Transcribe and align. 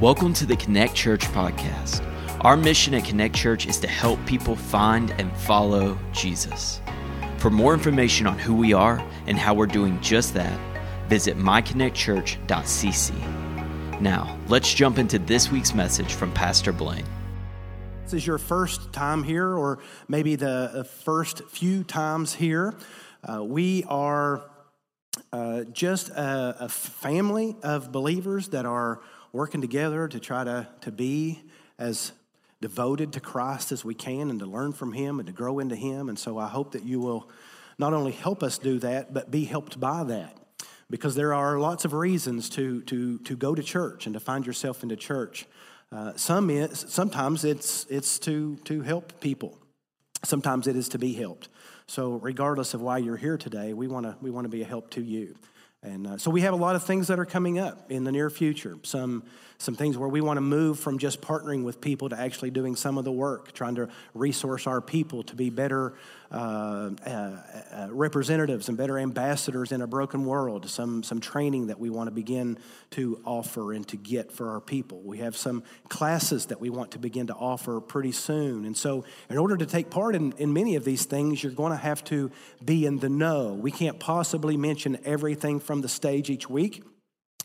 Welcome 0.00 0.32
to 0.34 0.46
the 0.46 0.54
Connect 0.54 0.94
Church 0.94 1.24
podcast. 1.32 2.04
Our 2.42 2.56
mission 2.56 2.94
at 2.94 3.04
Connect 3.04 3.34
Church 3.34 3.66
is 3.66 3.80
to 3.80 3.88
help 3.88 4.24
people 4.26 4.54
find 4.54 5.10
and 5.18 5.36
follow 5.38 5.98
Jesus. 6.12 6.80
For 7.38 7.50
more 7.50 7.74
information 7.74 8.28
on 8.28 8.38
who 8.38 8.54
we 8.54 8.72
are 8.72 9.04
and 9.26 9.36
how 9.36 9.54
we're 9.54 9.66
doing 9.66 10.00
just 10.00 10.34
that, 10.34 10.56
visit 11.08 11.36
myconnectchurch.cc. 11.36 14.00
Now, 14.00 14.38
let's 14.46 14.72
jump 14.72 14.98
into 14.98 15.18
this 15.18 15.50
week's 15.50 15.74
message 15.74 16.12
from 16.12 16.30
Pastor 16.30 16.72
Blaine. 16.72 17.04
This 18.04 18.12
is 18.12 18.24
your 18.24 18.38
first 18.38 18.92
time 18.92 19.24
here, 19.24 19.52
or 19.52 19.80
maybe 20.06 20.36
the 20.36 20.88
first 21.02 21.42
few 21.48 21.82
times 21.82 22.34
here. 22.34 22.72
Uh, 23.24 23.42
we 23.42 23.82
are 23.88 24.48
uh, 25.32 25.64
just 25.64 26.10
a, 26.10 26.56
a 26.60 26.68
family 26.68 27.56
of 27.64 27.90
believers 27.90 28.50
that 28.50 28.64
are 28.64 29.00
working 29.32 29.60
together 29.60 30.08
to 30.08 30.20
try 30.20 30.44
to, 30.44 30.68
to 30.80 30.90
be 30.90 31.42
as 31.78 32.12
devoted 32.60 33.12
to 33.12 33.20
Christ 33.20 33.72
as 33.72 33.84
we 33.84 33.94
can 33.94 34.30
and 34.30 34.40
to 34.40 34.46
learn 34.46 34.72
from 34.72 34.92
Him 34.92 35.18
and 35.20 35.26
to 35.26 35.32
grow 35.32 35.58
into 35.58 35.76
Him. 35.76 36.08
And 36.08 36.18
so 36.18 36.38
I 36.38 36.48
hope 36.48 36.72
that 36.72 36.84
you 36.84 37.00
will 37.00 37.30
not 37.78 37.92
only 37.92 38.12
help 38.12 38.42
us 38.42 38.58
do 38.58 38.78
that, 38.80 39.14
but 39.14 39.30
be 39.30 39.44
helped 39.44 39.78
by 39.78 40.04
that. 40.04 40.36
Because 40.90 41.14
there 41.14 41.34
are 41.34 41.58
lots 41.58 41.84
of 41.84 41.92
reasons 41.92 42.48
to, 42.50 42.82
to, 42.82 43.18
to 43.18 43.36
go 43.36 43.54
to 43.54 43.62
church 43.62 44.06
and 44.06 44.14
to 44.14 44.20
find 44.20 44.46
yourself 44.46 44.82
in 44.82 44.90
into 44.90 44.96
church. 44.96 45.46
Uh, 45.92 46.14
some 46.16 46.50
is, 46.50 46.84
sometimes 46.88 47.44
it's, 47.44 47.86
it's 47.88 48.18
to, 48.20 48.56
to 48.64 48.82
help 48.82 49.20
people, 49.20 49.58
sometimes 50.24 50.66
it 50.66 50.76
is 50.76 50.88
to 50.90 50.98
be 50.98 51.12
helped. 51.14 51.48
So, 51.86 52.12
regardless 52.16 52.74
of 52.74 52.82
why 52.82 52.98
you're 52.98 53.16
here 53.16 53.38
today, 53.38 53.72
we 53.72 53.88
want 53.88 54.04
to 54.04 54.14
we 54.20 54.30
want 54.30 54.44
to 54.44 54.50
be 54.50 54.60
a 54.60 54.66
help 54.66 54.90
to 54.90 55.02
you. 55.02 55.34
And 55.82 56.06
uh, 56.06 56.18
so 56.18 56.30
we 56.30 56.40
have 56.40 56.54
a 56.54 56.56
lot 56.56 56.74
of 56.76 56.82
things 56.82 57.06
that 57.08 57.18
are 57.18 57.26
coming 57.26 57.58
up 57.58 57.90
in 57.90 58.04
the 58.04 58.12
near 58.12 58.30
future. 58.30 58.78
Some, 58.82 59.22
some 59.60 59.74
things 59.74 59.98
where 59.98 60.08
we 60.08 60.20
want 60.20 60.36
to 60.36 60.40
move 60.40 60.78
from 60.78 60.98
just 60.98 61.20
partnering 61.20 61.64
with 61.64 61.80
people 61.80 62.08
to 62.08 62.18
actually 62.18 62.50
doing 62.50 62.76
some 62.76 62.96
of 62.96 63.04
the 63.04 63.10
work, 63.10 63.50
trying 63.52 63.74
to 63.74 63.88
resource 64.14 64.68
our 64.68 64.80
people 64.80 65.24
to 65.24 65.34
be 65.34 65.50
better 65.50 65.94
uh, 66.30 66.90
uh, 67.04 67.10
uh, 67.10 67.88
representatives 67.90 68.68
and 68.68 68.78
better 68.78 68.98
ambassadors 68.98 69.72
in 69.72 69.80
a 69.82 69.86
broken 69.86 70.26
world, 70.26 70.68
some, 70.70 71.02
some 71.02 71.20
training 71.20 71.66
that 71.66 71.80
we 71.80 71.90
want 71.90 72.06
to 72.06 72.12
begin 72.12 72.56
to 72.90 73.20
offer 73.24 73.72
and 73.72 73.88
to 73.88 73.96
get 73.96 74.30
for 74.30 74.50
our 74.50 74.60
people. 74.60 75.00
We 75.00 75.18
have 75.18 75.36
some 75.36 75.64
classes 75.88 76.46
that 76.46 76.60
we 76.60 76.70
want 76.70 76.92
to 76.92 77.00
begin 77.00 77.26
to 77.26 77.34
offer 77.34 77.80
pretty 77.80 78.12
soon. 78.12 78.64
And 78.64 78.76
so, 78.76 79.04
in 79.28 79.38
order 79.38 79.56
to 79.56 79.66
take 79.66 79.90
part 79.90 80.14
in, 80.14 80.32
in 80.38 80.52
many 80.52 80.76
of 80.76 80.84
these 80.84 81.04
things, 81.04 81.42
you're 81.42 81.50
going 81.50 81.72
to 81.72 81.78
have 81.78 82.04
to 82.04 82.30
be 82.64 82.86
in 82.86 82.98
the 82.98 83.08
know. 83.08 83.54
We 83.54 83.72
can't 83.72 83.98
possibly 83.98 84.56
mention 84.56 84.98
everything 85.04 85.58
from 85.58 85.80
the 85.80 85.88
stage 85.88 86.30
each 86.30 86.48
week. 86.48 86.84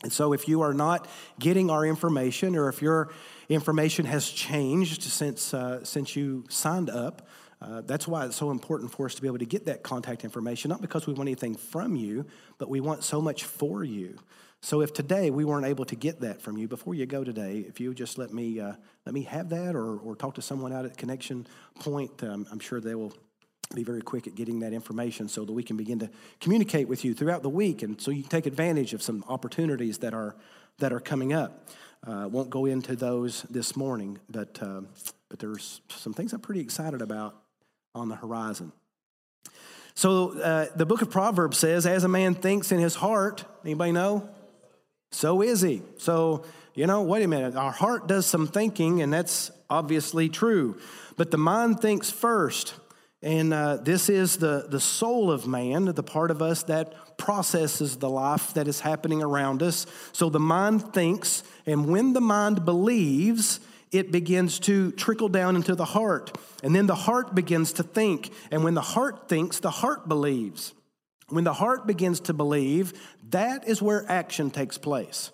And 0.04 0.12
so, 0.12 0.34
if 0.34 0.48
you 0.48 0.62
are 0.62 0.74
not 0.74 1.08
getting 1.40 1.70
our 1.70 1.86
information, 1.86 2.56
or 2.56 2.70
if 2.70 2.82
your 2.82 3.12
information 3.50 4.06
has 4.06 4.30
changed 4.30 5.04
since, 5.04 5.54
uh, 5.54 5.84
since 5.84 6.16
you 6.16 6.46
signed 6.50 6.90
up, 6.90 7.28
uh, 7.62 7.82
that's 7.82 8.08
why 8.08 8.26
it's 8.26 8.36
so 8.36 8.52
important 8.52 8.92
for 8.92 9.06
us 9.06 9.16
to 9.16 9.22
be 9.22 9.28
able 9.28 9.38
to 9.38 9.46
get 9.46 9.66
that 9.66 9.84
contact 9.84 10.26
information, 10.26 10.70
not 10.70 10.82
because 10.82 11.08
we 11.08 11.14
want 11.14 11.30
anything 11.30 11.56
from 11.56 11.96
you, 11.96 12.26
but 12.58 12.70
we 12.70 12.82
want 12.82 13.04
so 13.04 13.22
much 13.22 13.46
for 13.46 13.84
you. 13.84 14.18
So 14.60 14.82
if 14.82 14.94
today 14.94 15.30
we 15.30 15.46
weren't 15.46 15.66
able 15.66 15.86
to 15.86 15.96
get 15.96 16.22
that 16.22 16.42
from 16.42 16.58
you, 16.58 16.68
before 16.68 16.94
you 16.94 17.06
go 17.06 17.24
today, 17.24 17.66
if 17.68 17.80
you 17.80 17.94
just 17.94 18.18
let 18.18 18.34
me 18.34 18.60
uh, 18.60 18.74
let 19.06 19.14
me 19.14 19.24
have 19.24 19.50
that, 19.50 19.76
or 19.76 19.98
or 19.98 20.16
talk 20.16 20.36
to 20.36 20.42
someone 20.42 20.72
out 20.72 20.86
at 20.86 20.98
Connection 20.98 21.48
Point, 21.80 22.24
um, 22.24 22.46
I'm 22.52 22.60
sure 22.60 22.80
they 22.80 22.96
will 22.96 23.14
be 23.76 23.84
very 23.84 24.02
quick 24.02 24.28
at 24.28 24.36
getting 24.36 24.60
that 24.60 24.74
information 24.74 25.28
so 25.28 25.46
that 25.46 25.54
we 25.54 25.64
can 25.64 25.78
begin 25.78 26.00
to 26.00 26.10
communicate 26.40 26.88
with 26.88 27.04
you 27.04 27.14
throughout 27.14 27.44
the 27.44 27.50
week, 27.50 27.82
and 27.84 28.00
so 28.00 28.12
you 28.12 28.22
can 28.22 28.30
take 28.30 28.46
advantage 28.46 28.94
of 28.94 29.02
some 29.02 29.24
opportunities 29.28 30.00
that 30.00 30.14
are 30.14 30.36
that 30.80 30.92
are 30.92 31.00
coming 31.00 31.34
up. 31.34 31.70
Uh, 32.06 32.28
won't 32.30 32.50
go 32.50 32.66
into 32.66 32.96
those 32.96 33.44
this 33.44 33.76
morning, 33.76 34.20
but 34.30 34.60
uh, 34.62 34.82
but 35.30 35.40
there's 35.40 35.82
some 35.90 36.14
things 36.14 36.34
I'm 36.34 36.42
pretty 36.42 36.62
excited 36.62 37.02
about 37.02 37.36
on 37.96 38.10
the 38.10 38.16
horizon. 38.16 38.72
So 39.96 40.40
uh, 40.40 40.68
the 40.76 40.86
book 40.86 41.02
of 41.02 41.12
Proverbs 41.12 41.58
says, 41.58 41.86
as 41.86 42.04
a 42.04 42.08
man 42.08 42.34
thinks 42.34 42.72
in 42.72 42.80
his 42.80 42.96
heart, 42.96 43.46
anybody 43.64 43.92
know? 43.92 44.30
So 45.12 45.42
is 45.42 45.62
he. 45.62 45.84
So, 45.98 46.46
you 46.74 46.88
know, 46.88 47.04
wait 47.04 47.24
a 47.24 47.28
minute. 47.28 47.56
Our 47.56 47.72
heart 47.72 48.08
does 48.08 48.26
some 48.26 48.48
thinking, 48.48 49.02
and 49.04 49.14
that's 49.14 49.52
obviously 49.70 50.30
true. 50.30 50.80
But 51.16 51.30
the 51.30 51.38
mind 51.38 51.80
thinks 51.80 52.10
first. 52.10 52.74
And 53.24 53.54
uh, 53.54 53.78
this 53.78 54.10
is 54.10 54.38
the, 54.38 54.66
the 54.68 54.82
soul 54.82 55.32
of 55.32 55.48
man, 55.48 55.86
the 55.86 56.04
part 56.04 56.30
of 56.30 56.42
us 56.42 56.64
that 56.64 57.18
processes 57.18 57.96
the 57.96 58.10
life 58.10 58.54
that 58.56 58.68
is 58.68 58.82
happening 58.82 59.24
around 59.24 59.64
us. 59.64 59.86
So 60.12 60.30
the 60.30 60.42
mind 60.42 60.94
thinks, 60.94 61.42
and 61.66 61.88
when 61.88 62.12
the 62.12 62.22
mind 62.22 62.66
believes, 62.66 63.62
it 63.94 64.12
begins 64.12 64.60
to 64.62 64.92
trickle 64.92 65.30
down 65.30 65.56
into 65.56 65.74
the 65.74 65.86
heart. 65.86 66.38
And 66.64 66.76
then 66.76 66.86
the 66.86 66.96
heart 66.96 67.34
begins 67.34 67.72
to 67.74 67.84
think. 67.84 68.30
And 68.52 68.62
when 68.62 68.74
the 68.74 68.82
heart 68.82 69.30
thinks, 69.30 69.60
the 69.60 69.72
heart 69.72 70.10
believes. 70.10 70.74
When 71.30 71.46
the 71.46 71.54
heart 71.54 71.88
begins 71.88 72.20
to 72.22 72.34
believe, 72.34 72.92
that 73.30 73.66
is 73.68 73.82
where 73.82 74.06
action 74.12 74.52
takes 74.52 74.78
place. 74.78 75.32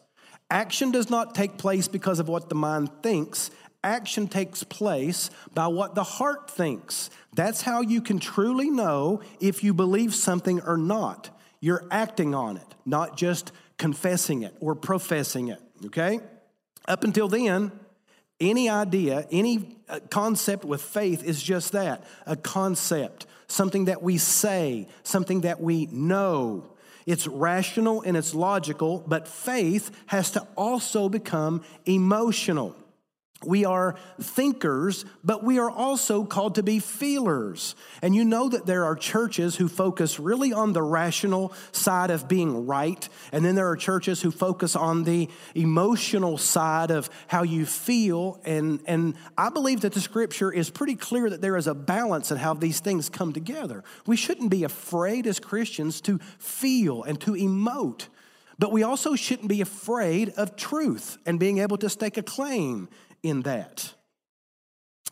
Action 0.51 0.91
does 0.91 1.09
not 1.09 1.33
take 1.33 1.57
place 1.57 1.88
because 1.88 2.19
of 2.19 2.28
what 2.28 2.49
the 2.49 2.55
mind 2.55 2.91
thinks. 3.01 3.49
Action 3.84 4.28
takes 4.28 4.63
place 4.63 5.29
by 5.53 5.67
what 5.67 5.95
the 5.95 6.03
heart 6.03 6.51
thinks. 6.51 7.09
That's 7.34 7.62
how 7.62 7.81
you 7.81 8.01
can 8.01 8.19
truly 8.19 8.69
know 8.69 9.22
if 9.40 9.63
you 9.63 9.73
believe 9.73 10.13
something 10.13 10.62
or 10.62 10.75
not. 10.75 11.29
You're 11.62 11.85
acting 11.90 12.35
on 12.35 12.57
it, 12.57 12.75
not 12.85 13.16
just 13.16 13.51
confessing 13.78 14.44
it 14.44 14.53
or 14.59 14.75
professing 14.75 15.47
it, 15.47 15.62
okay? 15.85 16.19
Up 16.88 17.03
until 17.06 17.29
then, 17.29 17.72
any 18.40 18.69
idea, 18.69 19.28
any 19.31 19.78
uh, 19.88 20.00
concept 20.09 20.66
with 20.66 20.81
faith 20.81 21.23
is 21.23 21.41
just 21.41 21.72
that 21.72 22.03
a 22.25 22.35
concept, 22.35 23.25
something 23.47 23.85
that 23.85 24.01
we 24.01 24.17
say, 24.17 24.88
something 25.03 25.41
that 25.41 25.61
we 25.61 25.88
know. 25.88 26.66
It's 27.06 27.28
rational 27.28 28.01
and 28.01 28.16
it's 28.16 28.34
logical, 28.35 29.03
but 29.07 29.28
faith 29.28 29.91
has 30.07 30.31
to 30.31 30.46
also 30.56 31.09
become 31.09 31.63
emotional. 31.85 32.75
We 33.45 33.63
are 33.63 33.95
thinkers, 34.19 35.05
but 35.23 35.45
we 35.45 35.59
are 35.59 35.72
also 35.72 36.25
called 36.25 36.55
to 36.55 36.63
be 36.63 36.79
feelers. 36.79 37.73
And 38.01 38.13
you 38.13 38.25
know 38.25 38.50
that 38.50 38.66
there 38.66 38.83
are 38.83 38.95
churches 38.95 39.55
who 39.55 39.69
focus 39.69 40.19
really 40.19 40.51
on 40.51 40.73
the 40.73 40.81
rational 40.81 41.53
side 41.72 42.11
of 42.11 42.28
being 42.28 42.67
right, 42.67 43.07
and 43.31 43.45
then 43.45 43.55
there 43.55 43.69
are 43.69 43.78
churches 43.78 44.22
who 44.22 44.31
focus 44.31 44.75
on 44.75 45.05
the 45.05 45.29
emotional 45.55 46.38
side 46.38 46.91
of 46.91 47.09
how 47.28 47.44
you 47.44 47.66
feel. 47.66 48.41
And, 48.44 48.81
and 48.85 49.16
I 49.38 49.49
believe 49.49 49.81
that 49.81 49.94
the 49.94 50.01
scripture 50.01 50.51
is 50.51 50.69
pretty 50.69 50.95
clear 50.95 51.29
that 51.29 51.41
there 51.41 51.55
is 51.55 51.67
a 51.67 51.73
balance 51.73 52.31
in 52.31 52.38
how 52.38 52.55
these 52.55 52.81
things 52.81 53.07
come 53.07 53.31
together. 53.31 53.85
We 54.05 54.17
shouldn't 54.17 54.49
be 54.49 54.66
afraid 54.66 55.25
as 55.25 55.39
Christians 55.39 56.01
to 56.01 56.19
feel 56.39 57.03
and 57.03 57.19
to 57.22 57.31
emote. 57.31 58.07
But 58.57 58.73
we 58.73 58.83
also 58.83 59.16
shouldn't 59.16 59.47
be 59.47 59.61
afraid 59.61 60.33
of 60.35 60.57
truth 60.57 61.17
and 61.25 61.39
being 61.39 61.59
able 61.59 61.78
to 61.78 61.89
stake 61.89 62.17
a 62.17 62.22
claim 62.22 62.89
in 63.24 63.41
that. 63.44 63.94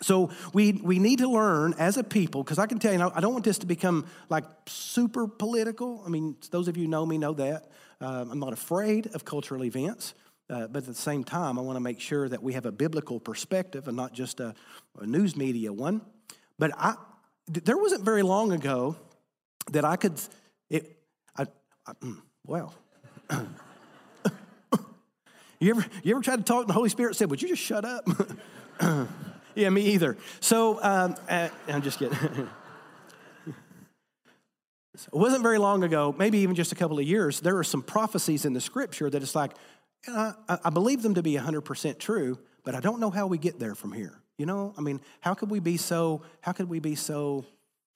So 0.02 0.30
we, 0.54 0.74
we 0.74 1.00
need 1.00 1.20
to 1.20 1.30
learn 1.30 1.74
as 1.80 1.98
a 1.98 2.04
people, 2.04 2.44
because 2.44 2.60
I 2.60 2.68
can 2.68 2.80
tell 2.80 2.94
you, 2.94 3.12
I 3.14 3.20
don't 3.20 3.34
want 3.34 3.46
this 3.46 3.58
to 3.60 3.66
become 3.66 4.06
like 4.30 4.44
super 4.68 5.28
political. 5.28 6.04
I 6.06 6.10
mean, 6.10 6.36
those 6.52 6.68
of 6.68 6.78
you 6.78 6.88
know 6.88 7.06
me 7.06 7.18
know 7.18 7.34
that. 7.34 7.72
Uh, 8.00 8.26
I'm 8.30 8.40
not 8.40 8.54
afraid 8.54 9.08
of 9.16 9.26
cultural 9.26 9.64
events, 9.64 10.14
uh, 10.52 10.68
but 10.68 10.84
at 10.84 10.86
the 10.86 10.94
same 10.94 11.24
time, 11.24 11.58
I 11.58 11.62
want 11.62 11.78
to 11.78 11.82
make 11.82 12.00
sure 12.00 12.30
that 12.30 12.44
we 12.44 12.54
have 12.54 12.68
a 12.68 12.72
biblical 12.72 13.20
perspective 13.20 13.88
and 13.88 13.98
not 13.98 14.14
just 14.14 14.40
a, 14.40 14.54
a 15.00 15.06
news 15.06 15.36
media 15.36 15.74
one. 15.74 16.02
But 16.60 16.72
I, 16.78 16.96
there 17.48 17.78
wasn't 17.78 18.04
very 18.04 18.22
long 18.22 18.52
ago 18.52 18.98
that 19.72 19.84
I 19.84 19.96
could, 19.96 20.20
it, 20.70 21.00
I, 21.36 21.48
I 21.88 21.94
mm, 21.94 22.22
well, 22.46 22.74
You 25.60 25.72
ever, 25.72 25.86
you 26.04 26.14
ever 26.14 26.22
tried 26.22 26.38
to 26.38 26.44
talk 26.44 26.62
and 26.62 26.70
the 26.70 26.74
Holy 26.74 26.90
Spirit 26.90 27.16
said, 27.16 27.30
Would 27.30 27.42
you 27.42 27.48
just 27.48 27.62
shut 27.62 27.84
up? 27.84 28.08
yeah, 29.56 29.70
me 29.70 29.82
either. 29.94 30.18
So 30.40 30.82
um, 30.84 31.16
uh, 31.30 31.50
I'm 31.68 31.82
just 31.82 31.98
kidding. 32.00 32.18
it 35.06 35.14
wasn't 35.14 35.42
very 35.44 35.58
long 35.58 35.84
ago, 35.84 36.14
maybe 36.18 36.40
even 36.40 36.56
just 36.56 36.72
a 36.72 36.76
couple 36.76 37.00
of 37.00 37.06
years, 37.06 37.40
there 37.40 37.58
are 37.58 37.64
some 37.64 37.82
prophecies 37.82 38.46
in 38.46 38.54
the 38.54 38.62
scripture 38.62 39.10
that 39.10 39.22
it's 39.22 39.36
like, 39.36 39.54
I, 40.08 40.34
I 40.48 40.70
believe 40.70 41.02
them 41.02 41.16
to 41.16 41.24
be 41.24 41.34
100% 41.34 41.98
true, 42.00 42.38
but 42.64 42.76
I 42.76 42.80
don't 42.80 43.00
know 43.00 43.10
how 43.10 43.28
we 43.28 43.38
get 43.38 43.60
there 43.60 43.76
from 43.76 43.92
here. 43.92 44.22
You 44.38 44.46
know, 44.46 44.74
I 44.78 44.82
mean, 44.82 45.02
how 45.22 45.34
could 45.34 45.50
we 45.50 45.60
be 45.60 45.78
so, 45.78 46.22
how 46.42 46.52
could 46.52 46.70
we 46.70 46.80
be 46.80 46.94
so 46.96 47.46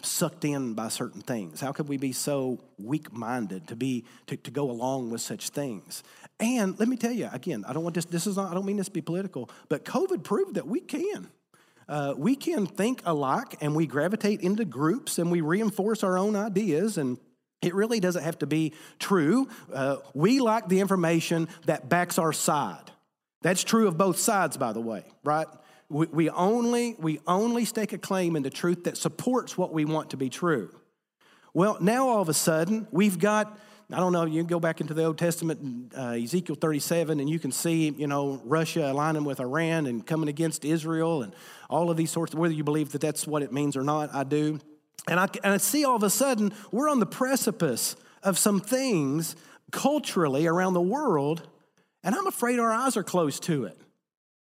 sucked 0.01 0.45
in 0.45 0.73
by 0.73 0.87
certain 0.87 1.21
things? 1.21 1.61
How 1.61 1.71
could 1.71 1.87
we 1.87 1.97
be 1.97 2.11
so 2.11 2.59
weak 2.79 3.13
minded 3.13 3.67
to 3.67 3.75
be 3.75 4.05
to, 4.27 4.37
to 4.37 4.51
go 4.51 4.69
along 4.69 5.11
with 5.11 5.21
such 5.21 5.49
things? 5.49 6.03
And 6.41 6.77
let 6.79 6.89
me 6.89 6.97
tell 6.97 7.11
you 7.11 7.29
again, 7.31 7.63
I 7.67 7.71
don't 7.71 7.83
want 7.83 7.95
this. 7.95 8.05
This 8.05 8.27
is 8.27 8.35
not. 8.35 8.51
I 8.51 8.55
don't 8.55 8.65
mean 8.65 8.77
this 8.77 8.87
to 8.87 8.91
be 8.91 9.01
political, 9.01 9.49
but 9.69 9.85
COVID 9.85 10.23
proved 10.23 10.55
that 10.55 10.67
we 10.67 10.81
can. 10.81 11.29
Uh, 11.87 12.13
we 12.17 12.35
can 12.35 12.65
think 12.65 13.01
alike, 13.05 13.57
and 13.61 13.75
we 13.75 13.85
gravitate 13.85 14.41
into 14.41 14.65
groups, 14.65 15.19
and 15.19 15.31
we 15.31 15.41
reinforce 15.41 16.03
our 16.03 16.17
own 16.17 16.35
ideas, 16.35 16.97
and 16.97 17.17
it 17.61 17.75
really 17.75 17.99
doesn't 17.99 18.23
have 18.23 18.39
to 18.39 18.47
be 18.47 18.73
true. 18.97 19.47
Uh, 19.71 19.97
we 20.13 20.39
like 20.39 20.67
the 20.67 20.79
information 20.79 21.47
that 21.65 21.89
backs 21.89 22.17
our 22.17 22.33
side. 22.33 22.91
That's 23.41 23.63
true 23.63 23.87
of 23.87 23.97
both 23.97 24.17
sides, 24.17 24.57
by 24.57 24.73
the 24.73 24.81
way, 24.81 25.03
right? 25.23 25.47
We, 25.89 26.07
we, 26.07 26.29
only, 26.29 26.95
we 26.97 27.19
only 27.27 27.65
stake 27.65 27.91
a 27.93 27.97
claim 27.97 28.35
in 28.35 28.43
the 28.43 28.49
truth 28.49 28.85
that 28.85 28.97
supports 28.97 29.57
what 29.57 29.73
we 29.73 29.83
want 29.83 30.11
to 30.11 30.17
be 30.17 30.29
true. 30.29 30.73
Well, 31.53 31.77
now 31.81 32.07
all 32.07 32.21
of 32.21 32.29
a 32.29 32.33
sudden, 32.33 32.87
we've 32.91 33.19
got, 33.19 33.59
I 33.93 33.99
don't 33.99 34.13
know, 34.13 34.25
you 34.25 34.39
can 34.41 34.47
go 34.47 34.59
back 34.59 34.79
into 34.79 34.93
the 34.93 35.03
Old 35.03 35.17
Testament, 35.17 35.93
uh, 35.97 36.11
Ezekiel 36.11 36.55
37, 36.55 37.19
and 37.19 37.29
you 37.29 37.39
can 37.39 37.51
see, 37.51 37.89
you 37.89 38.07
know, 38.07 38.41
Russia 38.45 38.89
aligning 38.89 39.25
with 39.25 39.41
Iran 39.41 39.85
and 39.85 40.05
coming 40.05 40.29
against 40.29 40.63
Israel 40.63 41.23
and 41.23 41.33
all 41.69 41.91
of 41.91 41.97
these 41.97 42.09
sorts, 42.09 42.33
whether 42.33 42.53
you 42.53 42.63
believe 42.63 42.93
that 42.93 43.01
that's 43.01 43.27
what 43.27 43.43
it 43.43 43.51
means 43.51 43.75
or 43.75 43.83
not, 43.83 44.13
I 44.13 44.23
do. 44.23 44.59
And 45.09 45.19
I, 45.19 45.27
and 45.43 45.53
I 45.53 45.57
see 45.57 45.83
all 45.83 45.97
of 45.97 46.03
a 46.03 46.09
sudden, 46.09 46.53
we're 46.71 46.89
on 46.89 46.99
the 46.99 47.05
precipice 47.05 47.97
of 48.23 48.37
some 48.37 48.61
things 48.61 49.35
culturally 49.71 50.47
around 50.47 50.73
the 50.73 50.81
world, 50.81 51.47
and 52.03 52.15
I'm 52.15 52.27
afraid 52.27 52.59
our 52.59 52.71
eyes 52.71 52.95
are 52.95 53.03
closed 53.03 53.43
to 53.43 53.65
it. 53.65 53.77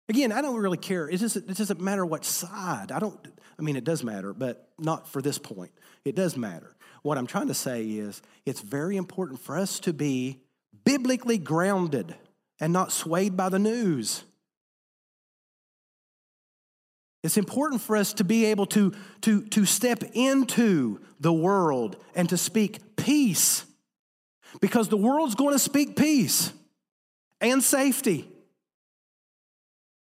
Again, 0.08 0.32
I 0.32 0.40
don't 0.40 0.56
really 0.56 0.78
care. 0.78 1.08
It 1.08 1.20
doesn't, 1.20 1.50
it 1.50 1.56
doesn't 1.56 1.80
matter 1.80 2.06
what 2.06 2.24
side. 2.24 2.90
I 2.92 2.98
don't, 2.98 3.18
I 3.58 3.62
mean, 3.62 3.76
it 3.76 3.84
does 3.84 4.02
matter, 4.02 4.32
but 4.32 4.68
not 4.78 5.08
for 5.08 5.20
this 5.20 5.38
point. 5.38 5.72
It 6.04 6.14
does 6.14 6.36
matter. 6.36 6.76
What 7.02 7.18
I'm 7.18 7.26
trying 7.26 7.48
to 7.48 7.54
say 7.54 7.84
is 7.84 8.22
it's 8.46 8.60
very 8.60 8.96
important 8.96 9.40
for 9.40 9.58
us 9.58 9.80
to 9.80 9.92
be 9.92 10.40
biblically 10.84 11.36
grounded 11.36 12.14
and 12.58 12.72
not 12.72 12.90
swayed 12.90 13.36
by 13.36 13.50
the 13.50 13.58
news. 13.58 14.24
It's 17.22 17.36
important 17.36 17.82
for 17.82 17.96
us 17.96 18.14
to 18.14 18.24
be 18.24 18.46
able 18.46 18.66
to, 18.66 18.94
to, 19.22 19.42
to 19.48 19.66
step 19.66 20.02
into 20.14 21.00
the 21.20 21.32
world 21.32 21.96
and 22.14 22.28
to 22.30 22.36
speak 22.36 22.96
peace 22.96 23.64
because 24.60 24.88
the 24.88 24.96
world's 24.96 25.34
going 25.34 25.54
to 25.54 25.58
speak 25.58 25.96
peace 25.96 26.52
and 27.40 27.62
safety. 27.62 28.30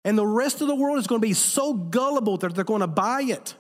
And 0.04 0.18
the 0.18 0.26
rest 0.26 0.60
of 0.60 0.68
the 0.68 0.74
world 0.74 0.98
is 0.98 1.06
going 1.06 1.20
to 1.20 1.26
be 1.26 1.34
so 1.34 1.74
gullible 1.74 2.36
that 2.38 2.54
they're 2.54 2.64
going 2.64 2.80
to 2.80 2.86
buy 2.86 3.22
it. 3.22 3.54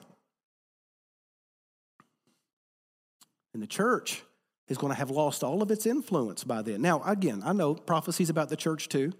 And 3.54 3.62
the 3.62 3.66
church 3.66 4.22
is 4.68 4.78
going 4.78 4.92
to 4.92 4.98
have 4.98 5.10
lost 5.10 5.44
all 5.44 5.62
of 5.62 5.70
its 5.70 5.86
influence 5.86 6.42
by 6.44 6.62
then. 6.62 6.82
Now, 6.82 7.02
again, 7.04 7.42
I 7.44 7.52
know 7.52 7.74
prophecies 7.74 8.30
about 8.30 8.48
the 8.48 8.56
church 8.56 8.88
too. 8.88 9.12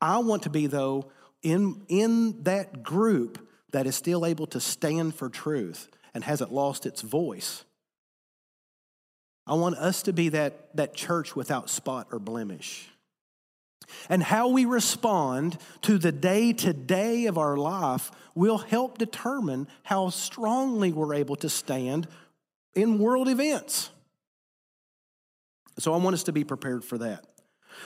I 0.00 0.18
want 0.18 0.42
to 0.44 0.50
be, 0.50 0.66
though, 0.66 1.10
in, 1.42 1.82
in 1.88 2.42
that 2.44 2.82
group 2.82 3.48
that 3.72 3.86
is 3.86 3.96
still 3.96 4.26
able 4.26 4.46
to 4.48 4.60
stand 4.60 5.14
for 5.14 5.28
truth 5.28 5.88
and 6.14 6.24
hasn't 6.24 6.52
lost 6.52 6.86
its 6.86 7.02
voice. 7.02 7.64
I 9.46 9.54
want 9.54 9.76
us 9.76 10.02
to 10.02 10.12
be 10.12 10.28
that, 10.30 10.74
that 10.76 10.94
church 10.94 11.34
without 11.34 11.70
spot 11.70 12.08
or 12.12 12.18
blemish. 12.18 12.88
And 14.08 14.22
how 14.22 14.48
we 14.48 14.64
respond 14.64 15.58
to 15.82 15.98
the 15.98 16.12
day 16.12 16.52
to 16.52 16.72
day 16.72 17.26
of 17.26 17.38
our 17.38 17.56
life 17.56 18.10
will 18.34 18.58
help 18.58 18.98
determine 18.98 19.68
how 19.82 20.10
strongly 20.10 20.92
we're 20.92 21.14
able 21.14 21.36
to 21.36 21.48
stand 21.48 22.06
in 22.74 22.98
world 22.98 23.28
events. 23.28 23.90
So 25.78 25.92
I 25.94 25.96
want 25.96 26.14
us 26.14 26.24
to 26.24 26.32
be 26.32 26.44
prepared 26.44 26.84
for 26.84 26.98
that. 26.98 27.24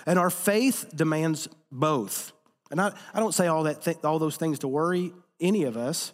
And 0.06 0.18
our 0.18 0.30
faith 0.30 0.90
demands 0.94 1.48
both. 1.70 2.32
And 2.70 2.80
I, 2.80 2.92
I 3.12 3.20
don't 3.20 3.34
say 3.34 3.46
all, 3.46 3.64
that 3.64 3.82
th- 3.82 3.98
all 4.04 4.18
those 4.18 4.36
things 4.36 4.60
to 4.60 4.68
worry 4.68 5.12
any 5.40 5.64
of 5.64 5.76
us 5.76 6.12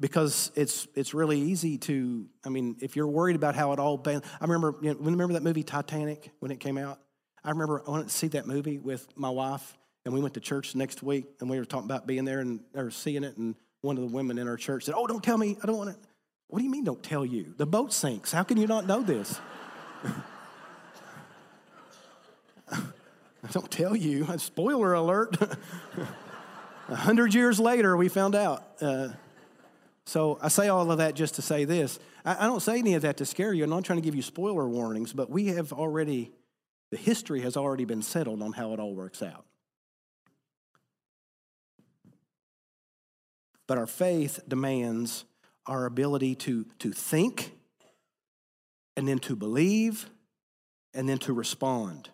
because 0.00 0.50
it's 0.56 0.88
it's 0.94 1.14
really 1.14 1.38
easy 1.38 1.78
to 1.78 2.26
i 2.44 2.48
mean 2.48 2.76
if 2.80 2.96
you're 2.96 3.06
worried 3.06 3.36
about 3.36 3.54
how 3.54 3.72
it 3.72 3.78
all 3.78 3.96
been 3.96 4.20
i 4.40 4.44
remember 4.44 4.74
you 4.82 4.92
know, 4.92 5.00
remember 5.00 5.34
that 5.34 5.42
movie 5.42 5.62
titanic 5.62 6.30
when 6.40 6.50
it 6.50 6.60
came 6.60 6.76
out 6.76 6.98
i 7.44 7.50
remember 7.50 7.82
i 7.86 7.90
went 7.90 8.08
to 8.08 8.14
see 8.14 8.28
that 8.28 8.46
movie 8.46 8.78
with 8.78 9.06
my 9.16 9.30
wife 9.30 9.76
and 10.04 10.12
we 10.12 10.20
went 10.20 10.34
to 10.34 10.40
church 10.40 10.74
next 10.74 11.02
week 11.02 11.26
and 11.40 11.48
we 11.48 11.58
were 11.58 11.64
talking 11.64 11.86
about 11.86 12.06
being 12.06 12.24
there 12.24 12.40
and 12.40 12.60
or 12.74 12.90
seeing 12.90 13.24
it 13.24 13.36
and 13.36 13.54
one 13.80 13.96
of 13.96 14.02
the 14.02 14.14
women 14.14 14.38
in 14.38 14.48
our 14.48 14.56
church 14.56 14.84
said 14.84 14.94
oh 14.96 15.06
don't 15.06 15.24
tell 15.24 15.38
me 15.38 15.56
i 15.62 15.66
don't 15.66 15.76
want 15.76 15.90
to 15.90 15.96
what 16.48 16.58
do 16.58 16.64
you 16.64 16.70
mean 16.70 16.84
don't 16.84 17.02
tell 17.02 17.24
you 17.24 17.54
the 17.56 17.66
boat 17.66 17.92
sinks 17.92 18.32
how 18.32 18.42
can 18.42 18.56
you 18.56 18.66
not 18.66 18.86
know 18.86 19.02
this 19.02 19.40
I 23.44 23.50
don't 23.50 23.70
tell 23.70 23.96
you 23.96 24.26
spoiler 24.38 24.94
alert 24.94 25.36
A 26.88 26.96
hundred 26.96 27.32
years 27.32 27.60
later, 27.60 27.96
we 27.96 28.08
found 28.08 28.34
out. 28.34 28.64
Uh, 28.80 29.08
so 30.04 30.38
I 30.42 30.48
say 30.48 30.68
all 30.68 30.90
of 30.90 30.98
that 30.98 31.14
just 31.14 31.36
to 31.36 31.42
say 31.42 31.64
this. 31.64 31.98
I, 32.24 32.44
I 32.44 32.46
don't 32.46 32.60
say 32.60 32.78
any 32.78 32.94
of 32.94 33.02
that 33.02 33.18
to 33.18 33.24
scare 33.24 33.52
you. 33.54 33.64
I'm 33.64 33.70
not 33.70 33.84
trying 33.84 33.98
to 33.98 34.04
give 34.04 34.14
you 34.14 34.22
spoiler 34.22 34.68
warnings, 34.68 35.12
but 35.12 35.30
we 35.30 35.46
have 35.46 35.72
already, 35.72 36.32
the 36.92 36.98
history 36.98 37.40
has 37.40 37.56
already 37.56 37.86
been 37.86 38.02
settled 38.02 38.42
on 38.42 38.52
how 38.52 38.74
it 38.74 38.78
all 38.78 38.94
works 38.94 39.22
out. 39.22 39.46
But 43.66 43.78
our 43.78 43.86
faith 43.86 44.40
demands 44.46 45.24
our 45.66 45.86
ability 45.86 46.34
to, 46.34 46.66
to 46.80 46.92
think 46.92 47.52
and 48.94 49.08
then 49.08 49.20
to 49.20 49.34
believe 49.34 50.10
and 50.92 51.08
then 51.08 51.16
to 51.20 51.32
respond. 51.32 52.10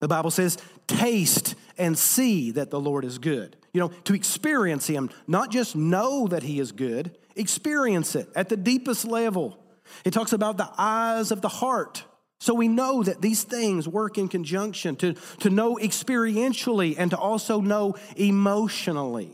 The 0.00 0.08
Bible 0.08 0.32
says, 0.32 0.58
taste 0.88 1.54
and 1.78 1.96
see 1.96 2.50
that 2.50 2.70
the 2.70 2.80
Lord 2.80 3.04
is 3.04 3.18
good. 3.18 3.56
You 3.72 3.82
know, 3.82 3.88
to 4.04 4.14
experience 4.14 4.88
Him, 4.88 5.10
not 5.28 5.52
just 5.52 5.76
know 5.76 6.26
that 6.26 6.42
He 6.42 6.58
is 6.58 6.72
good, 6.72 7.16
experience 7.36 8.16
it 8.16 8.28
at 8.34 8.48
the 8.48 8.56
deepest 8.56 9.04
level. 9.04 9.62
It 10.04 10.10
talks 10.10 10.32
about 10.32 10.56
the 10.56 10.68
eyes 10.76 11.30
of 11.30 11.40
the 11.40 11.48
heart. 11.48 12.04
So 12.38 12.54
we 12.54 12.68
know 12.68 13.02
that 13.02 13.22
these 13.22 13.44
things 13.44 13.88
work 13.88 14.18
in 14.18 14.28
conjunction 14.28 14.96
to, 14.96 15.14
to 15.40 15.50
know 15.50 15.76
experientially 15.76 16.94
and 16.98 17.10
to 17.10 17.18
also 17.18 17.60
know 17.60 17.94
emotionally. 18.16 19.32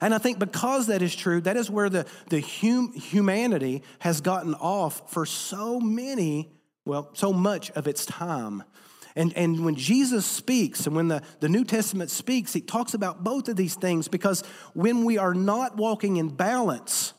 And 0.00 0.14
I 0.14 0.18
think 0.18 0.38
because 0.38 0.88
that 0.88 1.02
is 1.02 1.14
true, 1.14 1.40
that 1.42 1.56
is 1.56 1.70
where 1.70 1.88
the, 1.88 2.06
the 2.28 2.40
hum, 2.40 2.92
humanity 2.92 3.82
has 4.00 4.20
gotten 4.20 4.54
off 4.54 5.10
for 5.12 5.24
so 5.24 5.80
many, 5.80 6.50
well, 6.84 7.10
so 7.14 7.32
much 7.32 7.70
of 7.72 7.86
its 7.86 8.04
time. 8.04 8.62
And, 9.14 9.32
and 9.34 9.64
when 9.64 9.76
Jesus 9.76 10.26
speaks 10.26 10.86
and 10.86 10.94
when 10.94 11.08
the, 11.08 11.22
the 11.40 11.48
New 11.48 11.64
Testament 11.64 12.10
speaks, 12.10 12.52
he 12.52 12.60
talks 12.60 12.92
about 12.92 13.24
both 13.24 13.48
of 13.48 13.56
these 13.56 13.74
things 13.74 14.08
because 14.08 14.42
when 14.74 15.04
we 15.04 15.16
are 15.16 15.32
not 15.32 15.76
walking 15.76 16.18
in 16.18 16.28
balance, 16.28 17.14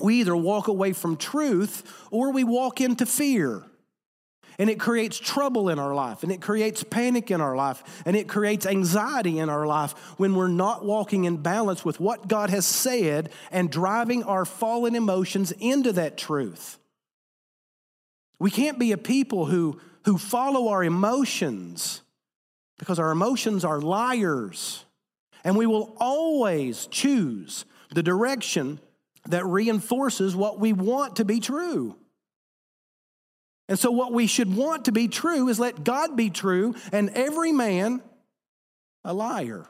we 0.00 0.16
either 0.20 0.36
walk 0.36 0.66
away 0.66 0.92
from 0.92 1.16
truth 1.16 1.84
or 2.10 2.32
we 2.32 2.42
walk 2.42 2.80
into 2.80 3.06
fear. 3.06 3.64
And 4.60 4.70
it 4.70 4.78
creates 4.78 5.18
trouble 5.18 5.70
in 5.70 5.80
our 5.80 5.94
life, 5.94 6.22
and 6.22 6.30
it 6.30 6.40
creates 6.40 6.84
panic 6.84 7.32
in 7.32 7.40
our 7.40 7.56
life, 7.56 7.82
and 8.06 8.14
it 8.14 8.28
creates 8.28 8.64
anxiety 8.64 9.40
in 9.40 9.48
our 9.48 9.66
life 9.66 9.92
when 10.18 10.36
we're 10.36 10.46
not 10.46 10.84
walking 10.84 11.24
in 11.24 11.38
balance 11.38 11.84
with 11.84 11.98
what 11.98 12.28
God 12.28 12.50
has 12.50 12.64
said 12.64 13.30
and 13.50 13.72
driving 13.72 14.22
our 14.22 14.44
fallen 14.44 14.94
emotions 14.94 15.52
into 15.58 15.92
that 15.92 16.16
truth. 16.16 16.78
We 18.38 18.52
can't 18.52 18.78
be 18.78 18.92
a 18.92 18.98
people 18.98 19.46
who 19.46 19.80
who 20.04 20.18
follow 20.18 20.68
our 20.68 20.82
emotions 20.82 22.02
because 22.78 22.98
our 22.98 23.10
emotions 23.10 23.64
are 23.64 23.80
liars. 23.80 24.84
And 25.44 25.56
we 25.56 25.66
will 25.66 25.94
always 25.98 26.86
choose 26.86 27.64
the 27.94 28.02
direction 28.02 28.80
that 29.26 29.44
reinforces 29.44 30.34
what 30.34 30.58
we 30.58 30.72
want 30.72 31.16
to 31.16 31.24
be 31.24 31.40
true. 31.40 31.96
And 33.70 33.78
so, 33.78 33.92
what 33.92 34.12
we 34.12 34.26
should 34.26 34.54
want 34.54 34.86
to 34.86 34.92
be 34.92 35.06
true 35.06 35.48
is 35.48 35.60
let 35.60 35.84
God 35.84 36.16
be 36.16 36.28
true 36.28 36.74
and 36.90 37.08
every 37.10 37.52
man 37.52 38.02
a 39.04 39.14
liar. 39.14 39.64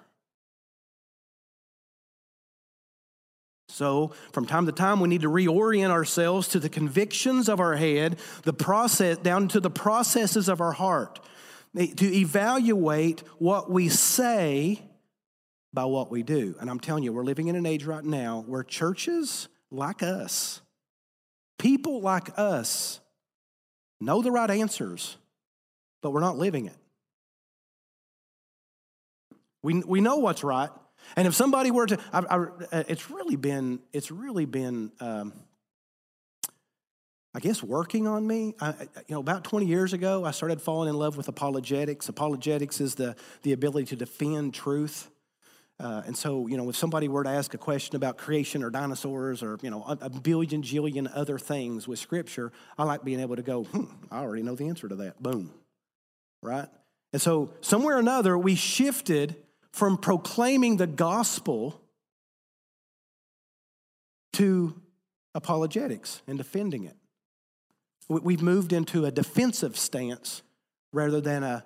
So, 3.68 4.12
from 4.32 4.46
time 4.46 4.64
to 4.64 4.72
time, 4.72 5.00
we 5.00 5.08
need 5.10 5.20
to 5.20 5.28
reorient 5.28 5.90
ourselves 5.90 6.48
to 6.48 6.58
the 6.58 6.70
convictions 6.70 7.46
of 7.46 7.60
our 7.60 7.76
head, 7.76 8.18
the 8.44 8.54
process, 8.54 9.18
down 9.18 9.48
to 9.48 9.60
the 9.60 9.70
processes 9.70 10.48
of 10.48 10.62
our 10.62 10.72
heart, 10.72 11.20
eh, 11.76 11.92
to 11.94 12.06
evaluate 12.06 13.20
what 13.38 13.70
we 13.70 13.90
say 13.90 14.80
by 15.74 15.84
what 15.84 16.10
we 16.10 16.22
do. 16.22 16.56
And 16.58 16.70
I'm 16.70 16.80
telling 16.80 17.04
you, 17.04 17.12
we're 17.12 17.22
living 17.22 17.48
in 17.48 17.54
an 17.54 17.66
age 17.66 17.84
right 17.84 18.04
now 18.04 18.44
where 18.46 18.64
churches 18.64 19.48
like 19.70 20.02
us, 20.02 20.62
people 21.58 22.00
like 22.00 22.38
us, 22.38 23.00
know 24.00 24.22
the 24.22 24.30
right 24.30 24.50
answers, 24.50 25.16
but 26.02 26.10
we're 26.10 26.20
not 26.20 26.38
living 26.38 26.66
it. 26.66 26.76
We, 29.62 29.82
we 29.86 30.00
know 30.00 30.16
what's 30.16 30.42
right, 30.42 30.70
and 31.16 31.26
if 31.26 31.34
somebody 31.34 31.70
were 31.70 31.86
to, 31.86 31.98
I, 32.12 32.20
I, 32.20 32.84
it's 32.88 33.10
really 33.10 33.36
been, 33.36 33.80
it's 33.92 34.10
really 34.10 34.44
been, 34.44 34.92
um, 35.00 35.32
I 37.34 37.40
guess, 37.40 37.62
working 37.62 38.06
on 38.06 38.26
me. 38.26 38.54
I, 38.60 38.74
you 39.08 39.14
know, 39.14 39.20
about 39.20 39.44
20 39.44 39.66
years 39.66 39.92
ago, 39.92 40.24
I 40.24 40.30
started 40.30 40.60
falling 40.60 40.88
in 40.88 40.96
love 40.96 41.16
with 41.16 41.28
apologetics. 41.28 42.08
Apologetics 42.08 42.80
is 42.80 42.94
the, 42.94 43.16
the 43.42 43.52
ability 43.52 43.86
to 43.86 43.96
defend 43.96 44.54
truth. 44.54 45.08
Uh, 45.80 46.02
and 46.04 46.14
so, 46.16 46.46
you 46.46 46.58
know, 46.58 46.68
if 46.68 46.76
somebody 46.76 47.08
were 47.08 47.24
to 47.24 47.30
ask 47.30 47.54
a 47.54 47.58
question 47.58 47.96
about 47.96 48.18
creation 48.18 48.62
or 48.62 48.68
dinosaurs 48.68 49.42
or, 49.42 49.58
you 49.62 49.70
know, 49.70 49.82
a, 49.84 49.96
a 50.02 50.10
billion, 50.10 50.62
jillion 50.62 51.10
other 51.14 51.38
things 51.38 51.88
with 51.88 51.98
Scripture, 51.98 52.52
I 52.76 52.84
like 52.84 53.02
being 53.02 53.20
able 53.20 53.36
to 53.36 53.42
go, 53.42 53.64
hmm, 53.64 53.84
I 54.10 54.18
already 54.18 54.42
know 54.42 54.54
the 54.54 54.68
answer 54.68 54.88
to 54.88 54.94
that. 54.96 55.22
Boom. 55.22 55.54
Right? 56.42 56.68
And 57.14 57.22
so, 57.22 57.54
somewhere 57.62 57.96
or 57.96 57.98
another, 57.98 58.36
we 58.36 58.56
shifted 58.56 59.36
from 59.72 59.96
proclaiming 59.96 60.76
the 60.76 60.86
gospel 60.86 61.80
to 64.34 64.78
apologetics 65.34 66.20
and 66.26 66.36
defending 66.36 66.84
it. 66.84 66.96
We've 68.08 68.42
moved 68.42 68.72
into 68.74 69.06
a 69.06 69.10
defensive 69.10 69.78
stance 69.78 70.42
rather 70.92 71.20
than 71.20 71.42
a 71.42 71.64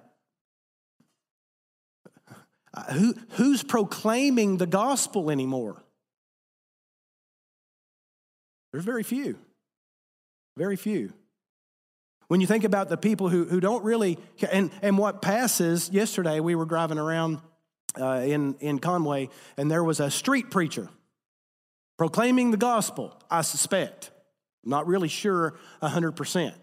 who, 2.93 3.15
who's 3.31 3.63
proclaiming 3.63 4.57
the 4.57 4.67
gospel 4.67 5.31
anymore? 5.31 5.83
There's 8.73 8.85
very 8.85 9.05
few. 9.05 9.39
Very 10.57 10.77
few. 10.77 11.13
When 12.29 12.41
you 12.41 12.47
think 12.47 12.65
about 12.65 12.89
the 12.89 12.97
people 12.97 13.29
who, 13.29 13.45
who 13.45 13.61
don't 13.61 13.85
really, 13.85 14.19
and, 14.51 14.71
and 14.83 14.99
what 14.99 15.23
passes, 15.23 15.91
yesterday 15.91 16.41
we 16.41 16.55
were 16.55 16.65
driving 16.65 16.99
around 16.99 17.41
uh, 18.01 18.23
in, 18.25 18.55
in 18.61 18.79
Conway, 18.79 19.29
and 19.57 19.71
there 19.71 19.85
was 19.85 20.01
a 20.01 20.11
street 20.11 20.51
preacher 20.51 20.89
proclaiming 21.97 22.51
the 22.51 22.57
gospel, 22.57 23.17
I 23.31 23.43
suspect. 23.43 24.11
I'm 24.65 24.71
not 24.71 24.87
really 24.87 25.09
sure 25.09 25.55
100%. 25.83 26.55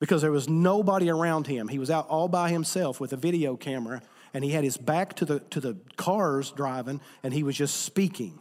Because 0.00 0.22
there 0.22 0.32
was 0.32 0.48
nobody 0.48 1.10
around 1.10 1.46
him. 1.46 1.68
He 1.68 1.78
was 1.78 1.90
out 1.90 2.08
all 2.08 2.28
by 2.28 2.50
himself 2.50 3.00
with 3.00 3.12
a 3.12 3.16
video 3.16 3.56
camera, 3.56 4.00
and 4.32 4.44
he 4.44 4.50
had 4.50 4.64
his 4.64 4.76
back 4.76 5.14
to 5.16 5.24
the, 5.24 5.40
to 5.40 5.60
the 5.60 5.76
cars 5.96 6.50
driving, 6.52 7.00
and 7.22 7.34
he 7.34 7.42
was 7.42 7.56
just 7.56 7.82
speaking. 7.82 8.38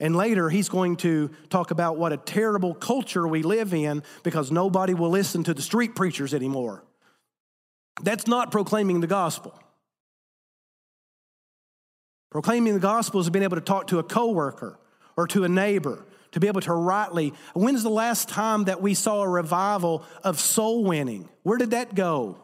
And 0.00 0.14
later, 0.14 0.48
he's 0.48 0.68
going 0.68 0.96
to 0.98 1.30
talk 1.50 1.70
about 1.70 1.98
what 1.98 2.12
a 2.12 2.16
terrible 2.16 2.74
culture 2.74 3.26
we 3.26 3.42
live 3.42 3.74
in 3.74 4.02
because 4.22 4.52
nobody 4.52 4.94
will 4.94 5.10
listen 5.10 5.42
to 5.44 5.54
the 5.54 5.62
street 5.62 5.96
preachers 5.96 6.32
anymore. 6.32 6.84
That's 8.02 8.28
not 8.28 8.52
proclaiming 8.52 9.00
the 9.00 9.08
gospel. 9.08 9.58
Proclaiming 12.30 12.74
the 12.74 12.80
gospel 12.80 13.20
is 13.20 13.30
being 13.30 13.42
able 13.42 13.56
to 13.56 13.62
talk 13.62 13.88
to 13.88 13.98
a 13.98 14.04
coworker 14.04 14.78
or 15.16 15.26
to 15.28 15.42
a 15.42 15.48
neighbor, 15.48 16.04
to 16.32 16.40
be 16.40 16.46
able 16.46 16.60
to 16.60 16.72
rightly. 16.72 17.32
When's 17.54 17.82
the 17.82 17.90
last 17.90 18.28
time 18.28 18.64
that 18.64 18.80
we 18.80 18.94
saw 18.94 19.22
a 19.22 19.28
revival 19.28 20.04
of 20.22 20.38
soul 20.38 20.84
winning? 20.84 21.28
Where 21.42 21.58
did 21.58 21.70
that 21.70 21.94
go? 21.94 22.38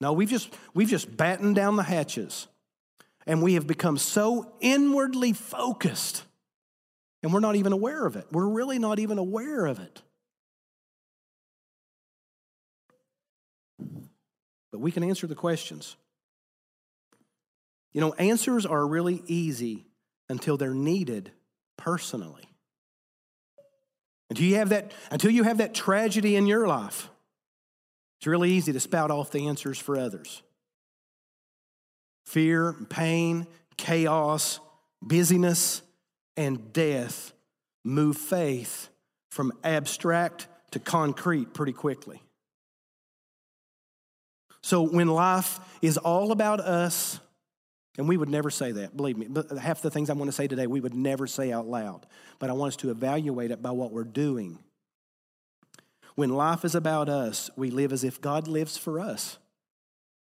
No, 0.00 0.12
we've 0.12 0.30
just 0.30 0.52
we've 0.74 0.88
just 0.88 1.16
battened 1.16 1.56
down 1.56 1.76
the 1.76 1.82
hatches. 1.82 2.46
And 3.26 3.42
we 3.42 3.54
have 3.54 3.66
become 3.66 3.98
so 3.98 4.54
inwardly 4.60 5.34
focused, 5.34 6.24
and 7.22 7.32
we're 7.32 7.40
not 7.40 7.54
even 7.54 7.72
aware 7.72 8.06
of 8.06 8.16
it. 8.16 8.26
We're 8.32 8.48
really 8.48 8.78
not 8.78 8.98
even 8.98 9.18
aware 9.18 9.66
of 9.66 9.78
it. 9.78 10.02
But 14.72 14.80
we 14.80 14.90
can 14.90 15.04
answer 15.04 15.26
the 15.26 15.34
questions. 15.34 15.96
You 17.92 18.00
know, 18.00 18.14
answers 18.14 18.64
are 18.64 18.86
really 18.86 19.22
easy 19.26 19.84
until 20.28 20.56
they're 20.56 20.74
needed 20.74 21.30
personally. 21.76 22.44
Until 24.30 24.46
you 24.46 24.56
have 24.56 24.70
that, 24.70 24.92
until 25.10 25.30
you 25.30 25.42
have 25.42 25.58
that 25.58 25.74
tragedy 25.74 26.36
in 26.36 26.46
your 26.46 26.66
life, 26.66 27.09
it's 28.20 28.26
really 28.26 28.50
easy 28.50 28.70
to 28.74 28.80
spout 28.80 29.10
off 29.10 29.30
the 29.30 29.46
answers 29.48 29.78
for 29.78 29.96
others. 29.98 30.42
Fear, 32.26 32.74
pain, 32.90 33.46
chaos, 33.78 34.60
busyness, 35.00 35.80
and 36.36 36.70
death 36.74 37.32
move 37.82 38.18
faith 38.18 38.90
from 39.30 39.52
abstract 39.64 40.48
to 40.72 40.78
concrete 40.78 41.54
pretty 41.54 41.72
quickly. 41.72 42.20
So 44.62 44.82
when 44.82 45.08
life 45.08 45.58
is 45.80 45.96
all 45.96 46.30
about 46.30 46.60
us, 46.60 47.18
and 47.96 48.06
we 48.06 48.18
would 48.18 48.28
never 48.28 48.50
say 48.50 48.72
that, 48.72 48.94
believe 48.94 49.16
me. 49.16 49.28
But 49.30 49.50
half 49.56 49.80
the 49.80 49.90
things 49.90 50.10
I 50.10 50.12
want 50.12 50.28
to 50.28 50.36
say 50.36 50.46
today, 50.46 50.66
we 50.66 50.80
would 50.80 50.94
never 50.94 51.26
say 51.26 51.52
out 51.52 51.66
loud. 51.66 52.04
But 52.38 52.50
I 52.50 52.52
want 52.52 52.74
us 52.74 52.76
to 52.76 52.90
evaluate 52.90 53.50
it 53.50 53.62
by 53.62 53.70
what 53.70 53.92
we're 53.92 54.04
doing. 54.04 54.58
When 56.14 56.30
life 56.30 56.64
is 56.64 56.74
about 56.74 57.08
us, 57.08 57.50
we 57.56 57.70
live 57.70 57.92
as 57.92 58.04
if 58.04 58.20
God 58.20 58.48
lives 58.48 58.76
for 58.76 59.00
us. 59.00 59.38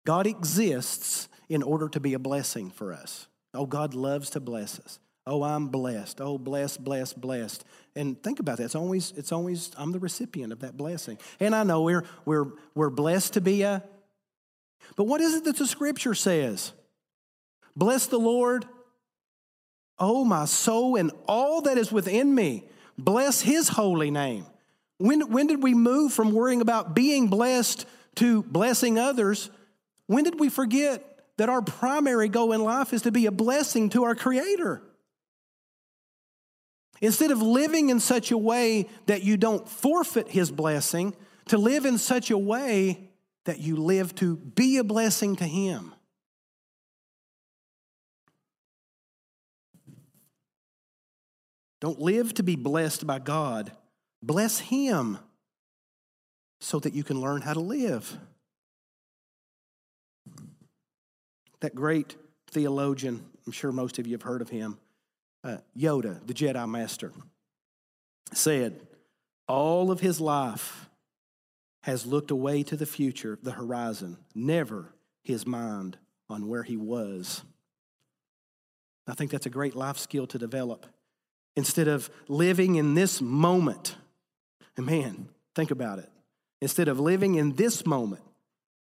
God 0.06 0.26
exists 0.28 1.28
in 1.50 1.64
order 1.64 1.90
to 1.90 2.00
be 2.00 2.14
a 2.14 2.20
blessing 2.20 2.70
for 2.70 2.94
us. 2.94 3.28
Oh, 3.54 3.66
God 3.66 3.94
loves 3.94 4.30
to 4.32 4.40
bless 4.40 4.80
us. 4.80 5.00
Oh, 5.28 5.44
I'm 5.44 5.68
blessed. 5.68 6.20
Oh, 6.20 6.38
blessed, 6.38 6.84
blessed, 6.84 7.20
blessed. 7.22 7.64
And 7.96 8.22
think 8.24 8.40
about 8.40 8.58
that. 8.58 8.66
It's 8.66 8.76
always, 8.76 9.14
it's 9.16 9.32
always, 9.32 9.72
I'm 9.78 9.92
the 9.92 10.00
recipient 10.00 10.52
of 10.52 10.60
that 10.62 10.78
blessing. 10.78 11.18
And 11.40 11.54
I 11.54 11.64
know 11.64 11.84
we're, 11.84 12.06
we're, 12.26 12.48
we're 12.74 12.90
blessed 12.90 13.34
to 13.34 13.42
be 13.42 13.62
a, 13.62 13.84
but 14.96 15.04
what 15.06 15.22
is 15.22 15.36
it 15.36 15.44
that 15.44 15.58
the 15.58 15.68
scripture 15.68 16.16
says? 16.16 16.74
Bless 17.76 18.08
the 18.08 18.18
Lord, 18.18 18.66
oh 20.00 20.26
my 20.26 20.46
soul, 20.46 20.96
and 20.96 21.12
all 21.28 21.62
that 21.62 21.78
is 21.78 21.92
within 21.92 22.34
me. 22.34 22.68
Bless 22.98 23.42
his 23.42 23.70
holy 23.70 24.12
name. 24.12 24.46
When, 25.02 25.32
when 25.32 25.48
did 25.48 25.64
we 25.64 25.74
move 25.74 26.14
from 26.14 26.32
worrying 26.32 26.62
about 26.62 26.94
being 26.94 27.28
blessed 27.28 27.88
to 28.16 28.44
blessing 28.44 29.00
others? 29.00 29.50
When 30.06 30.24
did 30.24 30.40
we 30.40 30.48
forget 30.48 31.20
that 31.38 31.50
our 31.50 31.64
primary 31.64 32.30
goal 32.30 32.54
in 32.54 32.64
life 32.64 32.94
is 32.94 33.02
to 33.04 33.12
be 33.12 33.26
a 33.26 33.32
blessing 33.32 33.90
to 33.90 34.04
our 34.04 34.14
Creator? 34.14 34.84
Instead 37.02 37.32
of 37.32 37.42
living 37.42 37.90
in 37.90 38.00
such 38.00 38.30
a 38.30 38.38
way 38.38 38.88
that 39.08 39.24
you 39.24 39.38
don't 39.38 39.68
forfeit 39.68 40.30
His 40.30 40.52
blessing, 40.52 41.16
to 41.48 41.58
live 41.58 41.86
in 41.86 41.98
such 41.98 42.30
a 42.30 42.38
way 42.38 43.10
that 43.46 43.60
you 43.60 43.78
live 43.78 44.14
to 44.16 44.36
be 44.38 44.78
a 44.78 44.84
blessing 44.84 45.36
to 45.38 45.46
Him. 45.46 45.96
Don't 51.80 52.00
live 52.00 52.36
to 52.36 52.44
be 52.44 52.56
blessed 52.56 53.08
by 53.08 53.18
God. 53.18 53.72
Bless 54.22 54.60
Him 54.60 55.18
so 56.62 56.80
that 56.80 56.94
you 56.94 57.04
can 57.04 57.20
learn 57.20 57.42
how 57.42 57.54
to 57.54 57.60
live. 57.60 58.18
That 61.60 61.76
great 61.76 62.16
theologian, 62.52 63.26
I'm 63.46 63.52
sure 63.52 63.72
most 63.72 64.00
of 64.00 64.06
you 64.06 64.14
have 64.14 64.22
heard 64.22 64.42
of 64.42 64.50
him, 64.50 64.78
uh, 65.44 65.58
Yoda, 65.78 66.26
the 66.26 66.34
Jedi 66.34 66.70
Master, 66.70 67.12
said, 68.32 68.80
All 69.48 69.92
of 69.92 70.00
his 70.00 70.22
life 70.22 70.88
has 71.84 72.06
looked 72.06 72.30
away 72.30 72.62
to 72.64 72.78
the 72.78 72.86
future, 72.86 73.40
the 73.42 73.52
horizon, 73.52 74.18
never 74.36 74.94
his 75.24 75.48
mind 75.48 75.98
on 76.30 76.48
where 76.48 76.64
he 76.64 76.78
was. 76.78 77.44
I 79.08 79.14
think 79.14 79.32
that's 79.32 79.48
a 79.48 79.52
great 79.52 79.76
life 79.76 79.98
skill 79.98 80.28
to 80.28 80.38
develop 80.38 80.86
instead 81.56 81.88
of 81.88 82.10
living 82.28 82.76
in 82.76 82.94
this 82.94 83.20
moment. 83.20 83.96
And 84.78 84.86
man, 84.86 85.30
think 85.56 85.72
about 85.72 86.00
it. 86.00 86.10
Instead 86.62 86.88
of 86.88 87.00
living 87.00 87.36
in 87.36 87.54
this 87.54 87.86
moment, 87.86 88.24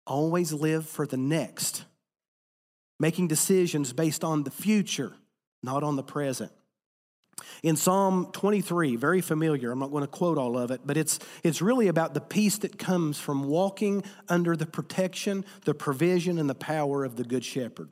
always 0.07 0.53
live 0.53 0.87
for 0.89 1.07
the 1.07 1.17
next, 1.17 1.85
making 2.99 3.29
decisions 3.29 3.93
based 3.93 4.25
on 4.25 4.43
the 4.43 4.51
future, 4.51 5.13
not 5.63 5.83
on 5.83 5.97
the 5.97 6.03
present. 6.03 6.51
In 7.63 7.77
Psalm 7.77 8.29
23, 8.33 8.97
very 8.97 9.21
familiar, 9.21 9.71
I'm 9.71 9.79
not 9.79 9.91
going 9.93 10.03
to 10.03 10.09
quote 10.09 10.39
all 10.39 10.59
of 10.59 10.71
it, 10.71 10.81
but 10.85 10.97
it's, 10.97 11.19
it's 11.45 11.63
really 11.63 11.89
about 11.89 12.15
the 12.15 12.21
peace 12.21 12.59
that 12.59 12.79
comes 12.79 13.19
from 13.19 13.45
walking 13.45 14.03
under 14.29 14.57
the 14.57 14.67
protection, 14.67 15.45
the 15.65 15.75
provision, 15.75 16.39
and 16.39 16.51
the 16.51 16.55
power 16.55 17.05
of 17.05 17.17
the 17.17 17.25
Good 17.25 17.45
Shepherd. 17.45 17.91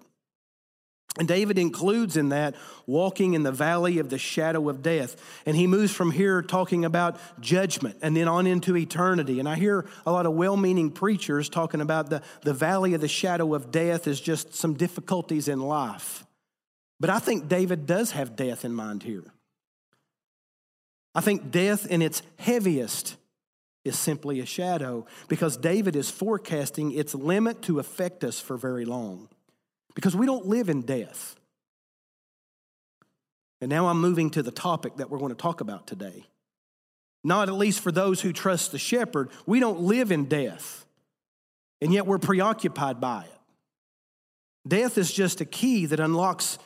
And 1.19 1.27
David 1.27 1.59
includes 1.59 2.17
in 2.17 2.29
that 2.29 2.55
walking 2.87 3.35
in 3.35 3.43
the 3.43 3.53
valley 3.53 3.99
of 3.99 4.11
the 4.11 4.19
shadow 4.19 4.69
of 4.69 4.83
death. 4.83 5.17
And 5.47 5.57
he 5.57 5.67
moves 5.67 5.93
from 5.93 6.11
here 6.11 6.43
talking 6.43 6.85
about 6.85 7.19
judgment 7.41 7.99
and 8.03 8.15
then 8.15 8.29
on 8.29 8.47
into 8.47 8.77
eternity. 8.77 9.41
And 9.41 9.49
I 9.49 9.55
hear 9.55 9.87
a 10.05 10.13
lot 10.13 10.27
of 10.27 10.35
well 10.35 10.57
meaning 10.57 10.91
preachers 10.91 11.49
talking 11.49 11.81
about 11.81 12.11
the, 12.11 12.23
the 12.43 12.53
valley 12.53 12.93
of 12.93 13.01
the 13.01 13.09
shadow 13.09 13.55
of 13.55 13.71
death 13.71 14.07
is 14.07 14.21
just 14.21 14.55
some 14.55 14.75
difficulties 14.75 15.49
in 15.49 15.61
life. 15.61 16.27
But 17.01 17.11
I 17.11 17.19
think 17.19 17.49
David 17.49 17.87
does 17.87 18.11
have 18.13 18.37
death 18.37 18.65
in 18.65 18.75
mind 18.75 19.03
here. 19.03 19.25
I 21.15 21.23
think 21.23 21.51
death 21.51 21.87
in 21.87 22.03
its 22.03 22.21
heaviest 22.39 23.17
is 23.87 23.99
simply 23.99 24.41
a 24.41 24.47
shadow 24.47 25.07
because 25.29 25.57
David 25.57 25.97
is 25.97 26.11
forecasting 26.11 26.93
its 26.93 27.15
limit 27.15 27.63
to 27.63 27.79
affect 27.79 28.23
us 28.23 28.39
for 28.39 28.59
very 28.59 28.85
long 28.85 29.29
because 29.97 30.15
we 30.15 30.27
don't 30.27 30.47
live 30.47 30.69
in 30.69 30.83
death. 30.83 31.35
And 33.61 33.71
now 33.71 33.89
I'm 33.89 34.01
moving 34.01 34.31
to 34.31 34.43
the 34.43 34.53
topic 34.53 34.97
that 34.97 35.11
we're 35.11 35.19
going 35.19 35.31
to 35.31 35.35
talk 35.35 35.61
about 35.61 35.89
today. 35.89 36.27
Not 37.25 37.49
at 37.49 37.55
least 37.55 37.81
for 37.81 37.91
those 37.91 38.21
who 38.21 38.33
trust 38.33 38.71
the 38.71 38.79
shepherd, 38.79 39.31
we 39.47 39.59
don't 39.59 39.81
live 39.81 40.13
in 40.13 40.27
death, 40.27 40.85
and 41.81 41.93
yet 41.93 42.07
we're 42.07 42.19
preoccupied 42.19 43.01
by 43.01 43.25
it. 43.25 43.41
Death 44.69 44.99
is 44.99 45.13
just 45.13 45.41
a 45.41 45.45
key 45.47 45.87
that 45.87 45.99
unlocks 45.99 46.59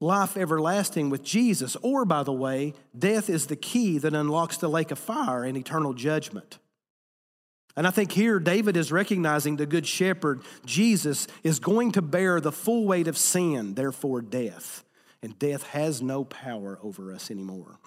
life 0.00 0.36
everlasting 0.36 1.10
with 1.10 1.24
Jesus, 1.24 1.76
or 1.82 2.04
by 2.04 2.22
the 2.22 2.32
way, 2.32 2.74
death 2.96 3.28
is 3.28 3.46
the 3.46 3.56
key 3.56 3.98
that 3.98 4.14
unlocks 4.14 4.58
the 4.58 4.68
lake 4.68 4.90
of 4.92 4.98
fire 4.98 5.42
and 5.42 5.56
eternal 5.56 5.92
judgment. 5.92 6.58
And 7.76 7.86
I 7.86 7.90
think 7.90 8.12
here 8.12 8.38
David 8.38 8.76
is 8.76 8.92
recognizing 8.92 9.56
the 9.56 9.66
good 9.66 9.86
shepherd, 9.86 10.42
Jesus, 10.64 11.26
is 11.42 11.58
going 11.58 11.92
to 11.92 12.02
bear 12.02 12.40
the 12.40 12.52
full 12.52 12.86
weight 12.86 13.08
of 13.08 13.18
sin, 13.18 13.74
therefore 13.74 14.22
death. 14.22 14.84
And 15.22 15.38
death 15.38 15.64
has 15.68 16.02
no 16.02 16.24
power 16.24 16.78
over 16.82 17.12
us 17.12 17.30
anymore. 17.30 17.78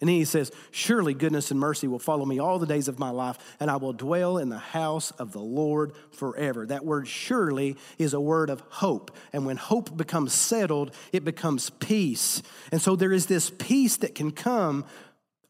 And 0.00 0.08
then 0.08 0.16
he 0.16 0.24
says, 0.24 0.52
Surely 0.70 1.14
goodness 1.14 1.50
and 1.50 1.58
mercy 1.58 1.88
will 1.88 1.98
follow 1.98 2.24
me 2.24 2.38
all 2.38 2.58
the 2.58 2.66
days 2.66 2.88
of 2.88 2.98
my 2.98 3.10
life, 3.10 3.38
and 3.58 3.70
I 3.70 3.76
will 3.76 3.92
dwell 3.92 4.38
in 4.38 4.50
the 4.50 4.58
house 4.58 5.10
of 5.12 5.32
the 5.32 5.40
Lord 5.40 5.92
forever. 6.12 6.66
That 6.66 6.84
word 6.84 7.08
surely 7.08 7.76
is 7.98 8.12
a 8.12 8.20
word 8.20 8.50
of 8.50 8.62
hope. 8.68 9.16
And 9.32 9.46
when 9.46 9.56
hope 9.56 9.96
becomes 9.96 10.32
settled, 10.32 10.94
it 11.12 11.24
becomes 11.24 11.70
peace. 11.70 12.42
And 12.70 12.80
so 12.80 12.94
there 12.94 13.12
is 13.12 13.26
this 13.26 13.50
peace 13.50 13.96
that 13.98 14.14
can 14.14 14.32
come 14.32 14.84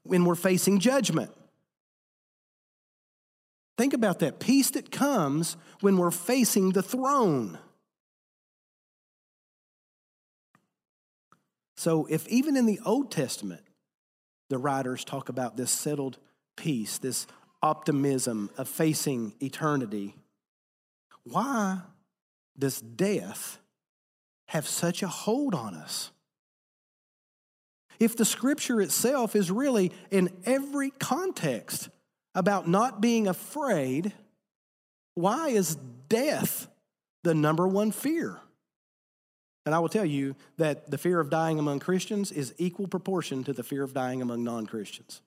when 0.05 0.25
we're 0.25 0.37
facing 0.37 0.79
judgment. 0.79 1.31
Think 3.77 3.93
about 3.93 4.21
that 4.21 4.41
peace 4.41 4.71
that 4.71 4.91
comes 4.91 5.57
when 5.81 5.99
we're 5.99 6.11
facing 6.11 6.71
the 6.71 6.83
throne. 6.83 7.59
So, 11.77 12.07
if 12.07 12.27
even 12.29 12.57
in 12.57 12.65
the 12.65 12.81
Old 12.87 13.11
Testament, 13.11 13.63
the 14.49 14.59
writers 14.59 15.05
talk 15.05 15.29
about 15.29 15.57
this 15.57 15.71
settled 15.71 16.19
peace, 16.57 16.97
this 16.99 17.27
optimism 17.63 18.51
of 18.57 18.69
facing 18.69 19.35
eternity. 19.41 20.15
Why 21.25 21.81
does 22.59 22.81
death 22.81 23.59
have 24.49 24.67
such 24.67 25.03
a 25.03 25.09
hold 25.09 25.55
on 25.55 25.75
us? 25.75 26.13
If 27.99 28.17
the 28.17 28.25
scripture 28.25 28.81
itself 28.81 29.35
is 29.35 29.51
really 29.51 29.93
in 30.11 30.31
every 30.45 30.91
context 30.91 31.89
about 32.37 32.69
not 32.69 33.01
being 33.01 33.27
afraid, 33.27 34.13
why 35.15 35.49
is 35.49 35.75
death 36.09 36.69
the 37.25 37.35
number 37.35 37.67
one 37.67 37.91
fear? 37.91 38.39
And 39.65 39.75
I 39.75 39.81
will 39.81 39.89
tell 39.89 40.05
you 40.05 40.37
that 40.59 40.91
the 40.91 40.99
fear 40.99 41.19
of 41.19 41.31
dying 41.31 41.59
among 41.59 41.81
Christians 41.81 42.31
is 42.31 42.55
equal 42.59 42.87
proportion 42.87 43.43
to 43.45 43.53
the 43.53 43.65
fear 43.65 43.83
of 43.83 43.95
dying 43.95 44.23
among 44.23 44.45
non 44.45 44.67
Christians. 44.67 45.23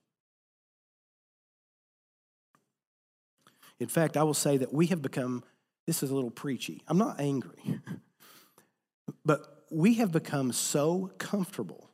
In 3.80 3.88
fact, 3.88 4.16
I 4.16 4.24
will 4.24 4.34
say 4.34 4.58
that 4.58 4.72
we 4.72 4.88
have 4.88 5.02
become, 5.02 5.44
this 5.88 6.04
is 6.04 6.12
a 6.12 6.16
little 6.16 6.32
preachy. 6.32 6.84
I'm 6.88 6.98
not 6.98 7.20
angry, 7.20 7.80
but 9.26 9.66
we 9.72 9.96
have 9.96 10.12
become 10.12 10.52
so 10.52 11.12
comfortable 11.18 11.89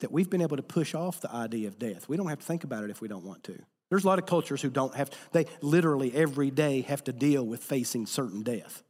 that 0.00 0.10
we've 0.10 0.28
been 0.28 0.42
able 0.42 0.56
to 0.56 0.62
push 0.62 0.94
off 0.94 1.20
the 1.20 1.32
idea 1.32 1.68
of 1.68 1.78
death. 1.78 2.08
We 2.08 2.16
don't 2.16 2.28
have 2.28 2.40
to 2.40 2.44
think 2.44 2.64
about 2.64 2.84
it 2.84 2.90
if 2.90 3.00
we 3.00 3.08
don't 3.08 3.24
want 3.24 3.44
to. 3.44 3.58
There's 3.90 4.04
a 4.04 4.06
lot 4.06 4.18
of 4.18 4.26
cultures 4.26 4.62
who 4.62 4.70
don't 4.70 4.94
have, 4.94 5.10
they 5.32 5.46
literally 5.62 6.14
every 6.14 6.50
day 6.50 6.82
have 6.82 7.04
to 7.04 7.12
deal 7.12 7.44
with 7.44 7.62
facing 7.62 8.06
certain 8.06 8.42
death. 8.42 8.82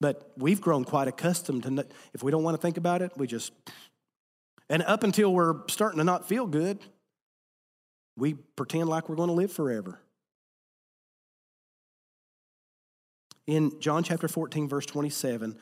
But 0.00 0.32
we've 0.36 0.60
grown 0.60 0.84
quite 0.84 1.06
accustomed 1.06 1.62
to, 1.62 1.86
if 2.12 2.22
we 2.22 2.32
don't 2.32 2.42
want 2.42 2.56
to 2.56 2.60
think 2.60 2.76
about 2.76 3.02
it, 3.02 3.12
we 3.16 3.26
just, 3.28 3.52
and 4.68 4.82
up 4.82 5.04
until 5.04 5.32
we're 5.32 5.66
starting 5.68 5.98
to 5.98 6.04
not 6.04 6.26
feel 6.26 6.46
good, 6.46 6.80
we 8.16 8.34
pretend 8.34 8.88
like 8.88 9.08
we're 9.08 9.16
going 9.16 9.28
to 9.28 9.34
live 9.34 9.52
forever. 9.52 10.00
In 13.46 13.80
John 13.80 14.02
chapter 14.02 14.28
14, 14.28 14.68
verse 14.68 14.86
27, 14.86 15.56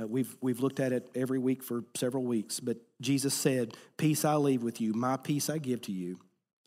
uh, 0.00 0.06
we've, 0.06 0.36
we've 0.40 0.60
looked 0.60 0.80
at 0.80 0.92
it 0.92 1.08
every 1.14 1.38
week 1.38 1.62
for 1.62 1.84
several 1.94 2.24
weeks, 2.24 2.60
but 2.60 2.78
Jesus 3.00 3.34
said, 3.34 3.76
Peace 3.96 4.24
I 4.24 4.34
leave 4.36 4.62
with 4.62 4.80
you, 4.80 4.92
my 4.92 5.16
peace 5.16 5.48
I 5.48 5.58
give 5.58 5.82
to 5.82 5.92
you. 5.92 6.18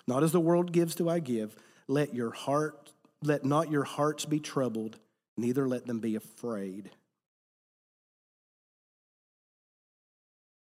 Not 0.08 0.24
as 0.24 0.32
the 0.32 0.40
world 0.40 0.72
gives 0.72 0.96
do 0.96 1.10
I 1.10 1.20
give. 1.20 1.56
Let 1.88 2.14
your 2.14 2.32
heart, 2.32 2.92
let 3.22 3.46
not 3.46 3.72
your 3.72 3.84
hearts 3.84 4.26
be 4.26 4.40
troubled, 4.40 4.98
neither 5.38 5.68
let 5.68 5.86
them 5.86 6.00
be 6.00 6.16
afraid. 6.16 6.92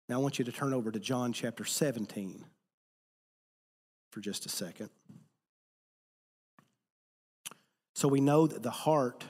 Now 0.09 0.17
I 0.17 0.19
want 0.19 0.39
you 0.39 0.45
to 0.45 0.53
turn 0.53 0.73
over 0.73 0.91
to 0.91 0.99
John 0.99 1.33
chapter 1.33 1.65
17 1.65 2.45
for 4.11 4.21
just 4.21 4.47
a 4.47 4.49
second. 4.49 4.91
So 7.95 8.09
we 8.09 8.21
know 8.21 8.47
that 8.47 8.63
the 8.63 8.71
heart, 8.71 9.25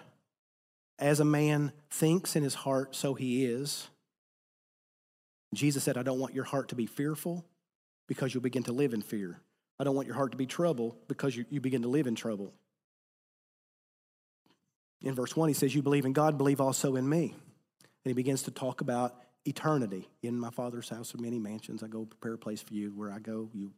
as 0.98 1.20
a 1.20 1.24
man 1.24 1.72
thinks 1.90 2.36
in 2.36 2.42
his 2.42 2.54
heart, 2.54 2.94
so 2.94 3.14
he 3.14 3.44
is. 3.44 3.88
Jesus 5.54 5.84
said, 5.84 5.96
I 5.96 6.02
don't 6.02 6.18
want 6.18 6.34
your 6.34 6.44
heart 6.44 6.68
to 6.68 6.74
be 6.74 6.86
fearful 6.86 7.44
because 8.06 8.34
you'll 8.34 8.42
begin 8.42 8.64
to 8.64 8.72
live 8.72 8.92
in 8.92 9.02
fear. 9.02 9.40
I 9.78 9.84
don't 9.84 9.94
want 9.94 10.06
your 10.06 10.16
heart 10.16 10.32
to 10.32 10.36
be 10.36 10.46
troubled 10.46 10.96
because 11.06 11.36
you, 11.36 11.44
you 11.50 11.60
begin 11.60 11.82
to 11.82 11.88
live 11.88 12.06
in 12.06 12.14
trouble. 12.14 12.52
In 15.02 15.14
verse 15.14 15.36
1, 15.36 15.48
he 15.48 15.54
says, 15.54 15.74
You 15.74 15.82
believe 15.82 16.04
in 16.04 16.12
God, 16.12 16.36
believe 16.36 16.60
also 16.60 16.96
in 16.96 17.08
me. 17.08 17.34
And 18.04 18.10
he 18.10 18.12
begins 18.12 18.42
to 18.44 18.50
talk 18.50 18.80
about 18.80 19.14
eternity. 19.44 20.08
In 20.22 20.38
my 20.38 20.50
Father's 20.50 20.88
house 20.88 21.14
are 21.14 21.18
many 21.18 21.38
mansions. 21.38 21.82
I 21.82 21.86
go 21.86 22.04
prepare 22.04 22.34
a 22.34 22.38
place 22.38 22.60
for 22.60 22.74
you. 22.74 22.90
Where 22.90 23.12
I 23.12 23.20
go, 23.20 23.48
you. 23.54 23.72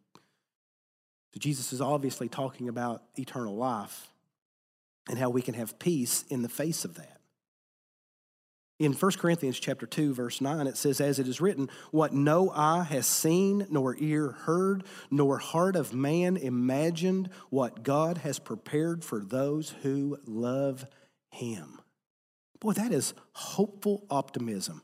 So 1.35 1.39
Jesus 1.39 1.73
is 1.73 1.81
obviously 1.81 2.29
talking 2.29 2.69
about 2.69 3.03
eternal 3.17 3.55
life 3.55 4.10
and 5.09 5.19
how 5.19 5.31
we 5.31 5.43
can 5.43 5.55
have 5.55 5.79
peace 5.79 6.25
in 6.29 6.43
the 6.43 6.49
face 6.49 6.85
of 6.85 6.95
that. 6.97 7.21
In 8.79 8.95
1 8.95 9.13
Corinthians 9.19 9.61
chapter 9.61 9.87
2 9.87 10.15
verse 10.15 10.41
9 10.41 10.67
it 10.67 10.77
says 10.77 11.03
as 11.03 11.19
it 11.19 11.29
is 11.29 11.41
written 11.41 11.69
what 11.91 12.15
no 12.15 12.51
eye 12.51 12.83
has 12.85 13.07
seen 13.07 13.67
nor 13.69 13.95
ear 13.99 14.31
heard 14.31 14.85
nor 15.11 15.37
heart 15.37 15.77
of 15.77 15.93
man 15.93 16.39
imagined 16.39 17.29
what 17.51 17.83
God 17.83 18.19
has 18.19 18.39
prepared 18.39 19.05
for 19.05 19.21
those 19.21 19.75
who 19.83 20.19
love 20.25 20.87
him. 21.31 21.79
Boy 22.59 22.73
that 22.73 22.91
is 22.91 23.13
hopeful 23.33 24.07
optimism. 24.09 24.83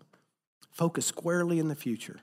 Focus 0.70 1.06
squarely 1.06 1.58
in 1.58 1.68
the 1.68 1.74
future. 1.74 2.20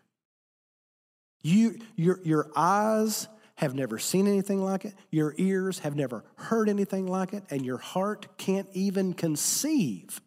You, 1.41 1.79
your, 1.95 2.19
your 2.23 2.51
eyes 2.55 3.27
have 3.57 3.75
never 3.75 3.99
seen 3.99 4.27
anything 4.27 4.63
like 4.63 4.85
it, 4.85 4.93
your 5.11 5.35
ears 5.37 5.79
have 5.79 5.95
never 5.95 6.23
heard 6.35 6.69
anything 6.69 7.07
like 7.07 7.33
it, 7.33 7.43
and 7.49 7.65
your 7.65 7.77
heart 7.77 8.37
can't 8.37 8.67
even 8.73 9.13
conceive 9.13 10.21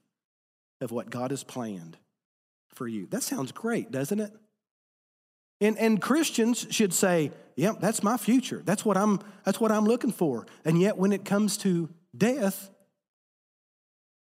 of 0.80 0.92
what 0.92 1.10
God 1.10 1.30
has 1.30 1.42
planned 1.42 1.96
for 2.74 2.86
you. 2.86 3.06
That 3.06 3.22
sounds 3.22 3.52
great, 3.52 3.90
doesn't 3.90 4.20
it? 4.20 4.32
And, 5.60 5.78
and 5.78 6.00
Christians 6.00 6.66
should 6.70 6.92
say, 6.92 7.32
"Yep, 7.56 7.74
yeah, 7.74 7.80
that's 7.80 8.02
my 8.02 8.16
future. 8.16 8.62
That's 8.64 8.84
what 8.84 8.96
I'm 8.96 9.20
that's 9.44 9.58
what 9.58 9.72
I'm 9.72 9.86
looking 9.86 10.12
for." 10.12 10.46
And 10.64 10.78
yet 10.78 10.98
when 10.98 11.12
it 11.12 11.24
comes 11.24 11.56
to 11.58 11.88
death, 12.16 12.70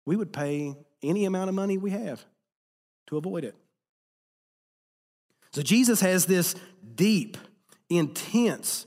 we 0.06 0.16
would 0.16 0.32
pay 0.32 0.76
any 1.02 1.26
amount 1.26 1.50
of 1.50 1.56
money 1.56 1.78
we 1.78 1.92
have 1.92 2.24
to 3.08 3.18
avoid 3.18 3.44
it. 3.44 3.56
So 5.52 5.62
Jesus 5.62 6.02
has 6.02 6.26
this 6.26 6.54
deep, 6.96 7.38
intense 7.90 8.86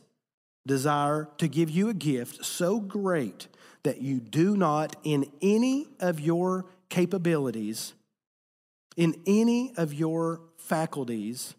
desire 0.67 1.29
to 1.39 1.49
give 1.49 1.71
you 1.71 1.89
a 1.89 1.95
gift 1.95 2.45
so 2.45 2.81
great 2.81 3.49
that 3.85 4.03
you 4.03 4.21
do 4.21 4.57
not, 4.57 4.97
in 5.05 5.31
any 5.41 5.87
of 6.01 6.21
your 6.21 6.67
capabilities, 6.89 7.95
in 8.97 9.15
any 9.27 9.73
of 9.77 9.95
your 9.95 10.41
faculties, 10.59 11.55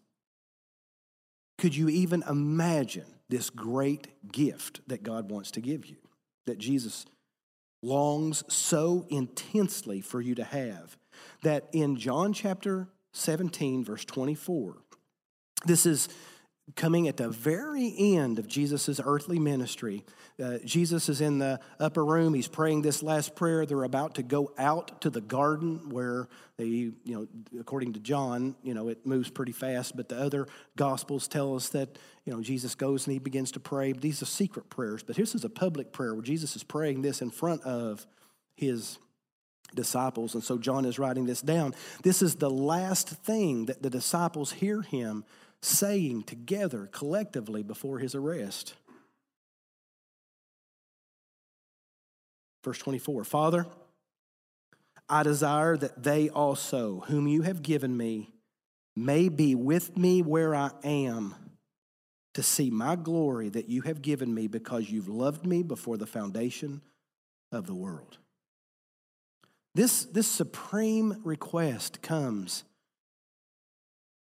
could 1.57 1.75
you 1.75 1.89
even 1.89 2.23
imagine 2.29 3.05
this 3.29 3.49
great 3.49 4.31
gift 4.31 4.81
that 4.87 5.03
God 5.03 5.29
wants 5.29 5.51
to 5.51 5.61
give 5.61 5.85
you, 5.85 5.97
that 6.45 6.57
Jesus 6.57 7.05
longs 7.81 8.43
so 8.51 9.05
intensely 9.09 10.01
for 10.01 10.21
you 10.21 10.35
to 10.35 10.43
have, 10.43 10.97
that 11.43 11.67
in 11.71 11.95
John 11.95 12.33
chapter 12.33 12.89
17, 13.13 13.83
verse 13.83 14.05
24, 14.05 14.77
this 15.65 15.85
is 15.85 16.09
coming 16.75 17.07
at 17.07 17.17
the 17.17 17.29
very 17.29 17.93
end 17.97 18.39
of 18.39 18.47
Jesus' 18.47 18.99
earthly 19.03 19.39
ministry. 19.39 20.05
Uh, 20.41 20.57
Jesus 20.63 21.09
is 21.09 21.21
in 21.21 21.39
the 21.39 21.59
upper 21.79 22.05
room. 22.05 22.33
He's 22.33 22.47
praying 22.47 22.81
this 22.81 23.03
last 23.03 23.35
prayer. 23.35 23.65
They're 23.65 23.83
about 23.83 24.15
to 24.15 24.23
go 24.23 24.53
out 24.57 25.01
to 25.01 25.09
the 25.09 25.21
garden 25.21 25.89
where 25.89 26.27
they, 26.57 26.65
you 26.65 26.95
know, 27.05 27.27
according 27.59 27.93
to 27.93 27.99
John, 27.99 28.55
you 28.63 28.73
know, 28.73 28.87
it 28.89 29.05
moves 29.05 29.29
pretty 29.29 29.51
fast, 29.51 29.95
but 29.95 30.09
the 30.09 30.19
other 30.19 30.47
gospels 30.75 31.27
tell 31.27 31.55
us 31.55 31.69
that, 31.69 31.97
you 32.25 32.33
know, 32.33 32.41
Jesus 32.41 32.75
goes 32.75 33.05
and 33.05 33.13
he 33.13 33.19
begins 33.19 33.51
to 33.53 33.59
pray. 33.59 33.91
These 33.91 34.21
are 34.21 34.25
secret 34.27 34.69
prayers, 34.69 35.03
but 35.03 35.15
this 35.15 35.35
is 35.35 35.43
a 35.43 35.49
public 35.49 35.91
prayer 35.91 36.13
where 36.13 36.23
Jesus 36.23 36.55
is 36.55 36.63
praying 36.63 37.01
this 37.01 37.21
in 37.21 37.31
front 37.31 37.63
of 37.63 38.05
his 38.55 38.97
disciples. 39.75 40.33
And 40.33 40.43
so 40.43 40.57
John 40.57 40.85
is 40.85 40.99
writing 40.99 41.25
this 41.25 41.41
down. 41.41 41.75
This 42.03 42.21
is 42.21 42.35
the 42.35 42.49
last 42.49 43.09
thing 43.09 43.65
that 43.65 43.81
the 43.81 43.89
disciples 43.89 44.51
hear 44.51 44.81
him 44.81 45.25
saying 45.61 46.23
together 46.23 46.89
collectively 46.91 47.63
before 47.63 47.99
his 47.99 48.15
arrest. 48.15 48.73
Verse 52.63 52.77
24 52.79 53.23
Father, 53.23 53.65
I 55.07 55.23
desire 55.23 55.75
that 55.77 56.03
they 56.03 56.29
also, 56.29 57.03
whom 57.07 57.27
you 57.27 57.41
have 57.41 57.63
given 57.63 57.95
me, 57.95 58.31
may 58.95 59.29
be 59.29 59.55
with 59.55 59.97
me 59.97 60.21
where 60.21 60.53
I 60.53 60.71
am, 60.83 61.35
to 62.35 62.43
see 62.43 62.69
my 62.69 62.95
glory 62.95 63.49
that 63.49 63.69
you 63.69 63.81
have 63.81 64.01
given 64.01 64.33
me 64.33 64.47
because 64.47 64.89
you've 64.89 65.09
loved 65.09 65.45
me 65.45 65.63
before 65.63 65.97
the 65.97 66.05
foundation 66.05 66.81
of 67.51 67.65
the 67.65 67.73
world. 67.73 68.17
This, 69.73 70.03
this 70.03 70.27
supreme 70.27 71.21
request 71.23 72.01
comes 72.01 72.63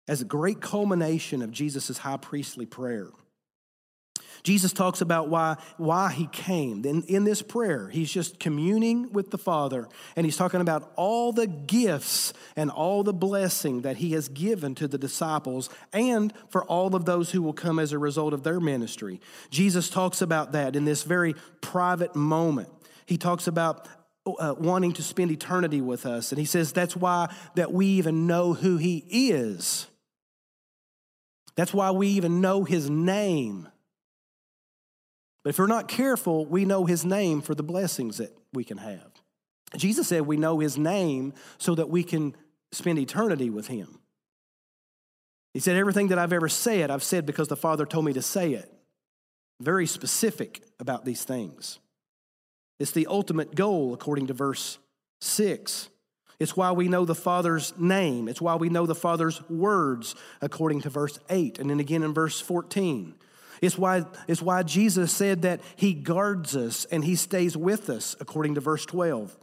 as 0.06 0.20
a 0.20 0.24
great 0.24 0.60
culmination 0.60 1.42
of 1.42 1.50
Jesus' 1.50 1.98
high 1.98 2.16
priestly 2.16 2.66
prayer. 2.66 3.10
Jesus 4.44 4.74
talks 4.74 5.00
about 5.00 5.30
why, 5.30 5.56
why 5.78 6.12
he 6.12 6.26
came. 6.26 6.84
In, 6.84 7.02
in 7.04 7.24
this 7.24 7.40
prayer, 7.40 7.88
he's 7.88 8.12
just 8.12 8.38
communing 8.38 9.10
with 9.10 9.30
the 9.30 9.38
Father, 9.38 9.88
and 10.16 10.26
he's 10.26 10.36
talking 10.36 10.60
about 10.60 10.92
all 10.96 11.32
the 11.32 11.46
gifts 11.46 12.34
and 12.54 12.70
all 12.70 13.02
the 13.02 13.14
blessing 13.14 13.80
that 13.80 13.96
he 13.96 14.12
has 14.12 14.28
given 14.28 14.74
to 14.74 14.86
the 14.86 14.98
disciples 14.98 15.70
and 15.94 16.32
for 16.50 16.62
all 16.64 16.94
of 16.94 17.06
those 17.06 17.30
who 17.30 17.40
will 17.40 17.54
come 17.54 17.78
as 17.78 17.92
a 17.92 17.98
result 17.98 18.34
of 18.34 18.42
their 18.42 18.60
ministry. 18.60 19.18
Jesus 19.48 19.88
talks 19.88 20.20
about 20.20 20.52
that 20.52 20.76
in 20.76 20.84
this 20.84 21.04
very 21.04 21.34
private 21.62 22.14
moment. 22.14 22.68
He 23.06 23.16
talks 23.16 23.46
about 23.46 23.88
uh, 24.26 24.54
wanting 24.58 24.92
to 24.92 25.02
spend 25.02 25.30
eternity 25.30 25.80
with 25.80 26.04
us, 26.04 26.32
and 26.32 26.38
he 26.38 26.44
says 26.44 26.70
that's 26.70 26.94
why 26.94 27.34
that 27.54 27.72
we 27.72 27.86
even 27.86 28.26
know 28.26 28.52
who 28.52 28.76
he 28.76 29.04
is. 29.08 29.86
That's 31.56 31.72
why 31.72 31.90
we 31.90 32.08
even 32.08 32.40
know 32.40 32.64
his 32.64 32.90
name. 32.90 33.68
But 35.42 35.50
if 35.50 35.58
we're 35.58 35.66
not 35.66 35.88
careful, 35.88 36.46
we 36.46 36.64
know 36.64 36.86
his 36.86 37.04
name 37.04 37.42
for 37.42 37.54
the 37.54 37.62
blessings 37.62 38.16
that 38.16 38.36
we 38.52 38.64
can 38.64 38.78
have. 38.78 39.10
Jesus 39.76 40.08
said 40.08 40.22
we 40.22 40.36
know 40.36 40.58
his 40.58 40.78
name 40.78 41.34
so 41.58 41.74
that 41.74 41.90
we 41.90 42.02
can 42.02 42.34
spend 42.72 42.98
eternity 42.98 43.50
with 43.50 43.68
him. 43.68 43.98
He 45.52 45.60
said, 45.60 45.76
Everything 45.76 46.08
that 46.08 46.18
I've 46.18 46.32
ever 46.32 46.48
said, 46.48 46.90
I've 46.90 47.02
said 47.02 47.26
because 47.26 47.48
the 47.48 47.56
Father 47.56 47.86
told 47.86 48.04
me 48.04 48.12
to 48.14 48.22
say 48.22 48.52
it. 48.52 48.72
Very 49.60 49.86
specific 49.86 50.62
about 50.80 51.04
these 51.04 51.24
things. 51.24 51.78
It's 52.80 52.90
the 52.90 53.06
ultimate 53.06 53.54
goal, 53.54 53.94
according 53.94 54.26
to 54.26 54.34
verse 54.34 54.78
6. 55.20 55.88
It's 56.38 56.56
why 56.56 56.72
we 56.72 56.88
know 56.88 57.04
the 57.04 57.14
Father's 57.14 57.72
name. 57.78 58.28
It's 58.28 58.40
why 58.40 58.56
we 58.56 58.68
know 58.68 58.86
the 58.86 58.94
Father's 58.94 59.46
words, 59.48 60.14
according 60.40 60.82
to 60.82 60.90
verse 60.90 61.18
8. 61.30 61.58
And 61.58 61.70
then 61.70 61.80
again 61.80 62.02
in 62.02 62.12
verse 62.12 62.40
14. 62.40 63.14
It's 63.60 63.78
why, 63.78 64.04
it's 64.28 64.42
why 64.42 64.62
Jesus 64.62 65.12
said 65.12 65.42
that 65.42 65.60
he 65.76 65.94
guards 65.94 66.56
us 66.56 66.84
and 66.86 67.04
he 67.04 67.16
stays 67.16 67.56
with 67.56 67.88
us, 67.88 68.16
according 68.20 68.56
to 68.56 68.60
verse 68.60 68.84
12. 68.84 69.36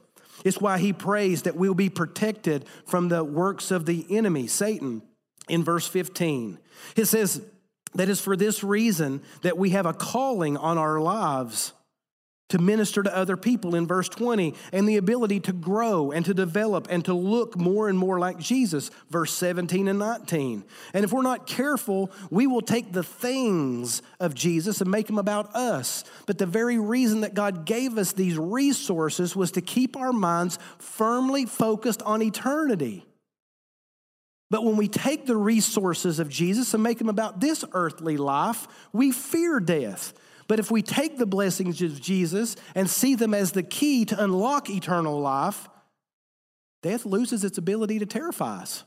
It's 0.44 0.60
why 0.60 0.80
he 0.80 0.94
prays 0.94 1.44
that 1.44 1.56
we'll 1.56 1.74
be 1.74 1.90
protected 1.90 2.66
from 2.86 3.10
the 3.10 3.24
works 3.24 3.72
of 3.72 3.86
the 3.86 4.06
enemy, 4.10 4.48
Satan, 4.48 5.02
in 5.48 5.64
verse 5.64 5.88
15. 5.88 6.60
It 6.96 7.06
says 7.06 7.42
that 7.94 8.10
it's 8.10 8.22
for 8.22 8.36
this 8.36 8.64
reason 8.64 9.22
that 9.44 9.58
we 9.58 9.72
have 9.72 9.86
a 9.86 9.94
calling 9.94 10.58
on 10.58 10.78
our 10.78 11.00
lives 11.00 11.74
to 12.52 12.60
minister 12.60 13.02
to 13.02 13.16
other 13.16 13.36
people 13.36 13.76
in 13.76 13.88
verse 13.88 14.08
20, 14.08 14.54
and 14.72 14.88
the 14.88 14.98
ability 14.98 15.40
to 15.40 15.54
grow 15.54 16.12
and 16.12 16.26
to 16.26 16.34
develop 16.34 16.88
and 16.90 17.04
to 17.06 17.14
look 17.14 17.58
more 17.58 17.90
and 17.90 17.98
more 17.98 18.20
like 18.20 18.38
Jesus, 18.38 18.92
verse 19.10 19.34
17 19.34 19.88
and 19.88 19.98
19. 19.98 20.64
And 20.94 21.04
if 21.04 21.12
we're 21.12 21.22
not 21.22 21.48
careful, 21.48 22.12
we 22.30 22.48
will 22.48 22.62
take 22.62 22.92
the 22.92 23.04
things 23.04 24.02
of 24.20 24.36
Jesus 24.36 24.82
and 24.82 24.92
make 24.92 25.08
them 25.08 25.18
about 25.18 25.56
us. 25.56 26.04
But 26.26 26.38
the 26.38 26.46
very 26.46 26.78
reason 26.78 27.22
that 27.22 27.34
God 27.34 27.66
gave 27.66 27.98
us 27.98 28.14
these 28.14 28.38
resources 28.38 29.36
was 29.36 29.52
to 29.52 29.62
keep 29.62 29.98
our 29.98 30.14
minds 30.14 30.60
firmly 30.78 31.46
focused 31.46 32.02
on 32.04 32.22
eternity. 32.22 33.06
But 34.50 34.66
when 34.66 34.76
we 34.76 34.90
take 34.90 35.26
the 35.26 35.38
resources 35.38 36.20
of 36.20 36.28
Jesus 36.28 36.74
and 36.74 36.84
make 36.84 36.98
them 36.98 37.08
about 37.08 37.40
this 37.40 37.64
earthly 37.72 38.18
life, 38.18 38.68
we 38.92 39.14
fear 39.14 39.62
death. 39.62 40.14
But 40.52 40.60
if 40.60 40.70
we 40.70 40.82
take 40.82 41.18
the 41.18 41.26
blessings 41.26 41.82
of 41.82 42.02
Jesus 42.02 42.58
and 42.76 42.90
see 42.90 43.16
them 43.16 43.34
as 43.34 43.54
the 43.54 43.64
key 43.64 44.04
to 44.04 44.22
unlock 44.22 44.70
eternal 44.70 45.18
life, 45.22 45.70
death 46.84 47.06
loses 47.06 47.46
its 47.46 47.58
ability 47.58 48.00
to 48.00 48.06
terrify 48.06 48.58
us. 48.58 48.84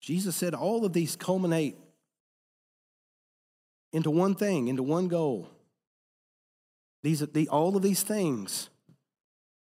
Jesus 0.00 0.34
said 0.34 0.52
all 0.52 0.84
of 0.84 0.92
these 0.92 1.14
culminate 1.14 1.76
into 3.92 4.10
one 4.10 4.34
thing, 4.34 4.66
into 4.66 4.82
one 4.82 5.06
goal. 5.06 5.48
These, 7.04 7.20
the, 7.20 7.48
all 7.48 7.76
of 7.76 7.82
these 7.82 8.02
things 8.02 8.70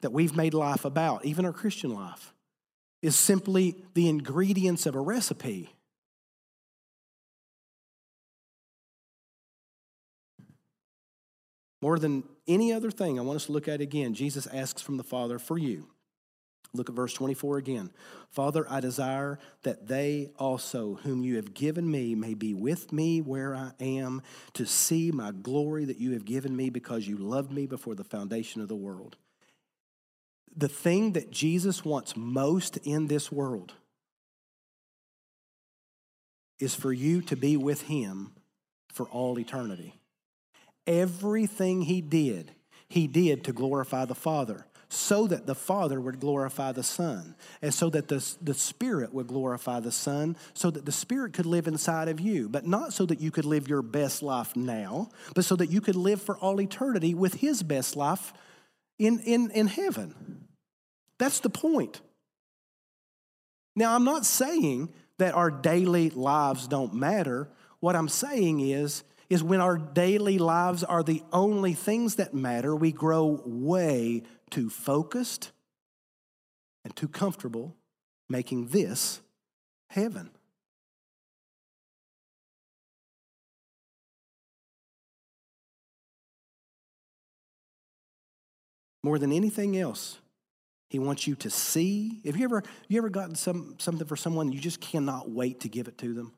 that 0.02 0.12
we've 0.12 0.36
made 0.36 0.52
life 0.52 0.84
about, 0.84 1.24
even 1.24 1.46
our 1.46 1.52
Christian 1.54 1.88
life, 1.88 2.33
is 3.04 3.14
simply 3.14 3.76
the 3.92 4.08
ingredients 4.08 4.86
of 4.86 4.94
a 4.94 5.00
recipe. 5.00 5.74
More 11.82 11.98
than 11.98 12.24
any 12.48 12.72
other 12.72 12.90
thing, 12.90 13.18
I 13.18 13.22
want 13.22 13.36
us 13.36 13.44
to 13.44 13.52
look 13.52 13.68
at 13.68 13.82
again. 13.82 14.14
Jesus 14.14 14.46
asks 14.46 14.80
from 14.80 14.96
the 14.96 15.04
Father 15.04 15.38
for 15.38 15.58
you. 15.58 15.88
Look 16.72 16.88
at 16.88 16.96
verse 16.96 17.12
24 17.12 17.58
again. 17.58 17.90
Father, 18.30 18.64
I 18.70 18.80
desire 18.80 19.38
that 19.64 19.86
they 19.86 20.30
also, 20.38 20.94
whom 21.02 21.24
you 21.24 21.36
have 21.36 21.52
given 21.52 21.90
me, 21.90 22.14
may 22.14 22.32
be 22.32 22.54
with 22.54 22.90
me 22.90 23.20
where 23.20 23.54
I 23.54 23.72
am 23.80 24.22
to 24.54 24.64
see 24.64 25.12
my 25.12 25.30
glory 25.30 25.84
that 25.84 25.98
you 25.98 26.12
have 26.12 26.24
given 26.24 26.56
me 26.56 26.70
because 26.70 27.06
you 27.06 27.18
loved 27.18 27.52
me 27.52 27.66
before 27.66 27.94
the 27.94 28.02
foundation 28.02 28.62
of 28.62 28.68
the 28.68 28.74
world 28.74 29.18
the 30.56 30.68
thing 30.68 31.12
that 31.12 31.30
Jesus 31.30 31.84
wants 31.84 32.16
most 32.16 32.76
in 32.78 33.08
this 33.08 33.32
world 33.32 33.74
is 36.58 36.74
for 36.74 36.92
you 36.92 37.20
to 37.22 37.36
be 37.36 37.56
with 37.56 37.82
him 37.82 38.32
for 38.92 39.06
all 39.06 39.38
eternity. 39.38 40.00
Everything 40.86 41.82
he 41.82 42.00
did, 42.00 42.52
he 42.88 43.06
did 43.06 43.44
to 43.44 43.52
glorify 43.52 44.04
the 44.04 44.14
Father, 44.14 44.66
so 44.88 45.26
that 45.26 45.46
the 45.46 45.54
Father 45.54 46.00
would 46.00 46.20
glorify 46.20 46.70
the 46.70 46.82
Son, 46.84 47.34
and 47.60 47.74
so 47.74 47.90
that 47.90 48.06
the, 48.06 48.24
the 48.40 48.54
Spirit 48.54 49.12
would 49.12 49.26
glorify 49.26 49.80
the 49.80 49.90
Son, 49.90 50.36
so 50.52 50.70
that 50.70 50.86
the 50.86 50.92
Spirit 50.92 51.32
could 51.32 51.46
live 51.46 51.66
inside 51.66 52.08
of 52.08 52.20
you, 52.20 52.48
but 52.48 52.66
not 52.66 52.92
so 52.92 53.04
that 53.06 53.20
you 53.20 53.32
could 53.32 53.44
live 53.44 53.66
your 53.66 53.82
best 53.82 54.22
life 54.22 54.54
now, 54.54 55.08
but 55.34 55.44
so 55.44 55.56
that 55.56 55.70
you 55.70 55.80
could 55.80 55.96
live 55.96 56.22
for 56.22 56.36
all 56.38 56.60
eternity 56.60 57.14
with 57.14 57.34
his 57.34 57.64
best 57.64 57.96
life 57.96 58.32
in, 58.98 59.18
in, 59.20 59.50
in 59.50 59.66
heaven. 59.66 60.43
That's 61.18 61.40
the 61.40 61.50
point. 61.50 62.00
Now, 63.76 63.94
I'm 63.94 64.04
not 64.04 64.24
saying 64.24 64.92
that 65.18 65.34
our 65.34 65.50
daily 65.50 66.10
lives 66.10 66.68
don't 66.68 66.94
matter. 66.94 67.48
What 67.80 67.96
I'm 67.96 68.08
saying 68.08 68.60
is, 68.60 69.04
is 69.30 69.42
when 69.42 69.60
our 69.60 69.78
daily 69.78 70.38
lives 70.38 70.84
are 70.84 71.02
the 71.02 71.22
only 71.32 71.72
things 71.72 72.16
that 72.16 72.34
matter, 72.34 72.74
we 72.74 72.92
grow 72.92 73.40
way 73.44 74.22
too 74.50 74.70
focused 74.70 75.50
and 76.84 76.94
too 76.94 77.08
comfortable 77.08 77.74
making 78.28 78.68
this 78.68 79.20
heaven. 79.88 80.30
More 89.02 89.18
than 89.18 89.32
anything 89.32 89.76
else, 89.76 90.18
he 90.94 91.00
wants 91.00 91.26
you 91.26 91.34
to 91.34 91.50
see. 91.50 92.20
Have 92.24 92.36
you 92.36 92.44
ever 92.44 92.62
you 92.86 92.98
ever 92.98 93.08
gotten 93.08 93.34
some 93.34 93.74
something 93.78 94.06
for 94.06 94.14
someone 94.14 94.52
you 94.52 94.60
just 94.60 94.80
cannot 94.80 95.28
wait 95.28 95.58
to 95.62 95.68
give 95.68 95.88
it 95.88 95.98
to 95.98 96.14
them? 96.14 96.32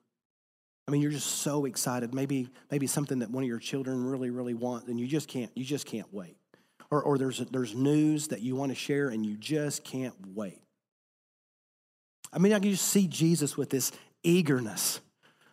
I 0.88 0.92
mean, 0.92 1.03
you're 1.03 1.11
just 1.11 1.42
so 1.42 1.66
excited. 1.66 2.14
Maybe 2.14 2.49
maybe 2.71 2.87
something 2.87 3.19
that 3.19 3.31
one 3.31 3.42
of 3.42 3.49
your 3.49 3.59
children 3.59 4.03
really 4.03 4.31
really 4.31 4.55
want, 4.55 4.88
and 4.88 4.99
you 4.99 5.07
just 5.07 5.29
can't 5.29 5.51
you 5.55 5.62
just 5.62 5.85
can't 5.85 6.11
wait. 6.11 6.38
Or 6.90 7.03
or 7.03 7.19
there's 7.19 7.40
there's 7.51 7.75
news 7.75 8.29
that 8.29 8.40
you 8.40 8.57
want 8.57 8.71
to 8.71 8.75
share, 8.75 9.11
and 9.11 9.27
you 9.27 9.37
just 9.37 9.85
can't 9.85 10.14
wait. 10.35 10.62
I 12.33 12.38
mean, 12.38 12.55
I 12.55 12.59
can 12.59 12.71
just 12.71 12.88
see 12.88 13.07
Jesus 13.07 13.59
with 13.59 13.69
this 13.69 13.92
eagerness. 14.23 15.01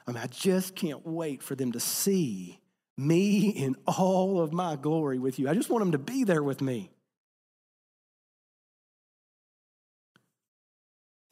I 0.08 0.12
mean, 0.12 0.24
I 0.24 0.28
just 0.28 0.76
can't 0.76 1.06
wait 1.06 1.44
for 1.44 1.56
them 1.56 1.74
to 1.74 1.82
see 1.82 2.62
me 2.98 3.50
in 3.50 3.76
all 3.86 4.39
of 4.39 4.54
my 4.54 4.78
glory 4.78 5.20
with 5.20 5.39
you. 5.39 5.50
I 5.50 5.56
just 5.56 5.70
want 5.70 5.82
them 5.82 5.92
to 5.92 5.98
be 5.98 6.24
there 6.24 6.42
with 6.42 6.62
me. 6.62 6.89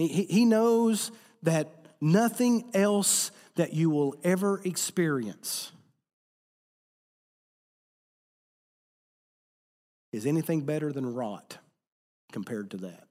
He, 0.08 0.24
he 0.24 0.46
knows 0.46 1.12
that 1.44 1.70
nothing 2.00 2.72
else 2.74 3.32
that 3.56 3.74
you 3.74 3.90
will 3.90 4.16
ever 4.24 4.60
experience 4.64 5.72
is 10.12 10.26
anything 10.26 10.62
better 10.62 10.92
than 10.92 11.14
rot 11.14 11.58
compared 12.32 12.72
to 12.72 12.78
that. 12.78 13.04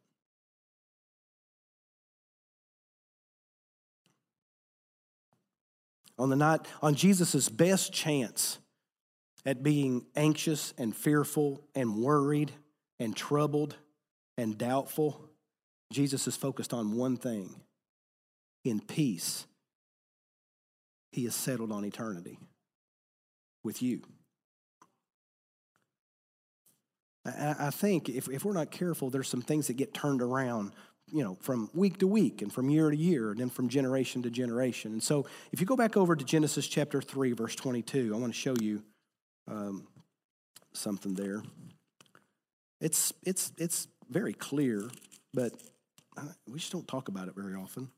On 6.19 6.29
the 6.29 6.37
night, 6.37 6.61
on 6.83 6.97
Jesus' 6.97 7.49
best 7.49 7.93
chance 7.93 8.59
at 9.47 9.63
being 9.63 10.05
anxious 10.17 10.75
and 10.77 10.95
fearful 10.95 11.63
and 11.75 11.97
worried 11.97 12.53
and 12.99 13.17
troubled 13.17 13.77
and 14.37 14.59
doubtful, 14.59 15.30
Jesus 15.93 16.27
is 16.27 16.37
focused 16.37 16.73
on 16.73 16.97
one 16.97 17.17
thing 17.17 17.55
in 18.65 18.81
peace. 18.81 19.47
He 21.13 21.27
is 21.27 21.35
settled 21.35 21.73
on 21.73 21.85
eternity 21.85 22.39
with 23.65 23.83
you. 23.83 24.03
I 27.27 27.71
think 27.71 28.09
if, 28.09 28.29
if 28.29 28.45
we're 28.45 28.55
not 28.55 28.71
careful, 28.71 29.11
there's 29.11 29.29
some 29.29 29.43
things 29.43 29.67
that 29.67 29.75
get 29.75 29.93
turned 29.93 30.23
around, 30.23 30.73
you 31.13 31.23
know, 31.23 31.37
from 31.43 31.69
week 31.75 31.99
to 31.99 32.07
week 32.07 32.41
and 32.41 32.51
from 32.53 32.71
year 32.71 32.91
to 32.91 32.97
year 32.97 33.31
and 33.31 33.41
then 33.41 33.51
from 33.51 33.69
generation 33.69 34.23
to 34.23 34.31
generation. 34.31 34.93
And 34.93 35.03
so 35.03 35.27
if 35.53 35.61
you 35.61 35.67
go 35.67 35.77
back 35.77 35.97
over 35.97 36.17
to 36.17 36.25
Genesis 36.25 36.67
chapter 36.67 37.03
3, 37.03 37.33
verse 37.33 37.55
22, 37.55 38.13
I 38.15 38.19
want 38.19 38.33
to 38.33 38.39
show 38.39 38.55
you 38.59 38.83
um, 39.49 39.87
something 40.73 41.15
there. 41.15 41.43
It's, 42.81 43.13
it's, 43.23 43.53
it's 43.59 43.87
very 44.09 44.33
clear, 44.33 44.89
but 45.35 45.53
we 46.47 46.59
just 46.59 46.73
don't 46.73 46.89
talk 46.89 47.09
about 47.09 47.29
it 47.29 47.35
very 47.35 47.55
often. 47.55 47.91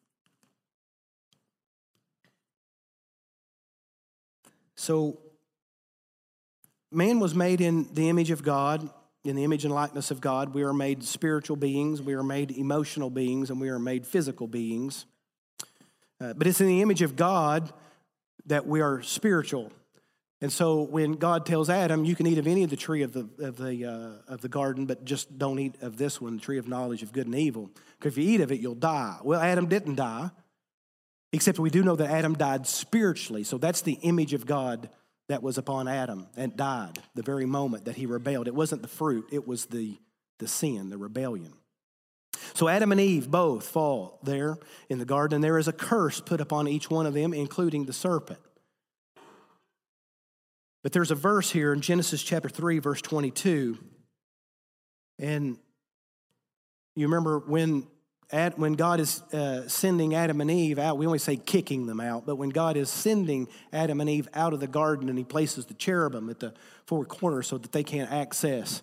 So, 4.74 5.18
man 6.90 7.20
was 7.20 7.34
made 7.34 7.60
in 7.60 7.88
the 7.92 8.08
image 8.08 8.30
of 8.30 8.42
God 8.42 8.90
in 9.24 9.36
the 9.36 9.44
image 9.44 9.64
and 9.64 9.72
likeness 9.72 10.10
of 10.10 10.20
God. 10.20 10.54
We 10.54 10.62
are 10.62 10.72
made 10.72 11.04
spiritual 11.04 11.56
beings, 11.56 12.02
we 12.02 12.14
are 12.14 12.22
made 12.22 12.50
emotional 12.50 13.10
beings, 13.10 13.50
and 13.50 13.60
we 13.60 13.68
are 13.68 13.78
made 13.78 14.06
physical 14.06 14.46
beings. 14.46 15.06
Uh, 16.20 16.32
but 16.32 16.46
it's 16.46 16.60
in 16.60 16.66
the 16.66 16.82
image 16.82 17.02
of 17.02 17.16
God 17.16 17.72
that 18.46 18.66
we 18.66 18.80
are 18.80 19.02
spiritual. 19.02 19.72
And 20.42 20.52
so 20.52 20.82
when 20.82 21.12
God 21.12 21.46
tells 21.46 21.70
Adam, 21.70 22.04
you 22.04 22.16
can 22.16 22.26
eat 22.26 22.36
of 22.36 22.48
any 22.48 22.64
of 22.64 22.70
the 22.70 22.76
tree 22.76 23.02
of 23.02 23.12
the, 23.12 23.28
of 23.38 23.56
the, 23.56 23.86
uh, 23.86 24.32
of 24.32 24.40
the 24.40 24.48
garden, 24.48 24.86
but 24.86 25.04
just 25.04 25.38
don't 25.38 25.60
eat 25.60 25.76
of 25.80 25.96
this 25.96 26.20
one, 26.20 26.34
the 26.34 26.42
tree 26.42 26.58
of 26.58 26.66
knowledge 26.66 27.04
of 27.04 27.12
good 27.12 27.26
and 27.26 27.36
evil. 27.36 27.70
Because 27.96 28.18
if 28.18 28.24
you 28.24 28.28
eat 28.28 28.40
of 28.40 28.50
it, 28.50 28.58
you'll 28.58 28.74
die. 28.74 29.18
Well, 29.22 29.40
Adam 29.40 29.68
didn't 29.68 29.94
die, 29.94 30.32
except 31.32 31.60
we 31.60 31.70
do 31.70 31.84
know 31.84 31.94
that 31.94 32.10
Adam 32.10 32.34
died 32.34 32.66
spiritually. 32.66 33.44
So 33.44 33.56
that's 33.56 33.82
the 33.82 33.92
image 34.02 34.34
of 34.34 34.44
God 34.44 34.90
that 35.28 35.44
was 35.44 35.58
upon 35.58 35.86
Adam 35.86 36.26
and 36.36 36.56
died 36.56 36.98
the 37.14 37.22
very 37.22 37.46
moment 37.46 37.84
that 37.84 37.94
he 37.94 38.06
rebelled. 38.06 38.48
It 38.48 38.54
wasn't 38.54 38.82
the 38.82 38.88
fruit, 38.88 39.26
it 39.30 39.46
was 39.46 39.66
the, 39.66 39.96
the 40.40 40.48
sin, 40.48 40.90
the 40.90 40.98
rebellion. 40.98 41.52
So 42.54 42.66
Adam 42.66 42.90
and 42.90 43.00
Eve 43.00 43.30
both 43.30 43.68
fall 43.68 44.18
there 44.24 44.58
in 44.88 44.98
the 44.98 45.04
garden, 45.04 45.36
and 45.36 45.44
there 45.44 45.58
is 45.58 45.68
a 45.68 45.72
curse 45.72 46.20
put 46.20 46.40
upon 46.40 46.66
each 46.66 46.90
one 46.90 47.06
of 47.06 47.14
them, 47.14 47.32
including 47.32 47.84
the 47.84 47.92
serpent. 47.92 48.40
But 50.82 50.92
there's 50.92 51.10
a 51.10 51.16
verse 51.16 51.50
here 51.50 51.72
in 51.72 51.80
Genesis 51.80 52.22
chapter 52.22 52.48
3, 52.48 52.78
verse 52.80 53.00
22. 53.00 53.78
And 55.18 55.58
you 56.96 57.06
remember 57.06 57.38
when 57.38 57.86
at, 58.32 58.58
when 58.58 58.72
God 58.72 58.98
is 58.98 59.20
uh, 59.32 59.68
sending 59.68 60.14
Adam 60.14 60.40
and 60.40 60.50
Eve 60.50 60.78
out, 60.78 60.96
we 60.96 61.04
always 61.04 61.22
say 61.22 61.36
kicking 61.36 61.86
them 61.86 62.00
out, 62.00 62.24
but 62.24 62.36
when 62.36 62.48
God 62.48 62.78
is 62.78 62.88
sending 62.88 63.46
Adam 63.72 64.00
and 64.00 64.08
Eve 64.08 64.26
out 64.32 64.54
of 64.54 64.60
the 64.60 64.66
garden 64.66 65.10
and 65.10 65.18
he 65.18 65.24
places 65.24 65.66
the 65.66 65.74
cherubim 65.74 66.30
at 66.30 66.40
the 66.40 66.54
four 66.86 67.04
corners 67.04 67.46
so 67.46 67.58
that 67.58 67.72
they 67.72 67.84
can't 67.84 68.10
access, 68.10 68.82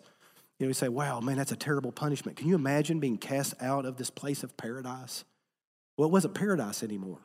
you 0.60 0.66
know, 0.66 0.70
we 0.70 0.74
say, 0.74 0.88
wow, 0.88 1.20
man, 1.20 1.38
that's 1.38 1.52
a 1.52 1.58
terrible 1.58 1.92
punishment. 1.92 2.38
Can 2.38 2.48
you 2.48 2.56
imagine 2.56 3.00
being 3.00 3.18
cast 3.18 3.56
out 3.62 3.86
of 3.86 3.98
this 3.98 4.12
place 4.12 4.44
of 4.44 4.56
paradise? 4.56 5.24
Well, 5.98 6.08
it 6.08 6.12
wasn't 6.12 6.36
paradise 6.36 6.84
anymore. 6.84 7.20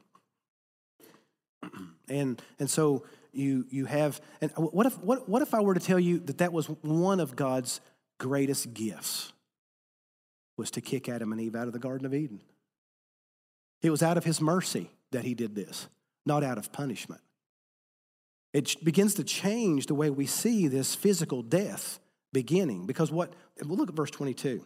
and, 2.09 2.41
and 2.59 2.71
so 2.71 3.05
you, 3.37 3.67
you 3.71 3.87
have, 3.87 4.21
and 4.41 4.51
what 4.57 4.87
if, 4.87 4.99
what, 4.99 5.29
what 5.29 5.43
if 5.43 5.55
I 5.55 5.61
were 5.61 5.75
to 5.75 5.81
tell 5.81 6.01
you 6.01 6.19
that 6.21 6.39
that 6.39 6.53
was 6.53 6.67
one 6.67 7.21
of 7.21 7.37
God's 7.37 7.81
greatest 8.19 8.75
gifts? 8.75 9.33
was 10.57 10.71
to 10.73 10.81
kick 10.81 11.09
Adam 11.09 11.33
and 11.33 11.41
Eve 11.41 11.57
out 11.57 11.67
of 11.67 11.73
the 11.73 11.79
Garden 11.79 12.07
of 12.07 12.15
Eden. 12.15 12.41
It 13.83 13.91
was 13.91 14.03
out 14.03 14.17
of 14.17 14.25
his 14.25 14.41
mercy 14.41 14.91
that 15.13 15.25
he 15.25 15.35
did 15.35 15.55
this, 15.55 15.89
not 16.25 16.45
out 16.45 16.59
of 16.59 16.73
punishment. 16.73 17.21
It 18.53 18.83
begins 18.85 19.15
to 19.15 19.25
change 19.25 19.87
the 19.87 19.95
way 19.95 20.11
we 20.11 20.27
see 20.27 20.69
this 20.69 20.95
physical 20.95 21.43
death 21.43 21.99
beginning 22.33 22.87
because 22.87 23.11
what, 23.11 23.33
we'll 23.65 23.77
look 23.77 23.89
at 23.89 23.97
verse 23.97 24.11
22. 24.11 24.65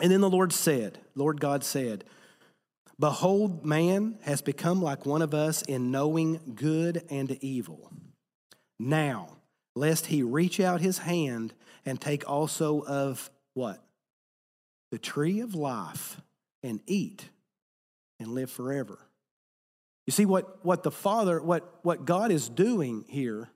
And 0.00 0.12
then 0.12 0.20
the 0.20 0.30
Lord 0.30 0.52
said, 0.52 0.98
Lord 1.14 1.40
God 1.40 1.64
said, 1.64 2.04
Behold, 2.98 3.64
man 3.64 4.18
has 4.22 4.42
become 4.42 4.82
like 4.82 5.06
one 5.06 5.22
of 5.22 5.34
us 5.34 5.62
in 5.62 5.90
knowing 5.90 6.54
good 6.54 7.04
and 7.10 7.30
evil. 7.42 7.90
Now, 8.78 9.36
lest 9.74 10.06
he 10.06 10.22
reach 10.22 10.60
out 10.60 10.80
his 10.80 10.98
hand 10.98 11.54
and 11.84 12.00
take 12.00 12.28
also 12.28 12.82
of 12.84 13.30
what? 13.54 13.82
the 14.92 14.98
tree 14.98 15.40
of 15.40 15.54
life 15.54 16.20
and 16.62 16.80
eat 16.86 17.30
and 18.20 18.28
live 18.28 18.50
forever. 18.50 18.98
You 20.06 20.12
see, 20.12 20.26
what, 20.26 20.62
what 20.64 20.82
the 20.82 20.90
Father, 20.90 21.42
what, 21.42 21.78
what 21.82 22.04
God 22.04 22.30
is 22.30 22.48
doing 22.48 23.06
here 23.08 23.48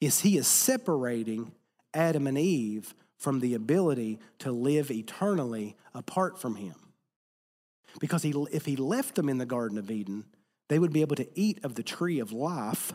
is 0.00 0.20
He 0.20 0.36
is 0.36 0.48
separating 0.48 1.52
Adam 1.94 2.26
and 2.26 2.36
Eve 2.36 2.94
from 3.16 3.38
the 3.38 3.54
ability 3.54 4.18
to 4.40 4.50
live 4.50 4.90
eternally 4.90 5.76
apart 5.94 6.40
from 6.40 6.56
Him. 6.56 6.74
Because 8.00 8.22
he, 8.22 8.34
if 8.50 8.64
He 8.64 8.76
left 8.76 9.14
them 9.14 9.28
in 9.28 9.38
the 9.38 9.46
Garden 9.46 9.78
of 9.78 9.90
Eden, 9.90 10.24
they 10.68 10.78
would 10.78 10.92
be 10.92 11.02
able 11.02 11.16
to 11.16 11.28
eat 11.38 11.64
of 11.64 11.74
the 11.74 11.82
tree 11.82 12.18
of 12.18 12.32
life 12.32 12.92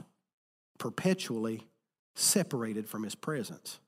perpetually 0.77 1.67
separated 2.15 2.87
from 2.87 3.03
His 3.03 3.15
presence. 3.15 3.79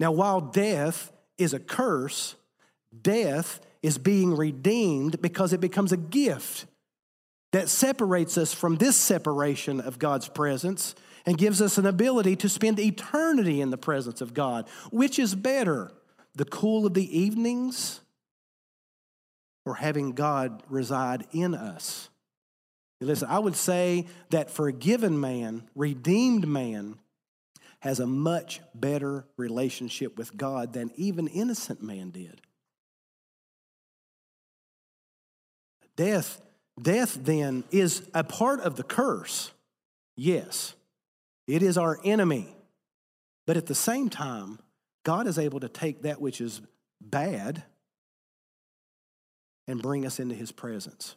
Now, 0.00 0.12
while 0.12 0.40
death 0.40 1.12
is 1.36 1.54
a 1.54 1.58
curse, 1.58 2.36
death 3.02 3.60
is 3.82 3.98
being 3.98 4.36
redeemed 4.36 5.20
because 5.20 5.52
it 5.52 5.60
becomes 5.60 5.92
a 5.92 5.96
gift 5.96 6.66
that 7.52 7.68
separates 7.68 8.36
us 8.36 8.52
from 8.52 8.76
this 8.76 8.96
separation 8.96 9.80
of 9.80 9.98
God's 9.98 10.28
presence 10.28 10.94
and 11.24 11.38
gives 11.38 11.62
us 11.62 11.78
an 11.78 11.86
ability 11.86 12.36
to 12.36 12.48
spend 12.48 12.78
eternity 12.78 13.60
in 13.60 13.70
the 13.70 13.78
presence 13.78 14.20
of 14.20 14.34
God. 14.34 14.68
Which 14.90 15.18
is 15.18 15.34
better, 15.34 15.90
the 16.34 16.44
cool 16.44 16.86
of 16.86 16.94
the 16.94 17.18
evenings 17.18 18.00
or 19.68 19.74
having 19.74 20.12
God 20.12 20.62
reside 20.70 21.26
in 21.32 21.54
us? 21.54 22.08
Listen, 23.00 23.28
I 23.28 23.38
would 23.38 23.54
say 23.54 24.06
that 24.30 24.50
forgiven 24.50 25.20
man, 25.20 25.68
redeemed 25.74 26.48
man, 26.48 26.96
has 27.80 28.00
a 28.00 28.06
much 28.06 28.60
better 28.74 29.26
relationship 29.36 30.16
with 30.16 30.36
God 30.36 30.72
than 30.72 30.90
even 30.96 31.28
innocent 31.28 31.82
man 31.82 32.10
did. 32.10 32.40
Death, 35.96 36.40
death 36.80 37.18
then 37.20 37.62
is 37.70 38.08
a 38.14 38.24
part 38.24 38.60
of 38.60 38.76
the 38.76 38.82
curse. 38.82 39.52
Yes, 40.16 40.74
it 41.46 41.62
is 41.62 41.76
our 41.76 42.00
enemy. 42.04 42.56
But 43.46 43.56
at 43.56 43.66
the 43.66 43.74
same 43.74 44.08
time, 44.08 44.58
God 45.04 45.26
is 45.26 45.38
able 45.38 45.60
to 45.60 45.68
take 45.68 46.02
that 46.02 46.20
which 46.20 46.40
is 46.40 46.62
bad 47.00 47.62
and 49.68 49.80
bring 49.80 50.04
us 50.06 50.18
into 50.18 50.34
his 50.34 50.50
presence. 50.50 51.14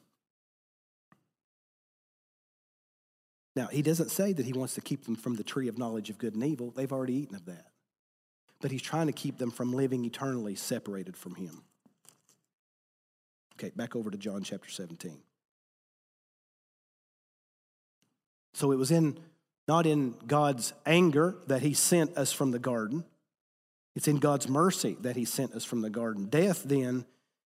Now, 3.56 3.68
he 3.68 3.82
doesn't 3.82 4.12
say 4.12 4.34
that 4.34 4.46
he 4.46 4.54
wants 4.54 4.76
to 4.76 4.82
keep 4.82 5.06
them 5.06 5.16
from 5.16 5.36
the 5.36 5.44
tree 5.44 5.68
of 5.68 5.78
knowledge 5.78 6.10
of 6.10 6.18
good 6.18 6.36
and 6.36 6.44
evil. 6.44 6.72
They've 6.72 6.92
already 6.92 7.16
eaten 7.16 7.36
of 7.36 7.46
that. 7.46 7.68
But 8.62 8.72
he's 8.72 8.82
trying 8.82 9.08
to 9.08 9.14
keep 9.14 9.38
them 9.38 9.52
from 9.52 9.74
living 9.74 10.06
eternally 10.06 10.56
separated 10.56 11.18
from 11.18 11.36
him. 11.36 11.64
Okay, 13.56 13.72
back 13.76 13.96
over 13.96 14.12
to 14.12 14.18
John 14.18 14.44
chapter 14.44 14.70
17. 14.70 15.18
So 18.54 18.72
it 18.72 18.78
was 18.78 18.92
in 18.92 19.18
not 19.68 19.86
in 19.86 20.16
God's 20.28 20.74
anger 20.86 21.36
that 21.48 21.62
he 21.62 21.74
sent 21.74 22.18
us 22.18 22.32
from 22.32 22.52
the 22.52 22.60
garden. 22.60 23.06
It's 23.96 24.08
in 24.08 24.18
God's 24.18 24.48
mercy 24.50 24.98
that 25.02 25.16
he 25.16 25.26
sent 25.26 25.54
us 25.54 25.64
from 25.64 25.82
the 25.82 25.90
garden. 25.90 26.26
Death 26.26 26.64
then 26.64 27.06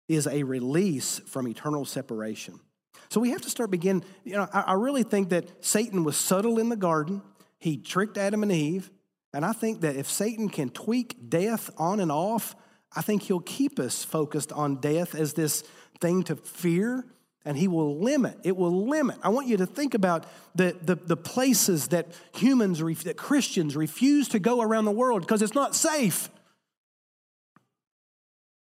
is 0.08 0.26
a 0.26 0.42
release 0.42 1.20
from 1.26 1.48
eternal 1.48 1.84
separation. 1.84 2.60
So 3.08 3.20
we 3.20 3.30
have 3.30 3.42
to 3.42 3.50
start 3.50 3.70
begin. 3.70 4.04
You 4.24 4.34
know, 4.34 4.48
I, 4.52 4.60
I 4.60 4.72
really 4.74 5.02
think 5.02 5.30
that 5.30 5.64
Satan 5.64 6.04
was 6.04 6.16
subtle 6.16 6.58
in 6.58 6.68
the 6.68 6.76
garden. 6.76 7.22
He 7.58 7.76
tricked 7.76 8.18
Adam 8.18 8.42
and 8.42 8.52
Eve. 8.52 8.90
And 9.32 9.44
I 9.44 9.52
think 9.52 9.82
that 9.82 9.96
if 9.96 10.08
Satan 10.08 10.48
can 10.48 10.70
tweak 10.70 11.28
death 11.28 11.70
on 11.76 12.00
and 12.00 12.10
off, 12.10 12.56
I 12.94 13.02
think 13.02 13.22
he'll 13.22 13.40
keep 13.40 13.78
us 13.78 14.02
focused 14.02 14.52
on 14.52 14.76
death 14.76 15.14
as 15.14 15.34
this 15.34 15.62
thing 16.00 16.22
to 16.24 16.36
fear, 16.36 17.04
and 17.44 17.56
he 17.56 17.68
will 17.68 17.98
limit. 17.98 18.38
It 18.44 18.56
will 18.56 18.88
limit. 18.88 19.18
I 19.22 19.28
want 19.28 19.46
you 19.46 19.58
to 19.58 19.66
think 19.66 19.94
about 19.94 20.24
the, 20.54 20.76
the, 20.80 20.94
the 20.94 21.16
places 21.16 21.88
that 21.88 22.08
humans, 22.34 22.78
that 23.04 23.16
Christians 23.16 23.76
refuse 23.76 24.28
to 24.28 24.38
go 24.38 24.62
around 24.62 24.86
the 24.86 24.90
world 24.92 25.20
because 25.20 25.42
it's 25.42 25.54
not 25.54 25.74
safe. 25.74 26.30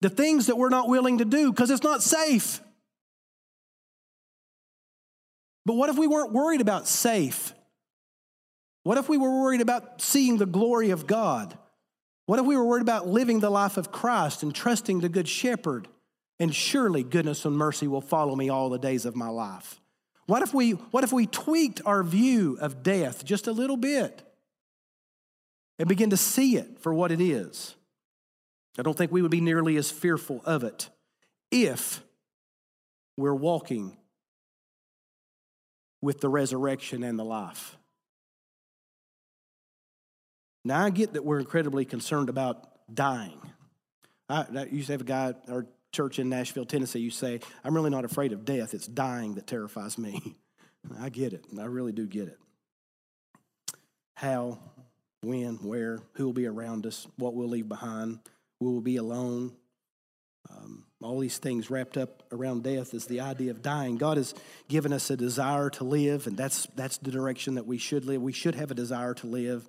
The 0.01 0.09
things 0.09 0.47
that 0.47 0.57
we're 0.57 0.69
not 0.69 0.87
willing 0.87 1.17
to 1.19 1.25
do 1.25 1.51
because 1.51 1.71
it's 1.71 1.83
not 1.83 2.03
safe. 2.03 2.61
But 5.65 5.73
what 5.73 5.89
if 5.89 5.97
we 5.97 6.07
weren't 6.07 6.31
worried 6.31 6.61
about 6.61 6.87
safe? 6.87 7.53
What 8.83 8.97
if 8.97 9.09
we 9.09 9.17
were 9.17 9.41
worried 9.41 9.59
about 9.59 10.01
seeing 10.01 10.37
the 10.37 10.45
glory 10.45 10.91
of 10.91 11.07
God? 11.07 11.57
What 12.25 12.39
if 12.39 12.45
we 12.45 12.55
were 12.55 12.65
worried 12.65 12.83
about 12.83 13.07
living 13.07 13.39
the 13.39 13.49
life 13.49 13.75
of 13.75 13.91
Christ 13.91 14.43
and 14.43 14.55
trusting 14.55 14.99
the 14.99 15.09
Good 15.09 15.27
Shepherd? 15.27 15.87
And 16.39 16.53
surely 16.53 17.03
goodness 17.03 17.43
and 17.45 17.57
mercy 17.57 17.87
will 17.87 18.01
follow 18.01 18.35
me 18.35 18.47
all 18.47 18.69
the 18.69 18.77
days 18.77 19.05
of 19.05 19.15
my 19.15 19.27
life. 19.27 19.81
What 20.27 20.41
if 20.41 20.53
we, 20.53 20.71
what 20.71 21.03
if 21.03 21.11
we 21.11 21.25
tweaked 21.25 21.81
our 21.85 22.03
view 22.03 22.57
of 22.61 22.83
death 22.83 23.25
just 23.25 23.47
a 23.47 23.51
little 23.51 23.77
bit 23.77 24.21
and 25.79 25.89
begin 25.89 26.11
to 26.11 26.17
see 26.17 26.57
it 26.57 26.79
for 26.79 26.93
what 26.93 27.11
it 27.11 27.19
is? 27.19 27.75
I 28.77 28.83
don't 28.83 28.97
think 28.97 29.11
we 29.11 29.21
would 29.21 29.31
be 29.31 29.41
nearly 29.41 29.77
as 29.77 29.89
fearful 29.89 30.41
of 30.45 30.63
it 30.63 30.89
if 31.51 32.01
we're 33.17 33.33
walking 33.33 33.97
with 36.01 36.21
the 36.21 36.29
resurrection 36.29 37.03
and 37.03 37.17
the 37.17 37.25
life. 37.25 37.75
Now, 40.63 40.83
I 40.83 40.89
get 40.89 41.13
that 41.13 41.23
we're 41.23 41.39
incredibly 41.39 41.85
concerned 41.85 42.29
about 42.29 42.67
dying. 42.93 43.39
I, 44.29 44.45
I 44.55 44.63
used 44.65 44.87
to 44.87 44.93
have 44.93 45.01
a 45.01 45.05
guy 45.05 45.29
at 45.29 45.41
our 45.49 45.65
church 45.91 46.19
in 46.19 46.29
Nashville, 46.29 46.65
Tennessee, 46.65 46.99
you 46.99 47.09
say, 47.09 47.39
I'm 47.63 47.73
really 47.73 47.89
not 47.89 48.05
afraid 48.05 48.33
of 48.33 48.45
death. 48.45 48.73
It's 48.73 48.87
dying 48.87 49.35
that 49.35 49.47
terrifies 49.47 49.97
me. 49.97 50.35
I 50.99 51.09
get 51.09 51.33
it. 51.33 51.45
I 51.59 51.65
really 51.65 51.91
do 51.91 52.05
get 52.05 52.27
it. 52.27 52.37
How, 54.15 54.59
when, 55.21 55.55
where, 55.55 55.99
who 56.13 56.25
will 56.25 56.33
be 56.33 56.45
around 56.45 56.85
us, 56.85 57.07
what 57.17 57.33
we'll 57.33 57.47
leave 57.47 57.67
behind, 57.67 58.19
we 58.59 58.67
will 58.67 58.81
be 58.81 58.97
alone. 58.97 59.53
Um, 60.49 60.85
all 61.01 61.19
these 61.19 61.37
things 61.37 61.69
wrapped 61.69 61.97
up 61.97 62.23
around 62.31 62.63
death 62.63 62.93
is 62.93 63.05
the 63.05 63.19
idea 63.19 63.51
of 63.51 63.61
dying. 63.61 63.97
God 63.97 64.17
has 64.17 64.33
given 64.67 64.93
us 64.93 65.09
a 65.09 65.17
desire 65.17 65.69
to 65.71 65.83
live, 65.83 66.25
and 66.25 66.37
that's, 66.37 66.67
that's 66.75 66.97
the 66.97 67.11
direction 67.11 67.55
that 67.55 67.67
we 67.67 67.77
should 67.77 68.05
live. 68.05 68.21
We 68.21 68.31
should 68.31 68.55
have 68.55 68.71
a 68.71 68.75
desire 68.75 69.13
to 69.15 69.27
live, 69.27 69.67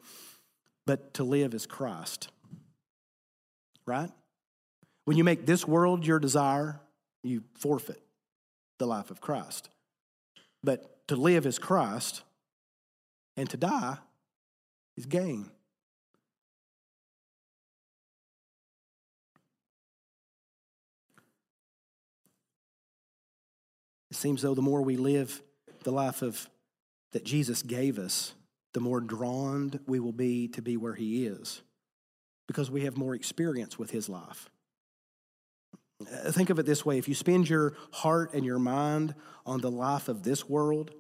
but 0.87 1.15
to 1.15 1.25
live 1.25 1.53
is 1.55 1.67
Christ. 1.67 2.29
Right? 3.87 4.11
When 5.05 5.17
you 5.17 5.25
make 5.25 5.47
this 5.47 5.67
world 5.67 6.07
your 6.07 6.19
desire, 6.19 6.81
you 7.23 7.43
forfeit 7.59 8.03
the 8.79 8.87
life 8.87 9.11
of 9.11 9.21
Christ. 9.21 9.69
But 10.63 11.07
to 11.09 11.17
live 11.17 11.47
is 11.47 11.59
Christ, 11.59 12.23
and 13.37 13.49
to 13.51 13.57
die 13.57 13.99
is 14.97 15.07
gain. 15.07 15.51
Seems 24.19 24.43
though 24.43 24.55
the 24.55 24.63
more 24.63 24.83
we 24.83 24.97
live 24.97 25.43
the 25.85 25.93
life 25.93 26.23
of 26.23 26.49
that 27.13 27.25
Jesus 27.25 27.63
gave 27.63 27.99
us, 27.99 28.35
the 28.75 28.81
more 28.81 29.01
drawn 29.01 29.81
we 29.87 30.01
will 30.01 30.13
be 30.13 30.49
to 30.49 30.63
be 30.63 30.77
where 30.77 30.95
he 30.95 31.27
is 31.27 31.63
because 32.47 32.71
we 32.71 32.85
have 32.85 32.97
more 32.97 33.15
experience 33.15 33.79
with 33.79 33.91
his 33.91 34.09
life. 34.09 34.51
Uh, 36.01 36.31
think 36.33 36.51
of 36.51 36.59
it 36.59 36.67
this 36.67 36.85
way 36.85 36.99
if 36.99 37.09
you 37.09 37.15
spend 37.15 37.49
your 37.49 37.75
heart 37.93 38.35
and 38.35 38.45
your 38.45 38.59
mind 38.59 39.15
on 39.47 39.61
the 39.61 39.71
life 39.71 40.09
of 40.09 40.23
this 40.23 40.49
world, 40.49 40.91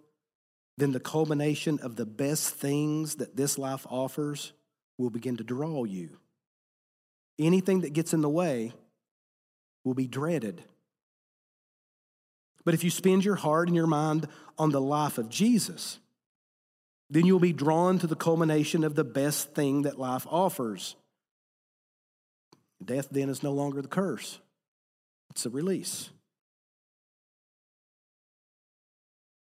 then 0.76 0.92
the 0.92 1.00
culmination 1.00 1.78
of 1.80 1.96
the 1.96 2.06
best 2.06 2.54
things 2.54 3.16
that 3.16 3.36
this 3.36 3.58
life 3.58 3.86
offers 3.90 4.52
will 4.96 5.10
begin 5.10 5.36
to 5.36 5.44
draw 5.44 5.84
you. 5.84 6.10
Anything 7.38 7.80
that 7.80 7.92
gets 7.92 8.12
in 8.12 8.20
the 8.20 8.28
way 8.28 8.72
will 9.84 9.94
be 9.94 10.06
dreaded. 10.06 10.62
But 12.68 12.74
if 12.74 12.84
you 12.84 12.90
spend 12.90 13.24
your 13.24 13.36
heart 13.36 13.68
and 13.68 13.74
your 13.74 13.86
mind 13.86 14.28
on 14.58 14.72
the 14.72 14.80
life 14.80 15.16
of 15.16 15.30
Jesus, 15.30 15.98
then 17.08 17.24
you'll 17.24 17.38
be 17.38 17.54
drawn 17.54 17.98
to 18.00 18.06
the 18.06 18.14
culmination 18.14 18.84
of 18.84 18.94
the 18.94 19.04
best 19.04 19.54
thing 19.54 19.84
that 19.84 19.98
life 19.98 20.26
offers. 20.28 20.94
Death 22.84 23.08
then 23.10 23.30
is 23.30 23.42
no 23.42 23.52
longer 23.52 23.80
the 23.80 23.88
curse, 23.88 24.38
it's 25.30 25.46
a 25.46 25.48
release. 25.48 26.10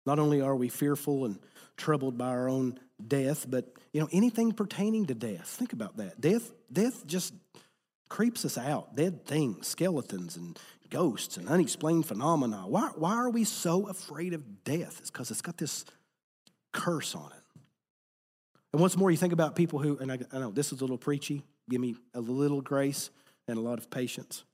Not 0.04 0.18
only 0.18 0.42
are 0.42 0.54
we 0.54 0.68
fearful 0.68 1.24
and 1.24 1.38
troubled 1.78 2.18
by 2.18 2.28
our 2.28 2.46
own 2.46 2.78
death, 3.08 3.46
but 3.48 3.72
you 3.94 4.02
know, 4.02 4.08
anything 4.12 4.52
pertaining 4.52 5.06
to 5.06 5.14
death. 5.14 5.46
Think 5.46 5.72
about 5.72 5.96
that. 5.96 6.20
Death, 6.20 6.52
death 6.70 7.06
just 7.06 7.32
creeps 8.10 8.44
us 8.44 8.58
out. 8.58 8.94
Dead 8.94 9.24
things, 9.24 9.66
skeletons 9.66 10.36
and 10.36 10.58
ghosts 10.94 11.36
and 11.36 11.48
unexplained 11.48 12.06
phenomena. 12.06 12.64
Why, 12.68 12.90
why 12.94 13.14
are 13.14 13.28
we 13.28 13.42
so 13.42 13.88
afraid 13.88 14.32
of 14.32 14.62
death? 14.62 15.00
It's 15.00 15.10
because 15.10 15.32
it's 15.32 15.42
got 15.42 15.56
this 15.56 15.84
curse 16.72 17.16
on 17.16 17.32
it. 17.32 17.60
And 18.72 18.80
once 18.80 18.96
more, 18.96 19.10
you 19.10 19.16
think 19.16 19.32
about 19.32 19.56
people 19.56 19.80
who, 19.80 19.98
and 19.98 20.12
I, 20.12 20.18
I 20.32 20.38
know 20.38 20.52
this 20.52 20.72
is 20.72 20.80
a 20.80 20.84
little 20.84 20.96
preachy, 20.96 21.42
give 21.68 21.80
me 21.80 21.96
a 22.14 22.20
little 22.20 22.60
grace 22.60 23.10
and 23.48 23.58
a 23.58 23.60
lot 23.60 23.78
of 23.78 23.90
patience. 23.90 24.44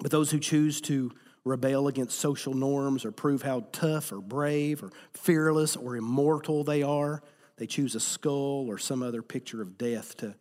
But 0.00 0.10
those 0.10 0.32
who 0.32 0.40
choose 0.40 0.80
to 0.82 1.12
rebel 1.44 1.86
against 1.86 2.18
social 2.18 2.52
norms 2.52 3.04
or 3.04 3.12
prove 3.12 3.42
how 3.42 3.66
tough 3.70 4.10
or 4.10 4.20
brave 4.20 4.82
or 4.82 4.90
fearless 5.12 5.76
or 5.76 5.96
immortal 5.96 6.64
they 6.64 6.82
are, 6.82 7.22
they 7.58 7.66
choose 7.66 7.94
a 7.94 8.00
skull 8.00 8.66
or 8.68 8.78
some 8.78 9.04
other 9.04 9.22
picture 9.22 9.62
of 9.62 9.78
death 9.78 10.16
to, 10.16 10.34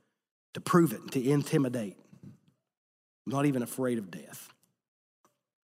to 0.56 0.62
prove 0.62 0.92
it, 0.92 1.12
to 1.12 1.24
intimidate. 1.24 1.98
I'm 3.26 3.34
not 3.34 3.46
even 3.46 3.64
afraid 3.64 3.98
of 3.98 4.12
death. 4.12 4.50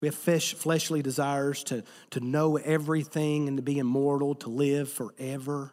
We 0.01 0.09
have 0.09 0.15
flesh, 0.15 0.55
fleshly 0.55 1.03
desires 1.03 1.65
to, 1.65 1.83
to 2.11 2.21
know 2.21 2.57
everything 2.59 3.49
and 3.49 3.57
to 3.57 3.63
be 3.63 3.79
immortal, 3.79 4.35
to 4.37 4.51
live 4.51 4.91
forever. 4.91 5.73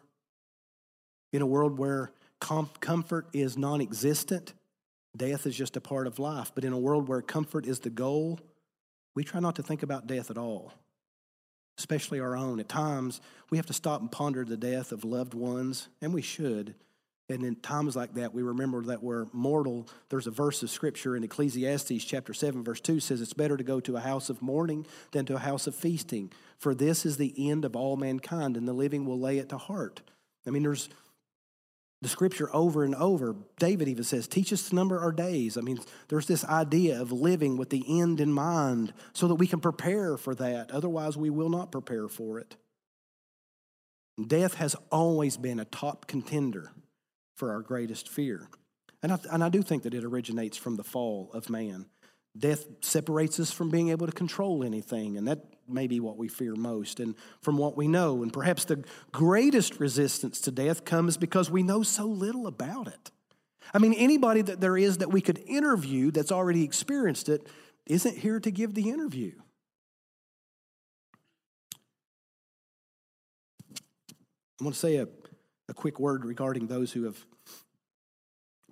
In 1.32 1.42
a 1.42 1.46
world 1.46 1.78
where 1.78 2.12
com- 2.40 2.70
comfort 2.80 3.26
is 3.32 3.58
non 3.58 3.80
existent, 3.80 4.54
death 5.16 5.46
is 5.46 5.54
just 5.54 5.76
a 5.76 5.80
part 5.80 6.06
of 6.06 6.18
life. 6.18 6.52
But 6.54 6.64
in 6.64 6.72
a 6.72 6.78
world 6.78 7.08
where 7.08 7.20
comfort 7.20 7.66
is 7.66 7.80
the 7.80 7.90
goal, 7.90 8.40
we 9.14 9.24
try 9.24 9.40
not 9.40 9.56
to 9.56 9.62
think 9.62 9.82
about 9.82 10.06
death 10.06 10.30
at 10.30 10.38
all, 10.38 10.72
especially 11.78 12.20
our 12.20 12.36
own. 12.36 12.58
At 12.58 12.68
times, 12.68 13.20
we 13.50 13.58
have 13.58 13.66
to 13.66 13.74
stop 13.74 14.00
and 14.00 14.10
ponder 14.10 14.44
the 14.44 14.56
death 14.56 14.92
of 14.92 15.04
loved 15.04 15.34
ones, 15.34 15.88
and 16.00 16.14
we 16.14 16.22
should. 16.22 16.74
And 17.32 17.44
in 17.44 17.56
times 17.56 17.96
like 17.96 18.14
that, 18.14 18.34
we 18.34 18.42
remember 18.42 18.82
that 18.82 19.02
we're 19.02 19.26
mortal. 19.32 19.88
There's 20.10 20.26
a 20.26 20.30
verse 20.30 20.62
of 20.62 20.70
scripture 20.70 21.16
in 21.16 21.24
Ecclesiastes 21.24 22.04
chapter 22.04 22.34
7, 22.34 22.62
verse 22.62 22.80
2 22.80 23.00
says, 23.00 23.20
It's 23.20 23.32
better 23.32 23.56
to 23.56 23.64
go 23.64 23.80
to 23.80 23.96
a 23.96 24.00
house 24.00 24.28
of 24.28 24.42
mourning 24.42 24.86
than 25.12 25.24
to 25.26 25.36
a 25.36 25.38
house 25.38 25.66
of 25.66 25.74
feasting, 25.74 26.30
for 26.58 26.74
this 26.74 27.06
is 27.06 27.16
the 27.16 27.34
end 27.50 27.64
of 27.64 27.74
all 27.74 27.96
mankind, 27.96 28.56
and 28.56 28.68
the 28.68 28.74
living 28.74 29.06
will 29.06 29.18
lay 29.18 29.38
it 29.38 29.48
to 29.48 29.56
heart. 29.56 30.02
I 30.46 30.50
mean, 30.50 30.62
there's 30.62 30.90
the 32.02 32.08
scripture 32.08 32.54
over 32.54 32.84
and 32.84 32.94
over. 32.94 33.34
David 33.58 33.88
even 33.88 34.04
says, 34.04 34.28
Teach 34.28 34.52
us 34.52 34.68
to 34.68 34.74
number 34.74 35.00
our 35.00 35.12
days. 35.12 35.56
I 35.56 35.62
mean, 35.62 35.78
there's 36.08 36.26
this 36.26 36.44
idea 36.44 37.00
of 37.00 37.12
living 37.12 37.56
with 37.56 37.70
the 37.70 38.00
end 38.00 38.20
in 38.20 38.32
mind 38.32 38.92
so 39.14 39.26
that 39.28 39.36
we 39.36 39.46
can 39.46 39.60
prepare 39.60 40.18
for 40.18 40.34
that. 40.34 40.70
Otherwise, 40.70 41.16
we 41.16 41.30
will 41.30 41.48
not 41.48 41.72
prepare 41.72 42.08
for 42.08 42.38
it. 42.38 42.56
Death 44.26 44.54
has 44.54 44.76
always 44.90 45.38
been 45.38 45.58
a 45.58 45.64
top 45.64 46.06
contender 46.06 46.72
for 47.34 47.52
our 47.52 47.60
greatest 47.60 48.08
fear. 48.08 48.48
And 49.02 49.12
I, 49.12 49.18
and 49.30 49.42
I 49.42 49.48
do 49.48 49.62
think 49.62 49.82
that 49.82 49.94
it 49.94 50.04
originates 50.04 50.56
from 50.56 50.76
the 50.76 50.84
fall 50.84 51.30
of 51.32 51.50
man. 51.50 51.86
Death 52.38 52.66
separates 52.80 53.38
us 53.40 53.50
from 53.50 53.70
being 53.70 53.90
able 53.90 54.06
to 54.06 54.12
control 54.12 54.64
anything, 54.64 55.16
and 55.16 55.28
that 55.28 55.44
may 55.68 55.86
be 55.86 56.00
what 56.00 56.16
we 56.16 56.28
fear 56.28 56.54
most. 56.54 57.00
And 57.00 57.14
from 57.40 57.58
what 57.58 57.76
we 57.76 57.88
know, 57.88 58.22
and 58.22 58.32
perhaps 58.32 58.64
the 58.64 58.84
greatest 59.10 59.80
resistance 59.80 60.40
to 60.42 60.50
death 60.50 60.84
comes 60.84 61.16
because 61.16 61.50
we 61.50 61.62
know 61.62 61.82
so 61.82 62.04
little 62.06 62.46
about 62.46 62.88
it. 62.88 63.10
I 63.74 63.78
mean, 63.78 63.94
anybody 63.94 64.42
that 64.42 64.60
there 64.60 64.76
is 64.76 64.98
that 64.98 65.10
we 65.10 65.20
could 65.20 65.38
interview 65.46 66.10
that's 66.10 66.32
already 66.32 66.64
experienced 66.64 67.28
it 67.28 67.46
isn't 67.86 68.18
here 68.18 68.40
to 68.40 68.50
give 68.50 68.74
the 68.74 68.90
interview. 68.90 69.32
I 74.60 74.64
want 74.64 74.74
to 74.74 74.80
say 74.80 74.96
a 74.96 75.08
a 75.72 75.74
quick 75.74 75.98
word 75.98 76.26
regarding 76.26 76.66
those 76.66 76.92
who 76.92 77.04
have 77.04 77.16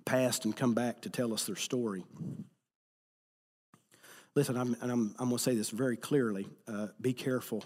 passed 0.05 0.45
and 0.45 0.55
come 0.55 0.75
back 0.75 1.01
to 1.01 1.09
tell 1.09 1.33
us 1.33 1.45
their 1.45 1.55
story. 1.55 2.03
Listen, 4.35 4.55
I'm, 4.55 4.77
and 4.81 4.91
I'm, 4.91 5.15
I'm 5.17 5.29
going 5.29 5.37
to 5.37 5.43
say 5.43 5.55
this 5.55 5.71
very 5.71 5.97
clearly. 5.97 6.47
Uh, 6.67 6.89
be 7.01 7.13
careful 7.13 7.65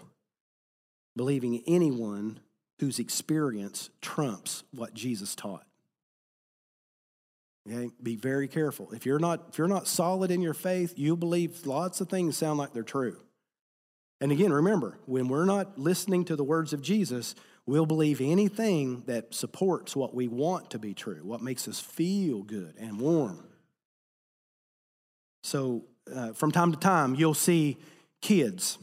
believing 1.16 1.62
anyone 1.66 2.40
whose 2.80 2.98
experience 2.98 3.90
trumps 4.00 4.64
what 4.70 4.94
Jesus 4.94 5.34
taught. 5.34 5.66
Okay? 7.68 7.90
Be 8.02 8.16
very 8.16 8.48
careful. 8.48 8.90
If 8.92 9.04
you're 9.04 9.18
not 9.18 9.48
if 9.50 9.58
you're 9.58 9.68
not 9.68 9.86
solid 9.86 10.30
in 10.30 10.40
your 10.40 10.54
faith, 10.54 10.94
you 10.96 11.14
believe 11.14 11.66
lots 11.66 12.00
of 12.00 12.08
things 12.08 12.38
sound 12.38 12.58
like 12.58 12.72
they're 12.72 12.82
true. 12.82 13.18
And 14.20 14.32
again, 14.32 14.52
remember, 14.52 14.98
when 15.04 15.28
we're 15.28 15.44
not 15.44 15.78
listening 15.78 16.24
to 16.26 16.36
the 16.36 16.44
words 16.44 16.72
of 16.72 16.80
Jesus, 16.80 17.34
We'll 17.66 17.86
believe 17.86 18.20
anything 18.20 19.02
that 19.06 19.34
supports 19.34 19.96
what 19.96 20.14
we 20.14 20.28
want 20.28 20.70
to 20.70 20.78
be 20.78 20.94
true, 20.94 21.20
what 21.24 21.42
makes 21.42 21.66
us 21.66 21.80
feel 21.80 22.42
good 22.42 22.74
and 22.78 23.00
warm. 23.00 23.44
So, 25.42 25.84
uh, 26.12 26.32
from 26.32 26.52
time 26.52 26.72
to 26.72 26.78
time, 26.78 27.16
you'll 27.16 27.34
see 27.34 27.78
kids, 28.22 28.78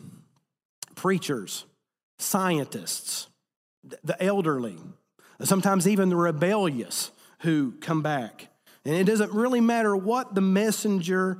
preachers, 0.95 1.65
scientists, 2.19 3.27
the 4.03 4.21
elderly, 4.21 4.77
sometimes 5.41 5.87
even 5.87 6.09
the 6.09 6.15
rebellious 6.15 7.11
who 7.39 7.73
come 7.81 8.01
back 8.01 8.47
And 8.85 8.95
it 8.95 9.05
doesn't 9.05 9.31
really 9.31 9.61
matter 9.61 9.95
what 9.95 10.35
the 10.35 10.41
messenger, 10.41 11.39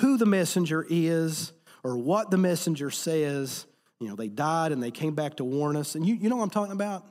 who 0.00 0.18
the 0.18 0.26
messenger 0.26 0.86
is, 0.88 1.52
or 1.82 1.96
what 1.96 2.30
the 2.30 2.36
messenger 2.36 2.90
says. 2.90 3.66
You 4.02 4.08
know, 4.08 4.16
they 4.16 4.28
died 4.28 4.72
and 4.72 4.82
they 4.82 4.90
came 4.90 5.14
back 5.14 5.36
to 5.36 5.44
warn 5.44 5.76
us. 5.76 5.94
And 5.94 6.04
you, 6.04 6.16
you 6.16 6.28
know 6.28 6.36
what 6.36 6.42
I'm 6.42 6.50
talking 6.50 6.72
about? 6.72 7.06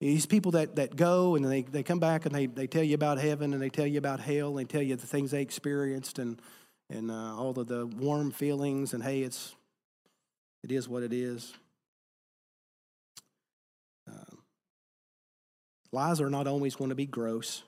These 0.00 0.24
people 0.24 0.52
that, 0.52 0.76
that 0.76 0.96
go 0.96 1.36
and 1.36 1.44
they, 1.44 1.62
they 1.62 1.82
come 1.82 1.98
back 1.98 2.24
and 2.24 2.34
they, 2.34 2.46
they 2.46 2.66
tell 2.66 2.82
you 2.82 2.94
about 2.94 3.18
heaven 3.18 3.52
and 3.52 3.60
they 3.60 3.68
tell 3.68 3.86
you 3.86 3.98
about 3.98 4.18
hell 4.18 4.48
and 4.48 4.58
they 4.58 4.64
tell 4.64 4.80
you 4.80 4.96
the 4.96 5.06
things 5.06 5.32
they 5.32 5.42
experienced 5.42 6.18
and, 6.18 6.40
and 6.88 7.10
uh, 7.10 7.36
all 7.36 7.58
of 7.58 7.66
the 7.66 7.86
warm 7.86 8.30
feelings 8.30 8.94
and 8.94 9.02
hey, 9.02 9.20
it's, 9.20 9.54
it 10.64 10.72
is 10.72 10.88
what 10.88 11.02
it 11.02 11.12
is. 11.12 11.52
Uh, 14.10 14.36
lies 15.92 16.22
are 16.22 16.30
not 16.30 16.46
always 16.46 16.74
going 16.74 16.88
to 16.88 16.96
be 16.96 17.06
gross. 17.06 17.64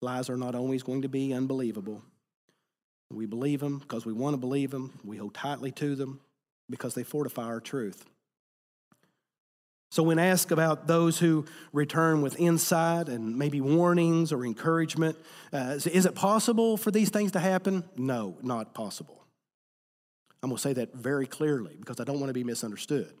Lies 0.00 0.30
are 0.30 0.38
not 0.38 0.54
always 0.54 0.82
going 0.82 1.02
to 1.02 1.08
be 1.08 1.34
unbelievable. 1.34 2.02
We 3.10 3.26
believe 3.26 3.60
them 3.60 3.78
because 3.78 4.06
we 4.06 4.14
want 4.14 4.32
to 4.32 4.38
believe 4.38 4.70
them. 4.70 4.98
We 5.04 5.18
hold 5.18 5.34
tightly 5.34 5.70
to 5.72 5.94
them 5.94 6.20
because 6.68 6.94
they 6.94 7.02
fortify 7.02 7.44
our 7.44 7.60
truth. 7.60 8.04
So, 9.90 10.02
when 10.02 10.18
asked 10.18 10.50
about 10.50 10.88
those 10.88 11.20
who 11.20 11.44
return 11.72 12.20
with 12.20 12.40
insight 12.40 13.08
and 13.08 13.38
maybe 13.38 13.60
warnings 13.60 14.32
or 14.32 14.44
encouragement, 14.44 15.16
uh, 15.52 15.76
is 15.78 16.04
it 16.04 16.16
possible 16.16 16.76
for 16.76 16.90
these 16.90 17.10
things 17.10 17.30
to 17.32 17.38
happen? 17.38 17.84
No, 17.96 18.36
not 18.42 18.74
possible. 18.74 19.24
I'm 20.42 20.50
going 20.50 20.56
to 20.56 20.62
say 20.62 20.72
that 20.72 20.94
very 20.94 21.26
clearly 21.26 21.76
because 21.78 22.00
I 22.00 22.04
don't 22.04 22.18
want 22.18 22.28
to 22.28 22.34
be 22.34 22.42
misunderstood. 22.42 23.14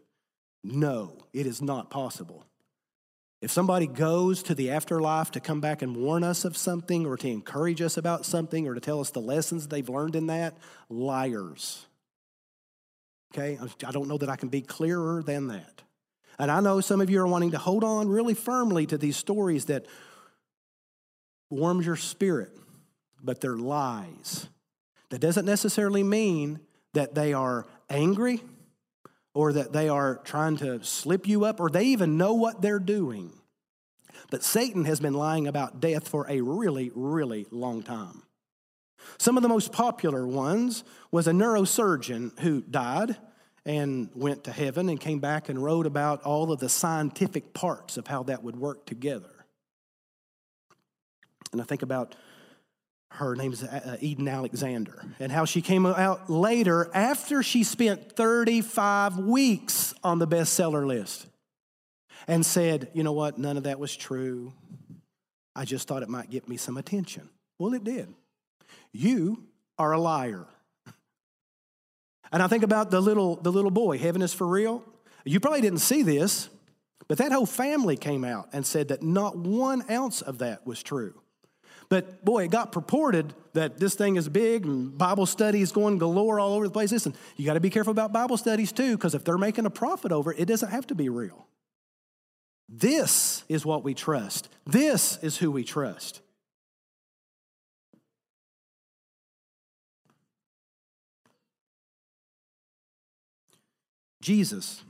No, 0.64 1.16
it 1.32 1.46
is 1.46 1.62
not 1.62 1.90
possible. 1.90 2.44
If 3.40 3.50
somebody 3.50 3.86
goes 3.86 4.42
to 4.44 4.54
the 4.54 4.70
afterlife 4.70 5.30
to 5.32 5.40
come 5.40 5.60
back 5.60 5.80
and 5.80 5.94
warn 5.94 6.24
us 6.24 6.44
of 6.44 6.56
something 6.56 7.06
or 7.06 7.16
to 7.18 7.28
encourage 7.28 7.82
us 7.82 7.96
about 7.96 8.26
something 8.26 8.66
or 8.66 8.74
to 8.74 8.80
tell 8.80 9.00
us 9.00 9.10
the 9.10 9.20
lessons 9.20 9.68
they've 9.68 9.88
learned 9.88 10.16
in 10.16 10.26
that, 10.26 10.56
liars. 10.88 11.86
Okay? 13.36 13.58
I 13.84 13.90
don't 13.90 14.06
know 14.06 14.18
that 14.18 14.28
I 14.28 14.36
can 14.36 14.48
be 14.48 14.60
clearer 14.60 15.22
than 15.22 15.48
that. 15.48 15.82
And 16.38 16.50
I 16.50 16.60
know 16.60 16.80
some 16.80 17.00
of 17.00 17.10
you 17.10 17.20
are 17.20 17.26
wanting 17.26 17.52
to 17.52 17.58
hold 17.58 17.84
on 17.84 18.08
really 18.08 18.34
firmly 18.34 18.86
to 18.86 18.98
these 18.98 19.16
stories 19.16 19.66
that 19.66 19.86
warms 21.50 21.86
your 21.86 21.96
spirit, 21.96 22.50
but 23.22 23.40
they're 23.40 23.56
lies. 23.56 24.48
That 25.10 25.20
doesn't 25.20 25.44
necessarily 25.44 26.02
mean 26.02 26.60
that 26.92 27.14
they 27.14 27.32
are 27.32 27.66
angry 27.88 28.42
or 29.32 29.52
that 29.52 29.72
they 29.72 29.88
are 29.88 30.16
trying 30.24 30.56
to 30.58 30.82
slip 30.82 31.28
you 31.28 31.44
up 31.44 31.60
or 31.60 31.70
they 31.70 31.84
even 31.84 32.16
know 32.16 32.34
what 32.34 32.62
they're 32.62 32.78
doing. 32.78 33.32
But 34.30 34.42
Satan 34.42 34.84
has 34.86 35.00
been 35.00 35.14
lying 35.14 35.46
about 35.46 35.80
death 35.80 36.08
for 36.08 36.26
a 36.28 36.40
really, 36.40 36.90
really 36.94 37.46
long 37.50 37.82
time. 37.82 38.23
Some 39.18 39.36
of 39.36 39.42
the 39.42 39.48
most 39.48 39.72
popular 39.72 40.26
ones 40.26 40.84
was 41.10 41.26
a 41.26 41.32
neurosurgeon 41.32 42.38
who 42.40 42.62
died 42.62 43.16
and 43.66 44.10
went 44.14 44.44
to 44.44 44.52
heaven 44.52 44.88
and 44.88 45.00
came 45.00 45.20
back 45.20 45.48
and 45.48 45.62
wrote 45.62 45.86
about 45.86 46.22
all 46.22 46.52
of 46.52 46.60
the 46.60 46.68
scientific 46.68 47.54
parts 47.54 47.96
of 47.96 48.06
how 48.06 48.22
that 48.24 48.42
would 48.42 48.56
work 48.56 48.84
together. 48.86 49.46
And 51.52 51.60
I 51.60 51.64
think 51.64 51.82
about 51.82 52.14
her 53.12 53.36
name 53.36 53.52
is 53.52 53.62
uh, 53.62 53.96
Eben 54.02 54.26
Alexander, 54.26 55.04
and 55.20 55.30
how 55.30 55.44
she 55.44 55.62
came 55.62 55.86
out 55.86 56.28
later 56.28 56.90
after 56.92 57.44
she 57.44 57.62
spent 57.62 58.16
35 58.16 59.18
weeks 59.18 59.94
on 60.02 60.18
the 60.18 60.26
bestseller 60.26 60.84
list 60.84 61.26
and 62.26 62.44
said, 62.44 62.90
You 62.92 63.04
know 63.04 63.12
what? 63.12 63.38
None 63.38 63.56
of 63.56 63.62
that 63.64 63.78
was 63.78 63.96
true. 63.96 64.52
I 65.54 65.64
just 65.64 65.86
thought 65.86 66.02
it 66.02 66.08
might 66.08 66.28
get 66.28 66.48
me 66.48 66.56
some 66.56 66.76
attention. 66.76 67.28
Well, 67.58 67.72
it 67.74 67.84
did. 67.84 68.12
You 68.94 69.42
are 69.76 69.92
a 69.92 70.00
liar. 70.00 70.46
And 72.32 72.42
I 72.42 72.46
think 72.46 72.62
about 72.62 72.90
the 72.90 73.00
little, 73.00 73.36
the 73.36 73.52
little 73.52 73.70
boy, 73.70 73.98
heaven 73.98 74.22
is 74.22 74.32
for 74.32 74.46
real. 74.46 74.82
You 75.24 75.40
probably 75.40 75.60
didn't 75.60 75.80
see 75.80 76.02
this, 76.02 76.48
but 77.08 77.18
that 77.18 77.32
whole 77.32 77.44
family 77.44 77.96
came 77.96 78.24
out 78.24 78.48
and 78.52 78.64
said 78.64 78.88
that 78.88 79.02
not 79.02 79.36
one 79.36 79.84
ounce 79.90 80.22
of 80.22 80.38
that 80.38 80.66
was 80.66 80.82
true. 80.82 81.20
But 81.88 82.24
boy, 82.24 82.44
it 82.44 82.50
got 82.50 82.72
purported 82.72 83.34
that 83.52 83.78
this 83.78 83.94
thing 83.94 84.16
is 84.16 84.28
big 84.28 84.64
and 84.64 84.96
Bible 84.96 85.26
studies 85.26 85.70
going 85.70 85.98
galore 85.98 86.40
all 86.40 86.54
over 86.54 86.66
the 86.66 86.72
place. 86.72 86.92
Listen, 86.92 87.14
you 87.36 87.44
got 87.44 87.54
to 87.54 87.60
be 87.60 87.70
careful 87.70 87.90
about 87.90 88.12
Bible 88.12 88.36
studies 88.36 88.72
too, 88.72 88.96
because 88.96 89.14
if 89.14 89.24
they're 89.24 89.38
making 89.38 89.66
a 89.66 89.70
profit 89.70 90.12
over 90.12 90.32
it, 90.32 90.38
it 90.38 90.46
doesn't 90.46 90.70
have 90.70 90.86
to 90.86 90.94
be 90.94 91.08
real. 91.08 91.46
This 92.68 93.44
is 93.48 93.66
what 93.66 93.84
we 93.84 93.92
trust. 93.92 94.48
This 94.66 95.18
is 95.22 95.36
who 95.36 95.50
we 95.50 95.64
trust. 95.64 96.20
Jesus, 104.24 104.82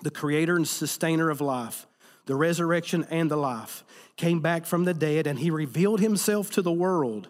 the 0.00 0.12
creator 0.12 0.54
and 0.54 0.66
sustainer 0.66 1.28
of 1.28 1.40
life, 1.40 1.88
the 2.26 2.36
resurrection 2.36 3.04
and 3.10 3.28
the 3.28 3.36
life, 3.36 3.82
came 4.16 4.38
back 4.38 4.64
from 4.64 4.84
the 4.84 4.94
dead 4.94 5.26
and 5.26 5.40
he 5.40 5.50
revealed 5.50 5.98
himself 5.98 6.48
to 6.52 6.62
the 6.62 6.72
world, 6.72 7.26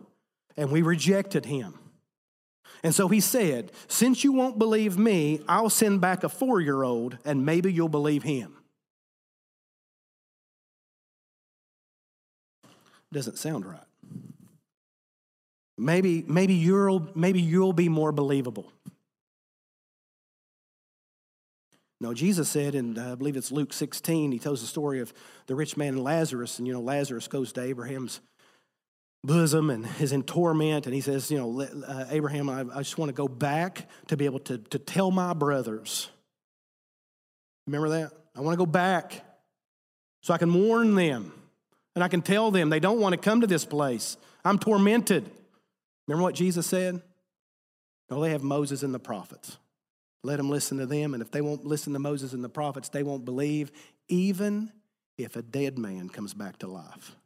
and 0.54 0.70
we 0.70 0.82
rejected 0.82 1.46
him. 1.46 1.78
And 2.84 2.94
so 2.94 3.08
he 3.08 3.20
said, 3.20 3.72
Since 3.88 4.22
you 4.22 4.32
won't 4.32 4.58
believe 4.58 4.98
me, 4.98 5.40
I'll 5.48 5.70
send 5.70 6.02
back 6.02 6.24
a 6.24 6.28
four 6.28 6.60
year 6.60 6.82
old 6.82 7.16
and 7.24 7.46
maybe 7.46 7.72
you'll 7.72 7.88
believe 7.88 8.22
him. 8.22 8.54
Doesn't 13.10 13.38
sound 13.38 13.64
right. 13.64 13.80
Maybe, 15.78 16.22
maybe, 16.28 16.52
you'll, 16.52 17.08
maybe 17.14 17.40
you'll 17.40 17.72
be 17.72 17.88
more 17.88 18.12
believable. 18.12 18.70
No, 22.00 22.14
Jesus 22.14 22.48
said, 22.48 22.74
and 22.74 22.96
I 22.98 23.16
believe 23.16 23.36
it's 23.36 23.50
Luke 23.50 23.72
16, 23.72 24.30
he 24.30 24.38
tells 24.38 24.60
the 24.60 24.68
story 24.68 25.00
of 25.00 25.12
the 25.46 25.56
rich 25.56 25.76
man 25.76 25.94
and 25.94 26.04
Lazarus. 26.04 26.58
And, 26.58 26.66
you 26.66 26.72
know, 26.72 26.80
Lazarus 26.80 27.26
goes 27.26 27.52
to 27.54 27.62
Abraham's 27.62 28.20
bosom 29.24 29.68
and 29.70 29.86
is 30.00 30.12
in 30.12 30.22
torment. 30.22 30.86
And 30.86 30.94
he 30.94 31.00
says, 31.00 31.30
You 31.30 31.38
know, 31.38 31.60
uh, 31.60 32.06
Abraham, 32.10 32.48
I, 32.48 32.60
I 32.72 32.78
just 32.78 32.98
want 32.98 33.08
to 33.08 33.14
go 33.14 33.26
back 33.26 33.88
to 34.08 34.16
be 34.16 34.26
able 34.26 34.38
to, 34.40 34.58
to 34.58 34.78
tell 34.78 35.10
my 35.10 35.34
brothers. 35.34 36.08
Remember 37.66 37.88
that? 37.90 38.12
I 38.36 38.40
want 38.40 38.54
to 38.54 38.58
go 38.58 38.66
back 38.66 39.24
so 40.22 40.32
I 40.32 40.38
can 40.38 40.54
warn 40.54 40.94
them 40.94 41.32
and 41.94 42.04
I 42.04 42.08
can 42.08 42.22
tell 42.22 42.52
them 42.52 42.70
they 42.70 42.80
don't 42.80 43.00
want 43.00 43.12
to 43.14 43.18
come 43.18 43.40
to 43.40 43.46
this 43.46 43.64
place. 43.64 44.16
I'm 44.44 44.58
tormented. 44.58 45.28
Remember 46.06 46.22
what 46.22 46.36
Jesus 46.36 46.66
said? 46.66 47.02
No, 48.08 48.22
they 48.22 48.30
have 48.30 48.42
Moses 48.42 48.82
and 48.82 48.94
the 48.94 49.00
prophets. 49.00 49.58
Let 50.22 50.36
them 50.36 50.50
listen 50.50 50.78
to 50.78 50.86
them. 50.86 51.14
And 51.14 51.22
if 51.22 51.30
they 51.30 51.40
won't 51.40 51.64
listen 51.64 51.92
to 51.92 51.98
Moses 51.98 52.32
and 52.32 52.42
the 52.42 52.48
prophets, 52.48 52.88
they 52.88 53.02
won't 53.02 53.24
believe, 53.24 53.70
even 54.08 54.72
if 55.16 55.36
a 55.36 55.42
dead 55.42 55.78
man 55.78 56.08
comes 56.08 56.34
back 56.34 56.58
to 56.58 56.66
life. 56.66 57.16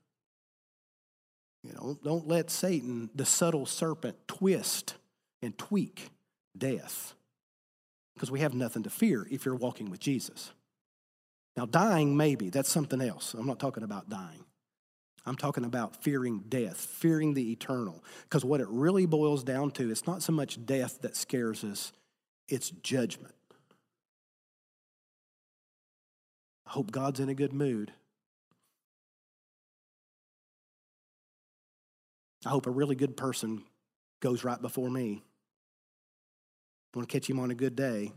You 1.63 1.73
know, 1.75 1.99
don't 2.03 2.27
let 2.27 2.51
Satan, 2.51 3.11
the 3.15 3.25
subtle 3.25 3.67
serpent, 3.67 4.17
twist 4.27 4.97
and 5.43 5.57
tweak 5.57 6.11
death 6.57 7.15
because 8.15 8.31
we 8.31 8.41
have 8.41 8.55
nothing 8.55 8.83
to 8.83 8.91
fear 8.91 9.27
if 9.31 9.45
you're 9.45 9.55
walking 9.55 9.91
with 9.91 10.01
Jesus. 10.01 10.53
Now, 11.57 11.67
dying, 11.67 12.17
maybe, 12.17 12.51
that's 12.51 12.71
something 12.71 13.01
else. 13.01 13.35
I'm 13.35 13.47
not 13.47 13.61
talking 13.61 13.83
about 13.83 14.09
dying. 14.09 14.45
I'm 15.25 15.37
talking 15.37 15.65
about 15.65 16.03
fearing 16.03 16.43
death, 16.49 16.79
fearing 16.79 17.35
the 17.35 17.53
eternal. 17.53 18.03
Because 18.25 18.45
what 18.45 18.61
it 18.61 18.67
really 18.69 19.07
boils 19.07 19.45
down 19.45 19.71
to, 19.73 19.91
it's 19.91 20.07
not 20.07 20.23
so 20.23 20.33
much 20.33 20.65
death 20.65 21.01
that 21.03 21.15
scares 21.15 21.63
us, 21.63 21.93
it's 22.49 22.71
judgment. 22.71 23.35
I 26.67 26.71
hope 26.71 26.91
God's 26.91 27.21
in 27.21 27.29
a 27.29 27.35
good 27.35 27.53
mood. 27.53 27.93
I 32.45 32.49
hope 32.49 32.67
a 32.67 32.71
really 32.71 32.97
good 32.97 33.17
person 33.17 33.63
goes 34.21 34.45
right 34.45 34.61
before 34.61 34.91
me. 34.91 35.23
I 36.93 36.99
want 36.99 37.09
to 37.09 37.13
catch 37.13 37.29
him 37.29 37.39
on 37.39 37.51
a 37.51 37.55
good 37.55 37.77
day. 37.77 38.13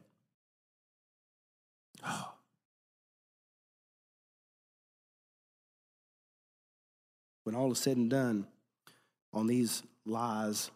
Oh. 2.05 2.32
When 7.43 7.55
all 7.55 7.71
is 7.71 7.80
said 7.80 7.97
and 7.97 8.09
done 8.09 8.47
on 9.32 9.47
these 9.47 9.84
lies, 10.05 10.71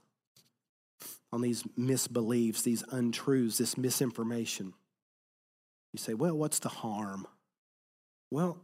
on 1.31 1.41
these 1.41 1.63
misbeliefs, 1.77 2.63
these 2.63 2.83
untruths, 2.91 3.59
this 3.59 3.77
misinformation. 3.77 4.73
You 5.93 5.99
say, 5.99 6.13
well, 6.13 6.35
what's 6.35 6.59
the 6.59 6.69
harm? 6.69 7.27
Well, 8.31 8.57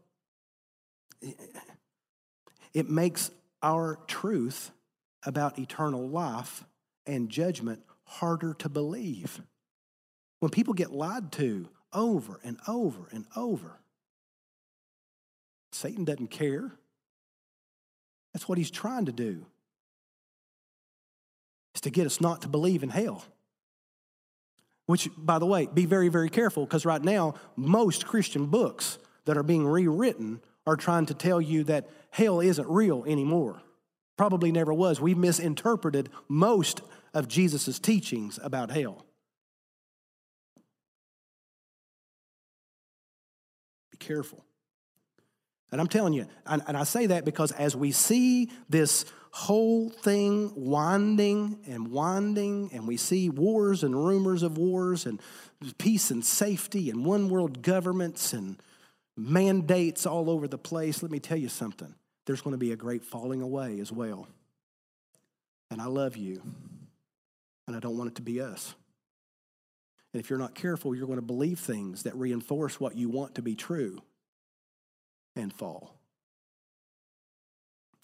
it 2.74 2.90
makes 2.90 3.32
our 3.64 4.00
truth 4.08 4.72
about 5.26 5.58
eternal 5.58 6.08
life 6.08 6.64
and 7.06 7.30
judgment 7.30 7.82
harder 8.06 8.54
to 8.56 8.70
believe. 8.70 9.42
When 10.40 10.52
people 10.52 10.74
get 10.74 10.92
lied 10.92 11.32
to 11.34 11.68
over 11.94 12.40
and 12.44 12.60
over 12.68 13.08
and 13.12 13.26
over, 13.36 13.80
Satan 15.72 16.06
doesn't 16.06 16.30
care. 16.30 16.72
That's 18.34 18.48
what 18.48 18.58
he's 18.58 18.72
trying 18.72 19.06
to 19.06 19.12
do. 19.12 19.46
Is 21.76 21.82
to 21.82 21.90
get 21.90 22.08
us 22.08 22.22
not 22.22 22.42
to 22.42 22.48
believe 22.48 22.84
in 22.84 22.90
hell. 22.90 23.26
Which, 24.86 25.10
by 25.18 25.40
the 25.40 25.46
way, 25.46 25.68
be 25.72 25.86
very, 25.86 26.10
very 26.10 26.30
careful 26.30 26.66
because 26.66 26.86
right 26.86 27.02
now, 27.02 27.36
most 27.56 28.08
Christian 28.08 28.48
books 28.48 28.98
that 29.26 29.38
are 29.38 29.44
being 29.44 29.66
rewritten 29.66 30.42
are 30.66 30.76
trying 30.76 31.06
to 31.08 31.14
tell 31.14 31.42
you 31.42 31.64
that 31.66 31.90
hell 32.12 32.40
isn't 32.40 32.68
real 32.68 33.04
anymore. 33.06 33.62
Probably 34.18 34.52
never 34.52 34.74
was. 34.74 35.02
We've 35.02 35.18
misinterpreted 35.18 36.10
most 36.30 36.82
of 37.14 37.28
Jesus' 37.28 37.80
teachings 37.80 38.40
about 38.42 38.72
hell. 38.72 39.06
Be 43.92 43.98
careful. 43.98 44.46
And 45.72 45.82
I'm 45.82 45.88
telling 45.88 46.14
you, 46.14 46.28
and, 46.46 46.62
and 46.68 46.78
I 46.78 46.84
say 46.84 47.08
that 47.08 47.26
because 47.26 47.52
as 47.52 47.76
we 47.76 47.92
see 47.92 48.52
this 48.70 49.06
whole 49.32 49.90
thing 49.90 50.54
winding 50.56 51.60
and 51.68 51.92
winding, 51.92 52.70
and 52.74 52.88
we 52.88 52.98
see 52.98 53.30
wars 53.30 53.84
and 53.84 53.96
rumors 53.96 54.44
of 54.44 54.58
wars 54.58 55.06
and 55.06 55.20
peace 55.78 56.12
and 56.12 56.24
safety 56.24 56.90
and 56.90 57.04
one 57.04 57.30
world 57.30 57.62
governments 57.62 58.32
and 58.32 58.62
mandates 59.18 60.06
all 60.06 60.30
over 60.30 60.48
the 60.48 60.58
place, 60.58 61.02
let 61.02 61.12
me 61.12 61.20
tell 61.20 61.38
you 61.38 61.50
something. 61.50 61.94
There's 62.26 62.42
going 62.42 62.54
to 62.54 62.58
be 62.58 62.72
a 62.72 62.78
great 62.78 63.04
falling 63.04 63.42
away 63.42 63.80
as 63.80 63.92
well. 63.92 64.28
And 65.72 65.82
I 65.82 65.86
love 65.86 66.16
you, 66.16 66.42
and 67.68 67.76
I 67.76 67.80
don't 67.80 67.98
want 67.98 68.12
it 68.12 68.16
to 68.16 68.22
be 68.22 68.40
us. 68.40 68.76
And 70.14 70.22
if 70.22 70.30
you're 70.30 70.40
not 70.40 70.56
careful, 70.56 70.96
you're 70.96 71.08
going 71.08 71.20
to 71.20 71.26
believe 71.26 71.60
things 71.60 72.04
that 72.04 72.16
reinforce 72.16 72.80
what 72.80 72.96
you 72.96 73.10
want 73.10 73.36
to 73.36 73.42
be 73.42 73.56
true 73.56 74.02
and 75.36 75.54
fall. 75.54 75.96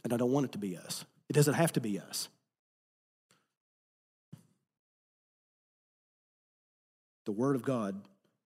And 0.03 0.13
I 0.13 0.17
don't 0.17 0.31
want 0.31 0.45
it 0.45 0.51
to 0.53 0.57
be 0.57 0.77
us. 0.77 1.05
It 1.29 1.33
doesn't 1.33 1.53
have 1.53 1.73
to 1.73 1.81
be 1.81 1.99
us. 1.99 2.27
The 7.25 7.31
Word 7.31 7.55
of 7.55 7.63
God 7.63 8.01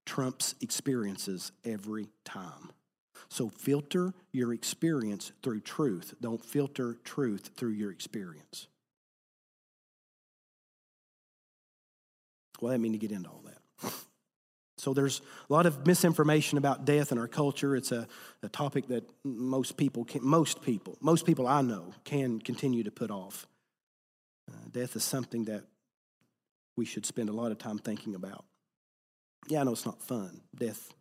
trumps 0.05 0.53
experiences 0.61 1.51
every 1.63 2.09
time. 2.25 2.71
So 3.29 3.49
filter 3.49 4.13
your 4.31 4.53
experience 4.53 5.31
through 5.41 5.61
truth. 5.61 6.13
Don't 6.21 6.43
filter 6.43 6.97
truth 7.03 7.51
through 7.55 7.71
your 7.71 7.91
experience. 7.91 8.67
Well, 12.61 12.73
I 12.73 12.77
mean 12.77 12.91
to 12.91 12.97
get 12.97 13.11
into 13.11 13.29
all. 13.29 13.44
So 14.85 14.93
there's 14.93 15.21
a 15.49 15.51
lot 15.53 15.65
of 15.65 15.87
misinformation 15.87 16.59
about 16.59 16.85
death 16.85 17.11
in 17.11 17.17
our 17.17 17.27
culture. 17.27 17.75
It's 17.75 17.91
a, 17.91 18.07
a 18.43 18.49
topic 18.49 18.85
that 18.89 19.03
most 19.23 19.77
people, 19.77 20.05
can, 20.05 20.23
most 20.23 20.61
people, 20.61 20.95
most 21.01 21.25
people 21.25 21.47
I 21.47 21.63
know 21.63 21.95
can 22.03 22.39
continue 22.39 22.83
to 22.83 22.91
put 22.91 23.09
off. 23.09 23.47
Uh, 24.47 24.53
death 24.71 24.95
is 24.95 25.03
something 25.03 25.45
that 25.45 25.63
we 26.77 26.85
should 26.85 27.03
spend 27.03 27.29
a 27.29 27.31
lot 27.31 27.51
of 27.51 27.57
time 27.57 27.79
thinking 27.79 28.13
about. 28.13 28.45
Yeah, 29.47 29.61
I 29.61 29.63
know 29.63 29.71
it's 29.71 29.87
not 29.87 30.03
fun. 30.03 30.41
Death, 30.55 30.93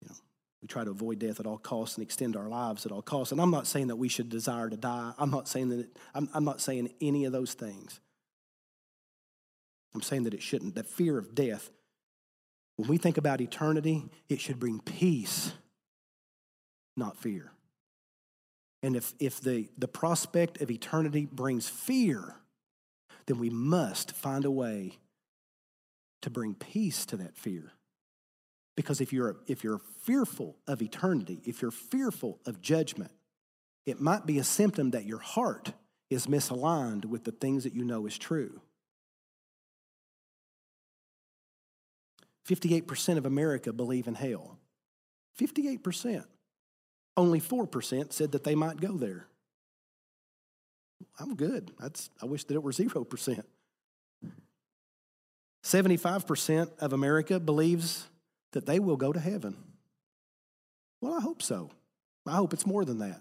you 0.00 0.08
know, 0.08 0.16
we 0.62 0.68
try 0.68 0.82
to 0.82 0.90
avoid 0.90 1.18
death 1.18 1.40
at 1.40 1.44
all 1.44 1.58
costs 1.58 1.98
and 1.98 2.06
extend 2.06 2.36
our 2.36 2.48
lives 2.48 2.86
at 2.86 2.92
all 2.92 3.02
costs. 3.02 3.32
And 3.32 3.40
I'm 3.40 3.50
not 3.50 3.66
saying 3.66 3.88
that 3.88 3.96
we 3.96 4.08
should 4.08 4.30
desire 4.30 4.70
to 4.70 4.78
die. 4.78 5.12
I'm 5.18 5.30
not 5.30 5.46
saying 5.46 5.68
that. 5.68 5.80
It, 5.80 5.96
I'm, 6.14 6.30
I'm 6.32 6.46
not 6.46 6.62
saying 6.62 6.88
any 7.02 7.26
of 7.26 7.32
those 7.32 7.52
things. 7.52 8.00
I'm 9.94 10.00
saying 10.00 10.22
that 10.22 10.32
it 10.32 10.40
shouldn't. 10.40 10.76
That 10.76 10.86
fear 10.86 11.18
of 11.18 11.34
death 11.34 11.68
when 12.76 12.88
we 12.88 12.98
think 12.98 13.18
about 13.18 13.40
eternity, 13.40 14.04
it 14.28 14.40
should 14.40 14.58
bring 14.58 14.80
peace, 14.80 15.52
not 16.96 17.16
fear. 17.16 17.52
And 18.82 18.96
if, 18.96 19.14
if 19.18 19.40
the, 19.40 19.68
the 19.78 19.88
prospect 19.88 20.60
of 20.60 20.70
eternity 20.70 21.26
brings 21.30 21.68
fear, 21.68 22.36
then 23.26 23.38
we 23.38 23.48
must 23.48 24.12
find 24.12 24.44
a 24.44 24.50
way 24.50 24.98
to 26.22 26.30
bring 26.30 26.54
peace 26.54 27.06
to 27.06 27.16
that 27.16 27.36
fear. 27.36 27.72
Because 28.76 29.00
if 29.00 29.12
you're, 29.12 29.36
if 29.46 29.62
you're 29.62 29.80
fearful 30.02 30.56
of 30.66 30.82
eternity, 30.82 31.40
if 31.44 31.62
you're 31.62 31.70
fearful 31.70 32.40
of 32.44 32.60
judgment, 32.60 33.12
it 33.86 34.00
might 34.00 34.26
be 34.26 34.38
a 34.38 34.44
symptom 34.44 34.90
that 34.90 35.04
your 35.04 35.18
heart 35.18 35.72
is 36.10 36.26
misaligned 36.26 37.04
with 37.04 37.24
the 37.24 37.32
things 37.32 37.64
that 37.64 37.74
you 37.74 37.84
know 37.84 38.06
is 38.06 38.18
true. 38.18 38.60
58% 42.48 43.16
of 43.16 43.26
America 43.26 43.72
believe 43.72 44.06
in 44.06 44.14
hell. 44.14 44.58
58%. 45.40 46.24
Only 47.16 47.40
4% 47.40 48.12
said 48.12 48.32
that 48.32 48.44
they 48.44 48.54
might 48.54 48.80
go 48.80 48.96
there. 48.96 49.26
I'm 51.18 51.36
good. 51.36 51.72
That's, 51.78 52.10
I 52.20 52.26
wish 52.26 52.44
that 52.44 52.54
it 52.54 52.62
were 52.62 52.72
0%. 52.72 53.44
75% 55.64 56.78
of 56.78 56.92
America 56.92 57.40
believes 57.40 58.06
that 58.52 58.66
they 58.66 58.78
will 58.78 58.96
go 58.96 59.12
to 59.12 59.20
heaven. 59.20 59.56
Well, 61.00 61.14
I 61.14 61.20
hope 61.20 61.42
so. 61.42 61.70
I 62.26 62.32
hope 62.32 62.52
it's 62.52 62.66
more 62.66 62.84
than 62.84 62.98
that. 62.98 63.20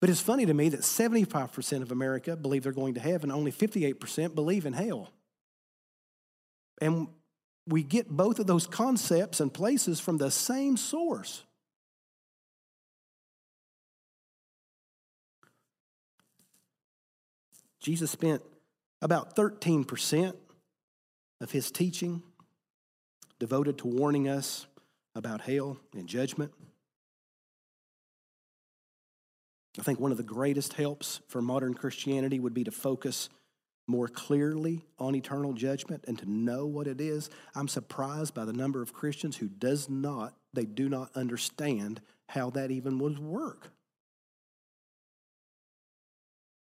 But 0.00 0.10
it's 0.10 0.20
funny 0.20 0.44
to 0.46 0.54
me 0.54 0.68
that 0.68 0.80
75% 0.80 1.82
of 1.82 1.90
America 1.90 2.36
believe 2.36 2.62
they're 2.62 2.72
going 2.72 2.94
to 2.94 3.00
heaven, 3.00 3.30
only 3.30 3.50
58% 3.50 4.34
believe 4.34 4.66
in 4.66 4.72
hell. 4.74 5.10
And 6.80 7.08
we 7.66 7.82
get 7.82 8.08
both 8.08 8.38
of 8.38 8.46
those 8.46 8.66
concepts 8.66 9.40
and 9.40 9.52
places 9.52 10.00
from 10.00 10.18
the 10.18 10.30
same 10.30 10.76
source. 10.76 11.44
Jesus 17.80 18.10
spent 18.10 18.42
about 19.02 19.36
13% 19.36 20.34
of 21.40 21.50
his 21.50 21.70
teaching 21.70 22.22
devoted 23.38 23.78
to 23.78 23.86
warning 23.86 24.28
us 24.28 24.66
about 25.14 25.42
hell 25.42 25.76
and 25.94 26.06
judgment. 26.06 26.52
I 29.78 29.82
think 29.82 30.00
one 30.00 30.12
of 30.12 30.16
the 30.16 30.22
greatest 30.22 30.74
helps 30.74 31.20
for 31.28 31.42
modern 31.42 31.74
Christianity 31.74 32.38
would 32.38 32.54
be 32.54 32.64
to 32.64 32.70
focus 32.70 33.28
more 33.86 34.08
clearly 34.08 34.84
on 34.98 35.14
eternal 35.14 35.52
judgment 35.52 36.04
and 36.08 36.18
to 36.18 36.30
know 36.30 36.64
what 36.64 36.86
it 36.86 37.00
is 37.00 37.28
i'm 37.54 37.68
surprised 37.68 38.34
by 38.34 38.44
the 38.44 38.52
number 38.52 38.80
of 38.80 38.92
christians 38.92 39.36
who 39.36 39.48
does 39.48 39.88
not 39.90 40.34
they 40.54 40.64
do 40.64 40.88
not 40.88 41.10
understand 41.14 42.00
how 42.28 42.50
that 42.50 42.70
even 42.70 42.98
would 42.98 43.18
work. 43.18 43.70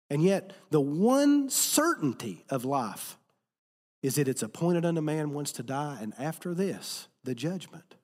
And 0.09 0.21
yet 0.21 0.53
the 0.69 0.81
one 0.81 1.49
certainty 1.49 2.43
of 2.49 2.65
life 2.65 3.17
is 4.01 4.15
that 4.15 4.27
it's 4.27 4.43
appointed 4.43 4.85
unto 4.85 5.01
man 5.01 5.31
once 5.31 5.51
to 5.53 5.63
die 5.63 5.97
and 6.01 6.13
after 6.19 6.53
this 6.53 7.07
the 7.23 7.33
judgment. 7.33 7.95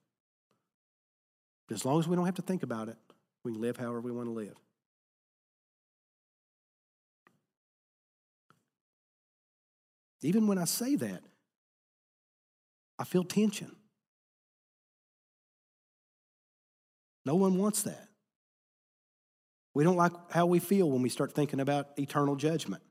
As 1.72 1.86
long 1.86 2.00
as 2.00 2.08
we 2.08 2.16
don't 2.16 2.26
have 2.26 2.36
to 2.36 2.42
think 2.42 2.64
about 2.64 2.90
it 2.90 2.98
we 3.44 3.54
can 3.54 3.62
live 3.62 3.78
however 3.78 4.02
we 4.02 4.12
want 4.12 4.28
to 4.28 4.32
live 4.32 4.56
Even 10.22 10.48
when 10.48 10.58
I 10.58 10.66
say 10.66 10.96
that, 10.96 11.22
I 12.98 13.06
feel 13.06 13.24
tension. 13.24 13.76
No 17.26 17.36
one 17.36 17.58
wants 17.58 17.84
that. 17.84 18.08
We 19.74 19.84
don't 19.84 19.96
like 19.96 20.12
how 20.32 20.46
we 20.46 20.60
feel 20.60 20.90
when 20.90 21.02
we 21.02 21.10
start 21.10 21.32
thinking 21.32 21.60
about 21.60 21.88
eternal 21.98 22.36
judgment. 22.36 22.82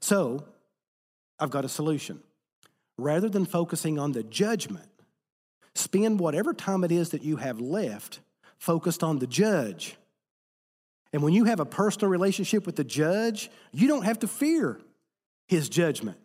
So, 0.00 0.44
I've 1.38 1.50
got 1.50 1.64
a 1.64 1.68
solution. 1.68 2.22
Rather 2.96 3.28
than 3.28 3.46
focusing 3.46 3.98
on 3.98 4.12
the 4.12 4.22
judgment, 4.22 4.88
spend 5.74 6.20
whatever 6.20 6.52
time 6.52 6.84
it 6.84 6.92
is 6.92 7.10
that 7.10 7.22
you 7.22 7.36
have 7.36 7.60
left 7.60 8.20
focused 8.58 9.02
on 9.02 9.18
the 9.18 9.26
judge 9.26 9.96
and 11.12 11.22
when 11.22 11.32
you 11.32 11.44
have 11.44 11.60
a 11.60 11.66
personal 11.66 12.08
relationship 12.08 12.66
with 12.66 12.76
the 12.76 12.84
judge, 12.84 13.50
you 13.72 13.88
don't 13.88 14.04
have 14.04 14.20
to 14.20 14.28
fear 14.28 14.80
his 15.48 15.68
judgment. 15.68 16.18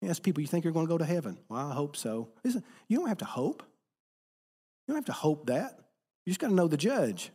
You 0.00 0.08
ask 0.08 0.22
people, 0.22 0.40
you 0.40 0.46
think 0.46 0.64
you're 0.64 0.72
going 0.72 0.86
to 0.86 0.90
go 0.90 0.98
to 0.98 1.04
heaven? 1.04 1.38
Well, 1.48 1.70
I 1.70 1.74
hope 1.74 1.96
so. 1.96 2.28
Listen, 2.44 2.62
you 2.88 2.98
don't 2.98 3.08
have 3.08 3.18
to 3.18 3.24
hope. 3.24 3.62
You 4.86 4.92
don't 4.92 4.98
have 4.98 5.06
to 5.06 5.12
hope 5.12 5.46
that. 5.46 5.78
You 6.24 6.30
just 6.30 6.40
got 6.40 6.48
to 6.48 6.54
know 6.54 6.68
the 6.68 6.76
judge. 6.76 7.30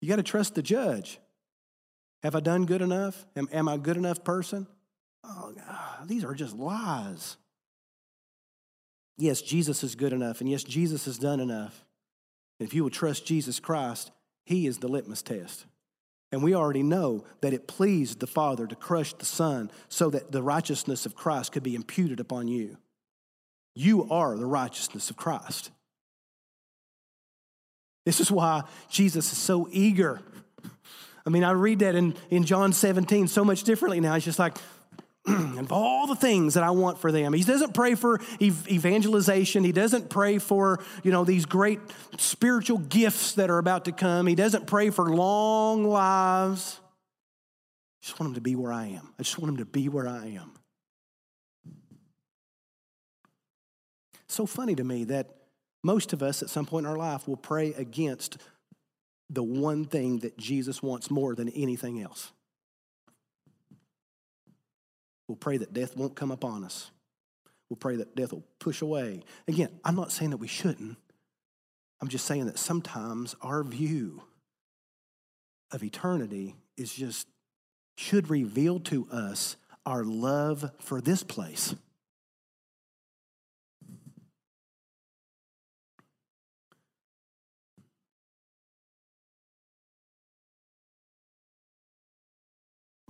You 0.00 0.08
got 0.08 0.16
to 0.16 0.22
trust 0.22 0.54
the 0.54 0.62
judge. 0.62 1.20
Have 2.22 2.34
I 2.34 2.40
done 2.40 2.66
good 2.66 2.82
enough? 2.82 3.26
Am, 3.36 3.48
am 3.52 3.68
I 3.68 3.74
a 3.74 3.78
good 3.78 3.96
enough 3.96 4.24
person? 4.24 4.66
Oh, 5.24 5.52
God, 5.54 6.08
these 6.08 6.24
are 6.24 6.34
just 6.34 6.56
lies 6.56 7.36
yes, 9.18 9.42
Jesus 9.42 9.82
is 9.84 9.94
good 9.94 10.12
enough, 10.12 10.40
and 10.40 10.50
yes, 10.50 10.64
Jesus 10.64 11.04
has 11.04 11.18
done 11.18 11.40
enough. 11.40 11.84
And 12.58 12.68
if 12.68 12.74
you 12.74 12.82
will 12.82 12.90
trust 12.90 13.26
Jesus 13.26 13.60
Christ, 13.60 14.10
He 14.44 14.66
is 14.66 14.78
the 14.78 14.88
litmus 14.88 15.22
test. 15.22 15.66
And 16.30 16.42
we 16.42 16.54
already 16.54 16.82
know 16.82 17.24
that 17.42 17.52
it 17.52 17.68
pleased 17.68 18.20
the 18.20 18.26
Father 18.26 18.66
to 18.66 18.74
crush 18.74 19.12
the 19.12 19.26
Son 19.26 19.70
so 19.88 20.08
that 20.10 20.32
the 20.32 20.42
righteousness 20.42 21.04
of 21.04 21.14
Christ 21.14 21.52
could 21.52 21.62
be 21.62 21.74
imputed 21.74 22.20
upon 22.20 22.48
you. 22.48 22.78
You 23.74 24.08
are 24.10 24.36
the 24.36 24.46
righteousness 24.46 25.10
of 25.10 25.16
Christ. 25.16 25.70
This 28.04 28.18
is 28.18 28.30
why 28.30 28.62
Jesus 28.88 29.30
is 29.30 29.38
so 29.38 29.68
eager. 29.70 30.20
I 31.24 31.30
mean, 31.30 31.44
I 31.44 31.52
read 31.52 31.80
that 31.80 31.94
in, 31.94 32.14
in 32.30 32.44
John 32.44 32.72
17 32.72 33.28
so 33.28 33.44
much 33.44 33.62
differently 33.62 34.00
now. 34.00 34.14
It's 34.14 34.24
just 34.24 34.38
like, 34.38 34.56
of 35.26 35.70
all 35.70 36.06
the 36.06 36.16
things 36.16 36.54
that 36.54 36.64
I 36.64 36.70
want 36.70 36.98
for 36.98 37.12
them. 37.12 37.32
He 37.32 37.42
doesn't 37.42 37.74
pray 37.74 37.94
for 37.94 38.20
evangelization. 38.40 39.62
He 39.62 39.72
doesn't 39.72 40.10
pray 40.10 40.38
for, 40.38 40.82
you 41.02 41.12
know, 41.12 41.24
these 41.24 41.46
great 41.46 41.80
spiritual 42.18 42.78
gifts 42.78 43.34
that 43.34 43.50
are 43.50 43.58
about 43.58 43.84
to 43.84 43.92
come. 43.92 44.26
He 44.26 44.34
doesn't 44.34 44.66
pray 44.66 44.90
for 44.90 45.14
long 45.14 45.84
lives. 45.84 46.80
I 46.82 48.06
just 48.06 48.18
want 48.18 48.30
him 48.30 48.34
to 48.34 48.40
be 48.40 48.56
where 48.56 48.72
I 48.72 48.86
am. 48.86 49.14
I 49.18 49.22
just 49.22 49.38
want 49.38 49.50
him 49.50 49.56
to 49.58 49.64
be 49.64 49.88
where 49.88 50.08
I 50.08 50.26
am. 50.26 50.52
so 54.32 54.46
funny 54.46 54.74
to 54.74 54.84
me 54.84 55.04
that 55.04 55.28
most 55.84 56.12
of 56.12 56.22
us 56.22 56.42
at 56.42 56.50
some 56.50 56.66
point 56.66 56.86
in 56.86 56.90
our 56.90 56.98
life 56.98 57.28
will 57.28 57.36
pray 57.36 57.74
against 57.74 58.38
the 59.28 59.42
one 59.42 59.84
thing 59.84 60.18
that 60.20 60.36
Jesus 60.36 60.82
wants 60.82 61.10
more 61.10 61.34
than 61.34 61.48
anything 61.50 62.00
else. 62.00 62.32
We'll 65.32 65.38
pray 65.38 65.56
that 65.56 65.72
death 65.72 65.96
won't 65.96 66.14
come 66.14 66.30
upon 66.30 66.62
us. 66.62 66.90
We'll 67.70 67.78
pray 67.78 67.96
that 67.96 68.14
death 68.14 68.34
will 68.34 68.44
push 68.58 68.82
away. 68.82 69.22
Again, 69.48 69.70
I'm 69.82 69.96
not 69.96 70.12
saying 70.12 70.28
that 70.32 70.36
we 70.36 70.46
shouldn't. 70.46 70.98
I'm 72.02 72.08
just 72.08 72.26
saying 72.26 72.44
that 72.44 72.58
sometimes 72.58 73.34
our 73.40 73.64
view 73.64 74.24
of 75.70 75.82
eternity 75.82 76.54
is 76.76 76.92
just, 76.92 77.28
should 77.96 78.28
reveal 78.28 78.78
to 78.80 79.08
us 79.10 79.56
our 79.86 80.04
love 80.04 80.70
for 80.80 81.00
this 81.00 81.22
place. 81.22 81.74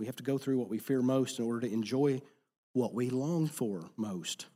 We 0.03 0.07
have 0.07 0.17
to 0.17 0.23
go 0.23 0.37
through 0.37 0.57
what 0.57 0.67
we 0.67 0.79
fear 0.79 1.01
most 1.01 1.39
in 1.39 1.45
order 1.45 1.61
to 1.61 1.73
enjoy 1.73 2.21
what 2.73 2.93
we 2.93 3.09
long 3.09 3.47
for 3.47 3.89
most. 3.95 4.47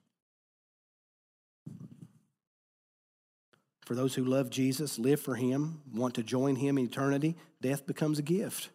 For 3.86 3.96
those 3.96 4.14
who 4.14 4.26
love 4.26 4.50
Jesus, 4.50 5.00
live 5.00 5.22
for 5.22 5.36
Him, 5.36 5.80
want 5.94 6.16
to 6.16 6.24
join 6.24 6.58
Him 6.58 6.78
in 6.78 6.84
eternity, 6.84 7.38
death 7.62 7.88
becomes 7.88 8.20
a 8.20 8.24
gift. 8.24 8.72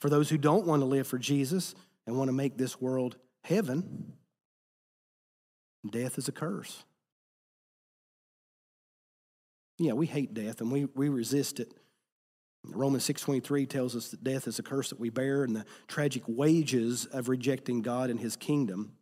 For 0.00 0.10
those 0.10 0.30
who 0.30 0.36
don't 0.36 0.66
want 0.66 0.82
to 0.82 0.86
live 0.86 1.06
for 1.06 1.16
Jesus 1.16 1.76
and 2.08 2.18
want 2.18 2.26
to 2.26 2.32
make 2.32 2.58
this 2.58 2.80
world 2.80 3.16
heaven, 3.44 4.14
death 5.88 6.18
is 6.18 6.26
a 6.26 6.32
curse. 6.32 6.82
Yeah, 9.78 9.92
we 9.92 10.06
hate 10.08 10.34
death 10.34 10.60
and 10.60 10.72
we, 10.72 10.86
we 10.86 11.08
resist 11.08 11.60
it. 11.60 11.72
Romans 12.68 13.04
6:23 13.04 13.66
tells 13.66 13.94
us 13.94 14.08
that 14.08 14.24
death 14.24 14.46
is 14.46 14.58
a 14.58 14.62
curse 14.62 14.90
that 14.90 15.00
we 15.00 15.10
bear 15.10 15.44
and 15.44 15.54
the 15.54 15.64
tragic 15.88 16.22
wages 16.26 17.06
of 17.06 17.28
rejecting 17.28 17.82
God 17.82 18.10
and 18.10 18.20
his 18.20 18.36
kingdom. 18.36 18.92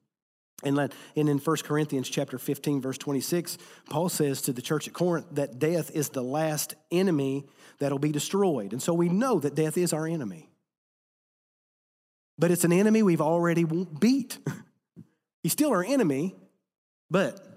And, 0.62 0.92
in 1.14 1.38
1 1.38 1.56
Corinthians 1.64 2.08
chapter 2.08 2.38
15 2.38 2.80
verse 2.80 2.96
26, 2.96 3.58
Paul 3.90 4.08
says 4.08 4.40
to 4.42 4.52
the 4.52 4.62
church 4.62 4.88
at 4.88 4.94
Corinth 4.94 5.26
that 5.32 5.58
death 5.58 5.90
is 5.90 6.08
the 6.08 6.22
last 6.22 6.74
enemy 6.90 7.46
that'll 7.78 7.98
be 7.98 8.12
destroyed. 8.12 8.72
And 8.72 8.82
so 8.82 8.94
we 8.94 9.08
know 9.08 9.40
that 9.40 9.54
death 9.54 9.76
is 9.76 9.92
our 9.92 10.06
enemy. 10.06 10.48
But 12.38 12.50
it's 12.50 12.64
an 12.64 12.72
enemy 12.72 13.02
we've 13.02 13.20
already 13.20 13.64
beat. 13.64 14.38
He's 15.42 15.52
still 15.52 15.70
our 15.70 15.84
enemy, 15.84 16.34
but 17.10 17.53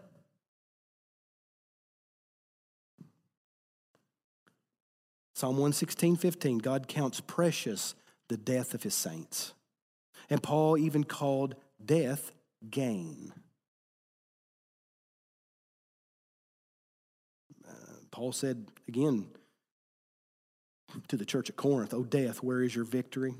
Psalm 5.37 5.57
116, 5.57 6.15
15, 6.15 6.57
God 6.57 6.87
counts 6.87 7.21
precious 7.21 7.93
the 8.27 8.37
death 8.37 8.73
of 8.73 8.81
his 8.81 8.95
saints. 8.95 9.53
And 10.31 10.41
Paul 10.41 10.79
even 10.79 11.03
called 11.03 11.53
death 11.85 12.31
gain. 12.67 13.33
Uh, 17.69 17.71
Paul 18.09 18.31
said 18.31 18.65
again 18.87 19.27
to 21.07 21.15
the 21.15 21.23
church 21.23 21.51
at 21.51 21.55
Corinth, 21.55 21.93
O 21.93 22.03
death, 22.03 22.41
where 22.41 22.63
is 22.63 22.75
your 22.75 22.85
victory? 22.85 23.35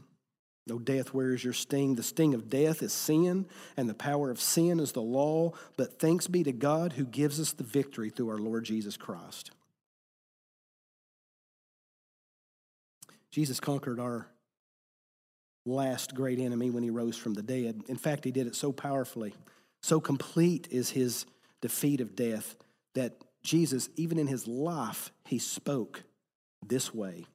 O 0.69 0.77
death, 0.77 1.15
where 1.15 1.33
is 1.33 1.43
your 1.43 1.53
sting? 1.53 1.95
The 1.95 2.03
sting 2.03 2.35
of 2.35 2.47
death 2.47 2.83
is 2.83 2.93
sin, 2.93 3.47
and 3.75 3.89
the 3.89 3.95
power 3.95 4.29
of 4.29 4.39
sin 4.39 4.79
is 4.79 4.91
the 4.91 5.01
law. 5.01 5.53
But 5.77 5.97
thanks 5.97 6.27
be 6.27 6.43
to 6.43 6.51
God 6.51 6.93
who 6.93 7.05
gives 7.05 7.39
us 7.39 7.53
the 7.53 7.63
victory 7.63 8.11
through 8.11 8.29
our 8.29 8.37
Lord 8.37 8.65
Jesus 8.65 8.97
Christ. 8.97 9.49
Jesus 13.37 13.59
conquered 13.59 13.99
our 13.99 14.25
last 15.63 16.15
great 16.15 16.39
enemy 16.39 16.71
when 16.71 16.81
he 16.81 16.89
rose 16.89 17.15
from 17.15 17.35
the 17.35 17.43
dead. 17.43 17.83
In 17.87 17.95
fact, 17.95 18.25
he 18.25 18.31
did 18.31 18.47
it 18.47 18.55
so 18.55 18.71
powerfully. 18.71 19.35
So 19.83 19.99
complete 19.99 20.67
is 20.71 20.89
his 20.89 21.27
defeat 21.61 22.01
of 22.01 22.15
death 22.15 22.55
that 22.95 23.21
Jesus, 23.43 23.89
even 23.95 24.17
in 24.17 24.25
his 24.25 24.47
life, 24.47 25.11
he 25.23 25.37
spoke 25.37 26.01
this 26.65 26.95
way 26.95 27.27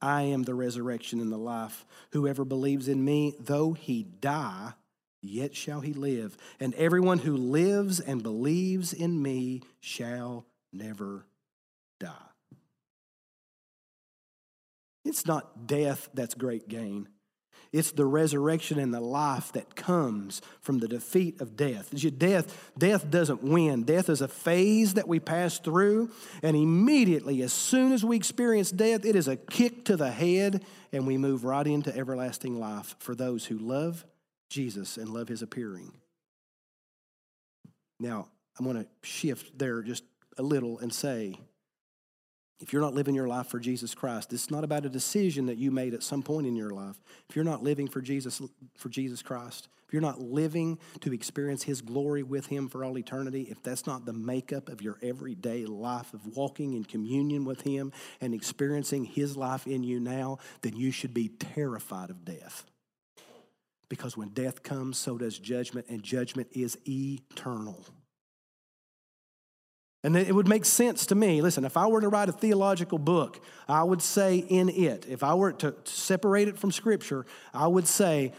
I 0.00 0.22
am 0.22 0.44
the 0.44 0.54
resurrection 0.54 1.18
and 1.18 1.32
the 1.32 1.36
life. 1.36 1.84
Whoever 2.12 2.44
believes 2.44 2.86
in 2.86 3.04
me, 3.04 3.34
though 3.40 3.72
he 3.72 4.04
die, 4.04 4.74
yet 5.22 5.56
shall 5.56 5.80
he 5.80 5.92
live. 5.92 6.36
And 6.60 6.72
everyone 6.74 7.18
who 7.18 7.36
lives 7.36 7.98
and 7.98 8.22
believes 8.22 8.92
in 8.92 9.20
me 9.20 9.62
shall 9.80 10.46
never 10.72 11.26
die. 11.98 12.27
It's 15.08 15.26
not 15.26 15.66
death 15.66 16.10
that's 16.12 16.34
great 16.34 16.68
gain. 16.68 17.08
It's 17.72 17.92
the 17.92 18.04
resurrection 18.04 18.78
and 18.78 18.92
the 18.92 19.00
life 19.00 19.52
that 19.52 19.74
comes 19.74 20.40
from 20.60 20.78
the 20.78 20.88
defeat 20.88 21.40
of 21.40 21.56
death. 21.56 21.90
Death, 22.18 22.72
death 22.78 23.10
doesn't 23.10 23.42
win. 23.42 23.84
Death 23.84 24.08
is 24.10 24.20
a 24.20 24.28
phase 24.28 24.94
that 24.94 25.08
we 25.08 25.18
pass 25.18 25.58
through, 25.58 26.10
and 26.42 26.56
immediately, 26.56 27.42
as 27.42 27.52
soon 27.52 27.92
as 27.92 28.04
we 28.04 28.16
experience 28.16 28.70
death, 28.70 29.04
it 29.04 29.16
is 29.16 29.28
a 29.28 29.36
kick 29.36 29.84
to 29.86 29.96
the 29.96 30.10
head, 30.10 30.64
and 30.92 31.06
we 31.06 31.18
move 31.18 31.44
right 31.44 31.66
into 31.66 31.94
everlasting 31.94 32.58
life 32.58 32.94
for 32.98 33.14
those 33.14 33.46
who 33.46 33.58
love 33.58 34.04
Jesus 34.50 34.96
and 34.96 35.08
love 35.08 35.28
his 35.28 35.42
appearing. 35.42 35.92
Now, 38.00 38.28
I'm 38.58 38.64
going 38.64 38.82
to 38.82 38.88
shift 39.02 39.58
there 39.58 39.82
just 39.82 40.04
a 40.36 40.42
little 40.42 40.78
and 40.78 40.92
say, 40.92 41.34
if 42.60 42.72
you're 42.72 42.82
not 42.82 42.94
living 42.94 43.14
your 43.14 43.28
life 43.28 43.46
for 43.46 43.60
Jesus 43.60 43.94
Christ, 43.94 44.30
this 44.30 44.44
is 44.44 44.50
not 44.50 44.64
about 44.64 44.84
a 44.84 44.88
decision 44.88 45.46
that 45.46 45.58
you 45.58 45.70
made 45.70 45.94
at 45.94 46.02
some 46.02 46.22
point 46.22 46.46
in 46.46 46.56
your 46.56 46.70
life. 46.70 47.00
If 47.28 47.36
you're 47.36 47.44
not 47.44 47.62
living 47.62 47.86
for 47.86 48.00
Jesus 48.00 48.42
for 48.76 48.88
Jesus 48.88 49.22
Christ, 49.22 49.68
if 49.86 49.92
you're 49.94 50.02
not 50.02 50.20
living 50.20 50.78
to 51.00 51.14
experience 51.14 51.62
his 51.62 51.80
glory 51.80 52.22
with 52.22 52.46
him 52.46 52.68
for 52.68 52.84
all 52.84 52.98
eternity, 52.98 53.46
if 53.48 53.62
that's 53.62 53.86
not 53.86 54.04
the 54.04 54.12
makeup 54.12 54.68
of 54.68 54.82
your 54.82 54.98
everyday 55.02 55.64
life 55.64 56.12
of 56.12 56.36
walking 56.36 56.74
in 56.74 56.84
communion 56.84 57.44
with 57.44 57.62
him 57.62 57.92
and 58.20 58.34
experiencing 58.34 59.04
his 59.04 59.36
life 59.36 59.66
in 59.66 59.82
you 59.82 59.98
now, 59.98 60.38
then 60.60 60.76
you 60.76 60.90
should 60.90 61.14
be 61.14 61.28
terrified 61.28 62.10
of 62.10 62.24
death. 62.24 62.66
Because 63.88 64.16
when 64.16 64.28
death 64.30 64.62
comes, 64.62 64.98
so 64.98 65.16
does 65.16 65.38
judgment, 65.38 65.86
and 65.88 66.02
judgment 66.02 66.48
is 66.52 66.76
eternal. 66.86 67.86
And 70.04 70.16
it 70.16 70.32
would 70.32 70.46
make 70.46 70.64
sense 70.64 71.06
to 71.06 71.16
me. 71.16 71.42
Listen, 71.42 71.64
if 71.64 71.76
I 71.76 71.86
were 71.88 72.00
to 72.00 72.08
write 72.08 72.28
a 72.28 72.32
theological 72.32 72.98
book, 72.98 73.44
I 73.68 73.82
would 73.82 74.00
say 74.00 74.36
in 74.36 74.68
it, 74.68 75.06
if 75.08 75.24
I 75.24 75.34
were 75.34 75.52
to 75.54 75.74
separate 75.84 76.46
it 76.46 76.56
from 76.56 76.70
Scripture, 76.70 77.26
I 77.52 77.66
would 77.66 77.88
say, 77.88 78.32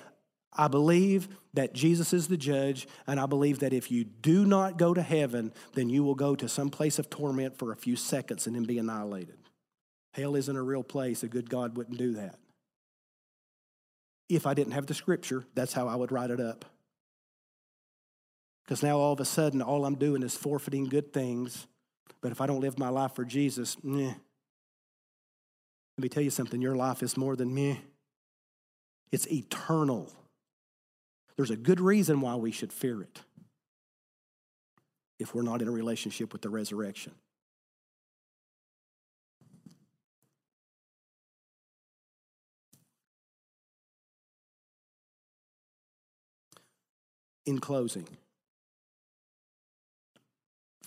I 0.54 0.70
believe 0.70 1.28
that 1.54 1.74
Jesus 1.74 2.14
is 2.14 2.28
the 2.28 2.38
judge, 2.38 2.88
and 3.08 3.20
I 3.20 3.26
believe 3.26 3.60
that 3.60 3.74
if 3.74 3.92
you 3.92 4.04
do 4.04 4.46
not 4.46 4.78
go 4.78 4.94
to 4.94 5.02
heaven, 5.02 5.52
then 5.74 5.90
you 5.90 6.04
will 6.04 6.16
go 6.16 6.34
to 6.36 6.48
some 6.48 6.70
place 6.70 6.98
of 6.98 7.10
torment 7.10 7.58
for 7.58 7.72
a 7.72 7.76
few 7.76 7.96
seconds 7.96 8.48
and 8.48 8.56
then 8.56 8.64
be 8.64 8.80
annihilated. 8.80 9.38
Hell 10.14 10.36
isn't 10.36 10.56
a 10.56 10.64
real 10.64 10.84
place. 10.84 11.24
A 11.24 11.28
good 11.28 11.50
God 11.50 11.76
wouldn't 11.76 11.98
do 11.98 12.14
that. 12.14 12.36
If 14.30 14.48
I 14.48 14.54
didn't 14.54 14.74
have 14.74 14.86
the 14.86 14.94
Scripture, 14.94 15.44
that's 15.56 15.74
how 15.74 15.88
I 15.88 15.96
would 15.96 16.12
write 16.12 16.32
it 16.32 16.40
up. 16.40 16.66
Because 18.70 18.84
now 18.84 19.00
all 19.00 19.14
of 19.14 19.20
a 19.20 19.26
sudden, 19.26 19.64
all 19.64 19.84
I'm 19.84 19.96
doing 19.96 20.22
is 20.22 20.36
forfeiting 20.36 20.84
good 20.84 21.12
things. 21.12 21.66
But 22.22 22.32
if 22.32 22.40
I 22.40 22.46
don't 22.46 22.60
live 22.60 22.78
my 22.78 22.90
life 22.90 23.16
for 23.16 23.26
Jesus, 23.26 23.76
meh. 23.84 24.14
Let 25.98 26.04
me 26.04 26.08
tell 26.08 26.22
you 26.22 26.30
something 26.30 26.62
your 26.62 26.76
life 26.76 27.02
is 27.02 27.18
more 27.18 27.36
than 27.36 27.52
me, 27.52 27.82
it's 29.12 29.28
eternal. 29.28 30.12
There's 31.36 31.50
a 31.50 31.56
good 31.56 31.80
reason 31.80 32.22
why 32.22 32.36
we 32.36 32.52
should 32.52 32.72
fear 32.72 33.02
it 33.02 33.22
if 35.18 35.34
we're 35.34 35.42
not 35.42 35.64
in 35.64 35.68
a 35.68 35.72
relationship 35.72 36.32
with 36.32 36.44
the 36.44 36.50
resurrection. 36.50 37.14
In 47.48 47.58
closing, 47.58 48.08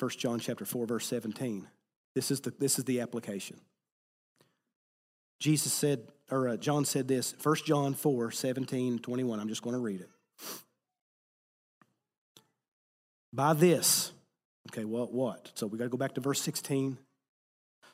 1 0.02 0.10
John 0.18 0.40
chapter 0.40 0.64
4, 0.64 0.84
verse 0.84 1.06
17. 1.06 1.68
This 2.16 2.32
is 2.32 2.40
the, 2.40 2.50
this 2.58 2.76
is 2.76 2.84
the 2.86 3.00
application. 3.02 3.60
Jesus 5.38 5.72
said, 5.72 6.08
or 6.28 6.48
uh, 6.48 6.56
John 6.56 6.84
said 6.84 7.06
this, 7.06 7.36
1 7.40 7.56
John 7.64 7.94
4, 7.94 8.32
17, 8.32 8.98
21. 8.98 9.38
I'm 9.38 9.48
just 9.48 9.62
going 9.62 9.74
to 9.74 9.80
read 9.80 10.00
it. 10.00 10.10
By 13.32 13.52
this, 13.52 14.10
okay, 14.72 14.84
well, 14.84 15.06
what? 15.06 15.52
So 15.54 15.68
we 15.68 15.78
got 15.78 15.84
to 15.84 15.90
go 15.90 15.96
back 15.96 16.16
to 16.16 16.20
verse 16.20 16.42
16. 16.42 16.98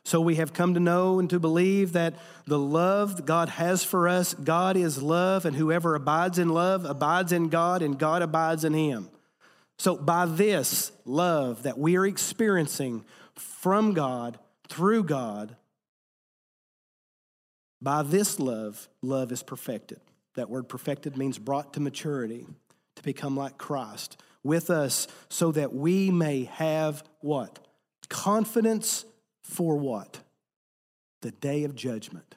So 0.06 0.22
we 0.22 0.36
have 0.36 0.54
come 0.54 0.72
to 0.72 0.80
know 0.80 1.18
and 1.18 1.28
to 1.28 1.38
believe 1.38 1.92
that 1.92 2.14
the 2.46 2.58
love 2.58 3.16
that 3.16 3.26
God 3.26 3.50
has 3.50 3.84
for 3.84 4.08
us, 4.08 4.32
God 4.32 4.78
is 4.78 5.02
love, 5.02 5.44
and 5.44 5.54
whoever 5.54 5.94
abides 5.94 6.38
in 6.38 6.48
love 6.48 6.86
abides 6.86 7.32
in 7.32 7.50
God, 7.50 7.82
and 7.82 7.98
God 7.98 8.22
abides 8.22 8.64
in 8.64 8.72
him. 8.72 9.10
So 9.78 9.96
by 9.96 10.26
this 10.26 10.90
love 11.04 11.62
that 11.62 11.78
we 11.78 11.96
are 11.96 12.06
experiencing 12.06 13.04
from 13.36 13.92
God, 13.94 14.38
through 14.68 15.04
God, 15.04 15.56
by 17.80 18.02
this 18.02 18.40
love, 18.40 18.88
love 19.02 19.30
is 19.30 19.42
perfected. 19.42 20.00
That 20.34 20.50
word 20.50 20.68
perfected 20.68 21.16
means 21.16 21.38
brought 21.38 21.74
to 21.74 21.80
maturity, 21.80 22.46
to 22.96 23.02
become 23.02 23.36
like 23.36 23.56
Christ 23.56 24.20
with 24.42 24.70
us, 24.70 25.06
so 25.28 25.52
that 25.52 25.72
we 25.72 26.10
may 26.10 26.44
have 26.44 27.04
what? 27.20 27.58
Confidence 28.08 29.04
for 29.42 29.76
what? 29.76 30.20
The 31.22 31.30
day 31.30 31.64
of 31.64 31.74
judgment. 31.74 32.34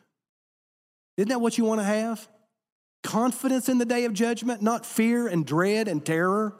Isn't 1.17 1.29
that 1.29 1.41
what 1.41 1.57
you 1.57 1.65
want 1.65 1.81
to 1.81 1.85
have? 1.85 2.27
Confidence 3.03 3.67
in 3.67 3.77
the 3.77 3.85
day 3.85 4.05
of 4.05 4.13
judgment, 4.13 4.61
not 4.61 4.85
fear 4.85 5.27
and 5.27 5.45
dread 5.45 5.87
and 5.87 6.05
terror. 6.05 6.55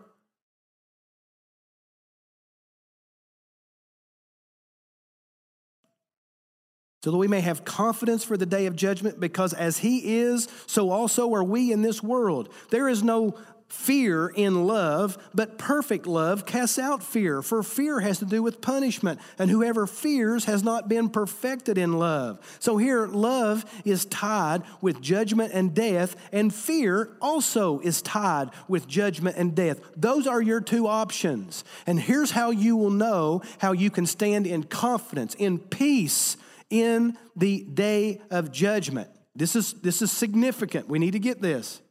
So 7.04 7.12
that 7.12 7.18
we 7.18 7.28
may 7.28 7.41
have 7.41 7.66
confidence 7.66 8.24
for 8.24 8.38
the 8.38 8.45
day 8.45 8.68
of 8.68 8.76
judgment, 8.76 9.20
because 9.20 9.54
as 9.54 9.80
He 9.80 10.20
is, 10.20 10.47
so 10.68 10.91
also 10.91 11.34
are 11.34 11.43
we 11.43 11.72
in 11.72 11.82
this 11.82 12.04
world. 12.04 12.54
There 12.70 12.88
is 12.88 13.02
no 13.02 13.36
fear 13.68 14.28
in 14.28 14.68
love, 14.68 15.18
but 15.34 15.58
perfect 15.58 16.06
love 16.06 16.45
casts 16.45 16.78
out 16.78 17.02
fear, 17.02 17.41
for 17.41 17.64
fear 17.64 18.02
has 18.02 18.20
to 18.20 18.26
do 18.26 18.43
with 18.43 18.62
punishment, 18.62 19.20
and 19.39 19.49
whoever 19.49 19.88
fears 19.88 20.45
has 20.45 20.62
not 20.62 20.89
been 20.89 21.10
perfected 21.10 21.78
in 21.78 21.93
love. 21.93 22.38
So 22.60 22.78
here, 22.78 23.08
love 23.08 23.66
is 23.86 24.06
tied 24.06 24.62
with 24.82 25.02
judgment 25.02 25.54
and 25.54 25.74
death, 25.74 26.16
and 26.32 26.54
fear 26.54 27.10
also 27.22 27.80
is 27.80 28.02
tied 28.02 28.49
with 28.68 28.88
judgment 28.88 29.38
and 29.38 29.56
death. 29.56 29.80
Those 29.95 30.28
are 30.28 30.41
your 30.41 30.62
two 30.62 30.86
options. 30.86 31.64
And 31.88 31.99
here's 31.99 32.32
how 32.32 32.52
you 32.52 32.76
will 32.76 32.91
know 32.91 33.41
how 33.60 33.72
you 33.72 33.89
can 33.89 34.06
stand 34.06 34.45
in 34.45 34.64
confidence, 34.64 35.34
in 35.36 35.58
peace 35.58 36.36
in 36.72 37.15
the 37.36 37.63
day 37.65 38.22
of 38.32 38.51
judgment. 38.51 39.09
This 39.36 39.55
is, 39.55 39.74
this 39.74 40.01
is 40.01 40.11
significant. 40.11 40.88
We 40.88 40.97
need 40.97 41.11
to 41.11 41.19
get 41.19 41.41
this. 41.41 41.82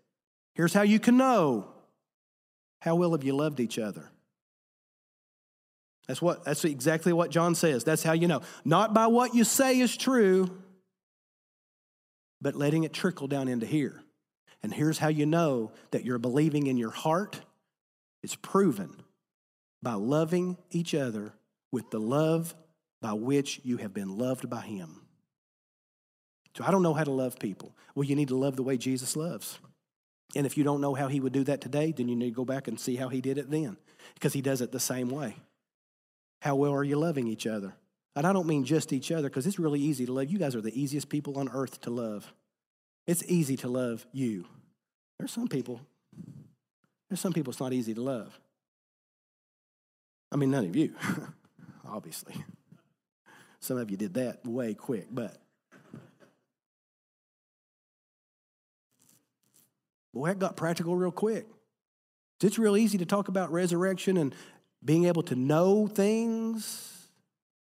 Here's 0.54 0.72
how 0.72 0.82
you 0.82 0.98
can 0.98 1.16
know 1.16 1.68
how 2.80 2.96
well 2.96 3.12
have 3.12 3.22
you 3.22 3.36
loved 3.36 3.60
each 3.60 3.78
other? 3.78 4.10
That's, 6.08 6.20
what, 6.20 6.44
that's 6.44 6.64
exactly 6.64 7.12
what 7.12 7.30
John 7.30 7.54
says. 7.54 7.84
That's 7.84 8.02
how 8.02 8.12
you 8.12 8.26
know. 8.26 8.40
Not 8.64 8.92
by 8.92 9.06
what 9.06 9.34
you 9.34 9.44
say 9.44 9.78
is 9.78 9.96
true, 9.96 10.50
but 12.40 12.56
letting 12.56 12.84
it 12.84 12.92
trickle 12.92 13.28
down 13.28 13.46
into 13.48 13.66
here. 13.66 14.02
And 14.62 14.74
here's 14.74 14.98
how 14.98 15.08
you 15.08 15.24
know 15.26 15.72
that 15.92 16.04
you're 16.04 16.18
believing 16.18 16.66
in 16.66 16.76
your 16.76 16.90
heart. 16.90 17.40
It's 18.22 18.34
proven 18.34 18.96
by 19.82 19.94
loving 19.94 20.58
each 20.70 20.94
other 20.94 21.32
with 21.70 21.90
the 21.90 22.00
love 22.00 22.54
by 23.00 23.12
which 23.12 23.60
you 23.64 23.78
have 23.78 23.94
been 23.94 24.18
loved 24.18 24.48
by 24.48 24.60
Him. 24.60 25.02
So 26.56 26.64
I 26.64 26.70
don't 26.70 26.82
know 26.82 26.94
how 26.94 27.04
to 27.04 27.10
love 27.10 27.38
people. 27.38 27.74
Well, 27.94 28.04
you 28.04 28.16
need 28.16 28.28
to 28.28 28.36
love 28.36 28.56
the 28.56 28.62
way 28.62 28.76
Jesus 28.76 29.16
loves. 29.16 29.58
And 30.34 30.46
if 30.46 30.56
you 30.56 30.64
don't 30.64 30.80
know 30.80 30.94
how 30.94 31.08
He 31.08 31.20
would 31.20 31.32
do 31.32 31.44
that 31.44 31.60
today, 31.60 31.92
then 31.92 32.08
you 32.08 32.16
need 32.16 32.30
to 32.30 32.34
go 32.34 32.44
back 32.44 32.68
and 32.68 32.78
see 32.78 32.96
how 32.96 33.08
He 33.08 33.20
did 33.20 33.38
it 33.38 33.50
then, 33.50 33.76
because 34.14 34.32
He 34.32 34.42
does 34.42 34.60
it 34.60 34.72
the 34.72 34.80
same 34.80 35.08
way. 35.08 35.36
How 36.42 36.56
well 36.56 36.72
are 36.72 36.84
you 36.84 36.96
loving 36.96 37.26
each 37.26 37.46
other? 37.46 37.74
And 38.16 38.26
I 38.26 38.32
don't 38.32 38.46
mean 38.46 38.64
just 38.64 38.92
each 38.92 39.12
other, 39.12 39.28
because 39.28 39.46
it's 39.46 39.58
really 39.58 39.80
easy 39.80 40.06
to 40.06 40.12
love. 40.12 40.30
You 40.30 40.38
guys 40.38 40.54
are 40.54 40.60
the 40.60 40.78
easiest 40.78 41.08
people 41.08 41.38
on 41.38 41.48
earth 41.48 41.80
to 41.82 41.90
love. 41.90 42.32
It's 43.06 43.24
easy 43.26 43.56
to 43.58 43.68
love 43.68 44.06
you. 44.12 44.44
There's 45.18 45.32
some 45.32 45.48
people, 45.48 45.80
there's 47.08 47.20
some 47.20 47.32
people 47.32 47.50
it's 47.50 47.60
not 47.60 47.72
easy 47.72 47.94
to 47.94 48.02
love. 48.02 48.38
I 50.32 50.36
mean, 50.36 50.50
none 50.50 50.66
of 50.66 50.76
you, 50.76 50.94
obviously. 51.88 52.34
Some 53.60 53.76
of 53.78 53.90
you 53.90 53.96
did 53.96 54.14
that 54.14 54.46
way 54.46 54.74
quick, 54.74 55.06
but. 55.10 55.36
Boy, 60.12 60.28
that 60.28 60.38
got 60.38 60.56
practical 60.56 60.96
real 60.96 61.12
quick. 61.12 61.46
It's 62.42 62.58
real 62.58 62.76
easy 62.76 62.98
to 62.98 63.06
talk 63.06 63.28
about 63.28 63.52
resurrection 63.52 64.16
and 64.16 64.34
being 64.84 65.04
able 65.04 65.22
to 65.24 65.36
know 65.36 65.86
things 65.86 67.08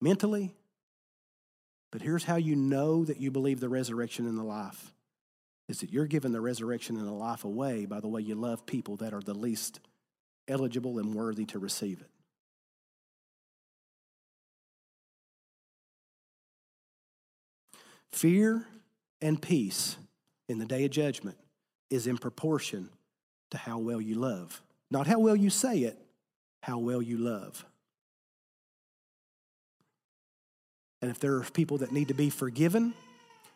mentally. 0.01 0.55
But 1.93 2.03
here's 2.03 2.25
how 2.25 2.37
you 2.37 2.57
know 2.57 3.05
that 3.05 3.21
you 3.21 3.31
believe 3.31 3.61
the 3.61 3.69
resurrection 3.69 4.27
and 4.27 4.37
the 4.37 4.43
life 4.43 4.93
is 5.69 5.81
that 5.81 5.93
you're 5.93 6.07
giving 6.07 6.33
the 6.33 6.41
resurrection 6.41 6.97
and 6.97 7.07
the 7.07 7.13
life 7.13 7.45
away 7.45 7.87
by 7.87 8.01
the 8.01 8.09
way 8.09 8.21
you 8.21 8.35
love 8.35 8.67
people 8.67 8.97
that 8.97 9.15
are 9.15 9.21
the 9.21 9.35
least 9.35 9.81
eligible 10.49 10.99
and 10.99 11.15
worthy 11.15 11.45
to 11.47 11.59
receive 11.59 12.01
it. 12.01 12.11
Fear 18.17 18.65
and 19.21 19.43
peace 19.43 19.99
in 20.49 20.59
the 20.59 20.65
day 20.65 20.87
of 20.87 20.91
judgment 20.91 21.37
is 21.91 22.07
in 22.07 22.17
proportion 22.17 22.89
to 23.51 23.59
how 23.59 23.77
well 23.77 24.01
you 24.01 24.15
love. 24.15 24.63
Not 24.91 25.07
how 25.07 25.19
well 25.19 25.37
you 25.37 25.51
say 25.51 25.81
it, 25.81 25.99
how 26.63 26.79
well 26.79 27.03
you 27.03 27.19
love. 27.19 27.67
And 31.03 31.11
if 31.11 31.19
there 31.19 31.35
are 31.35 31.43
people 31.43 31.77
that 31.79 31.93
need 31.93 32.09
to 32.09 32.15
be 32.15 32.31
forgiven, 32.31 32.95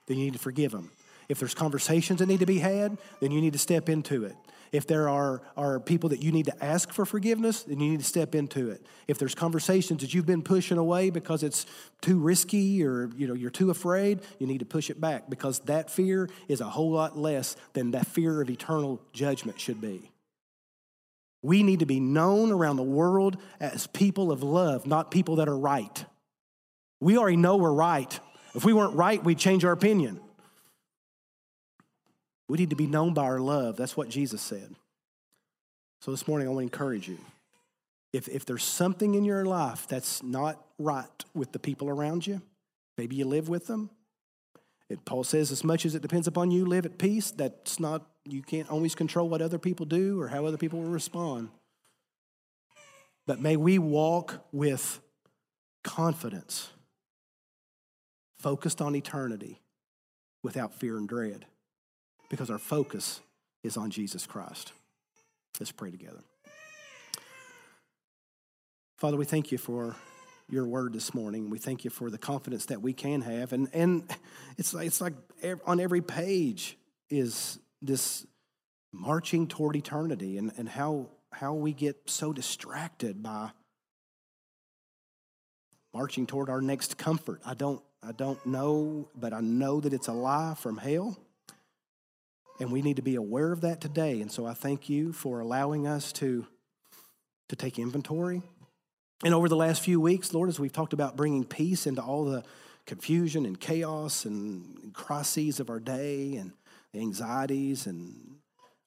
then 0.07 0.19
you 0.19 0.25
need 0.25 0.35
to 0.35 0.39
forgive 0.39 0.73
them. 0.73 0.91
If 1.31 1.39
there's 1.39 1.55
conversations 1.55 2.19
that 2.19 2.27
need 2.27 2.41
to 2.41 2.47
be 2.47 2.59
had, 2.59 2.99
then 3.21 3.31
you 3.31 3.41
need 3.41 3.55
to 3.55 3.59
step 3.59 3.89
into 3.89 4.25
it. 4.25 4.37
If 4.73 4.87
there 4.87 5.09
are, 5.09 5.43
are 5.57 5.81
people 5.81 6.11
that 6.11 6.23
you 6.23 6.31
need 6.31 6.47
to 6.47 6.65
ask 6.65 6.93
for 6.93 7.05
forgiveness, 7.05 7.65
then 7.65 7.81
you 7.81 7.91
need 7.91 8.01
to 8.01 8.07
step 8.07 8.35
into 8.35 8.71
it. 8.71 8.87
If 9.09 9.19
there's 9.19 9.35
conversations 9.35 10.03
that 10.03 10.15
you've 10.15 10.27
been 10.27 10.43
pushing 10.43 10.79
away 10.79 11.11
because 11.11 11.43
it's 11.43 11.67
too 12.01 12.21
risky 12.21 12.85
or 12.85 13.11
you 13.17 13.27
know 13.27 13.35
you're 13.35 13.51
too 13.51 13.71
afraid, 13.71 14.21
you 14.39 14.47
need 14.47 14.59
to 14.59 14.65
push 14.65 14.89
it 14.89 15.01
back 15.01 15.29
because 15.29 15.59
that 15.61 15.91
fear 15.91 16.29
is 16.47 16.61
a 16.61 16.69
whole 16.69 16.93
lot 16.93 17.19
less 17.19 17.57
than 17.73 17.91
that 17.93 18.07
fear 18.07 18.41
of 18.41 18.49
eternal 18.49 19.01
judgment 19.13 19.59
should 19.59 19.81
be. 19.81 20.13
We 21.43 21.63
need 21.63 21.81
to 21.81 21.87
be 21.87 22.01
known 22.01 22.53
around 22.53 22.77
the 22.77 22.83
world 22.83 23.39
as 23.59 23.87
people 23.89 24.31
of 24.31 24.43
love, 24.43 24.87
not 24.87 25.11
people 25.11 25.37
that 25.37 25.49
are 25.49 25.59
right. 25.59 26.05
We 27.01 27.17
already 27.17 27.39
know 27.39 27.57
we're 27.57 27.73
right. 27.73 28.21
If 28.55 28.65
we 28.65 28.73
weren't 28.73 28.95
right, 28.95 29.23
we'd 29.25 29.39
change 29.39 29.65
our 29.65 29.73
opinion. 29.73 30.21
We 32.51 32.59
need 32.59 32.71
to 32.71 32.77
be 32.77 32.89
known 32.89 33.15
by 33.15 33.23
our 33.23 33.39
love. 33.39 33.77
That's 33.77 33.97
what 33.97 34.09
Jesus 34.09 34.43
said. 34.43 34.75
So 36.01 36.11
this 36.11 36.27
morning, 36.27 36.49
I 36.49 36.51
want 36.51 36.63
to 36.63 36.75
encourage 36.75 37.07
you. 37.07 37.19
If, 38.13 38.27
if 38.27 38.45
there's 38.45 38.65
something 38.65 39.15
in 39.15 39.25
your 39.25 39.45
life 39.45 39.87
that's 39.87 40.21
not 40.21 40.61
right 40.77 41.25
with 41.33 41.53
the 41.53 41.61
people 41.61 41.89
around 41.89 42.27
you, 42.27 42.43
maybe 42.99 43.15
you 43.15 43.25
live 43.25 43.49
with 43.49 43.69
them. 43.69 43.89
It, 44.89 45.05
Paul 45.05 45.23
says, 45.23 45.53
as 45.53 45.63
much 45.63 45.87
as 45.87 45.95
it 45.95 46.03
depends 46.03 46.27
upon 46.27 46.51
you, 46.51 46.67
live 46.67 46.85
at 46.85 46.99
peace. 46.99 47.31
That's 47.31 47.79
not, 47.79 48.05
you 48.25 48.43
can't 48.43 48.69
always 48.69 48.97
control 48.97 49.29
what 49.29 49.41
other 49.41 49.59
people 49.59 49.87
do 49.87 50.21
or 50.21 50.27
how 50.27 50.45
other 50.45 50.57
people 50.57 50.81
will 50.81 50.91
respond. 50.91 51.51
But 53.29 53.41
may 53.41 53.57
we 53.57 53.79
walk 53.79 54.45
with 54.51 54.99
confidence, 55.85 56.71
focused 58.41 58.83
on 58.83 58.97
eternity, 58.97 59.61
without 60.43 60.75
fear 60.75 60.97
and 60.97 61.09
dread 61.09 61.47
because 62.31 62.49
our 62.49 62.59
focus 62.59 63.21
is 63.63 63.77
on 63.77 63.91
Jesus 63.91 64.27
Christ. 64.27 64.73
Let's 65.59 65.73
pray 65.73 65.91
together. 65.91 66.21
Father, 68.97 69.19
we 69.19 69.27
thank 69.27 69.53
you 69.53 69.59
for 69.59 69.97
your 70.49 70.67
word 70.67 70.93
this 70.95 71.13
morning. 71.13 71.51
We 71.51 71.59
thank 71.59 71.85
you 71.85 71.91
for 71.91 72.11
the 72.11 72.19
confidence 72.19 72.67
that 72.67 72.81
we 72.81 72.93
can 72.93 73.21
have. 73.21 73.53
And, 73.53 73.69
and 73.73 74.11
it's, 74.57 74.73
like, 74.73 74.87
it's 74.87 75.01
like 75.01 75.15
on 75.67 75.81
every 75.81 76.01
page 76.01 76.79
is 77.11 77.59
this 77.83 78.27
marching 78.93 79.47
toward 79.47 79.77
eternity 79.77 80.39
and, 80.39 80.53
and 80.57 80.69
how, 80.69 81.09
how 81.33 81.55
we 81.55 81.73
get 81.73 81.97
so 82.07 82.33
distracted 82.33 83.23
by 83.23 83.51
marching 85.93 86.27
toward 86.27 86.49
our 86.49 86.61
next 86.61 86.97
comfort. 86.99 87.41
I 87.45 87.55
don't, 87.55 87.83
I 88.03 88.13
don't 88.13 88.45
know, 88.47 89.09
but 89.15 89.33
I 89.33 89.41
know 89.41 89.81
that 89.81 89.93
it's 89.93 90.09
a 90.09 90.13
lie 90.13 90.55
from 90.57 90.77
hell. 90.77 91.19
And 92.61 92.71
we 92.71 92.83
need 92.83 92.97
to 92.97 93.03
be 93.03 93.17
aware 93.17 93.53
of 93.53 93.63
that 93.63 93.81
today. 93.81 94.21
And 94.21 94.31
so 94.31 94.47
I 94.47 94.53
thank 94.53 94.89
you 94.89 95.13
for 95.13 95.41
allowing 95.41 95.87
us 95.87 96.13
to, 96.15 96.47
to 97.49 97.57
take 97.57 97.79
inventory. 97.79 98.43
And 99.25 99.35
over 99.35 99.49
the 99.49 99.57
last 99.57 99.83
few 99.83 100.01
weeks, 100.01 100.33
Lord, 100.33 100.49
as 100.51 100.61
we've 100.61 100.73
talked 100.73 100.93
about 100.93 101.17
bringing 101.17 101.45
peace 101.45 101.87
into 101.87 102.03
all 102.03 102.25
the 102.25 102.45
confusion 102.87 103.47
and 103.47 103.59
chaos 103.59 104.25
and 104.25 104.93
crises 104.93 105.61
of 105.61 105.71
our 105.71 105.81
day 105.81 106.37
and 106.37 106.53
anxieties 106.95 107.87
and 107.87 108.37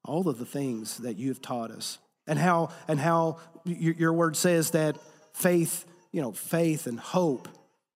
all 0.03 0.27
of 0.27 0.37
the 0.37 0.45
things 0.45 0.97
that 0.97 1.17
you've 1.17 1.41
taught 1.41 1.71
us. 1.71 1.99
And 2.27 2.39
how 2.39 2.69
and 2.87 2.99
how 2.99 3.39
your, 3.65 3.93
your 3.93 4.13
word 4.13 4.37
says 4.37 4.71
that 4.71 4.97
faith 5.33 5.85
you 6.11 6.21
know 6.21 6.31
faith 6.31 6.87
and 6.87 6.99
hope 6.99 7.49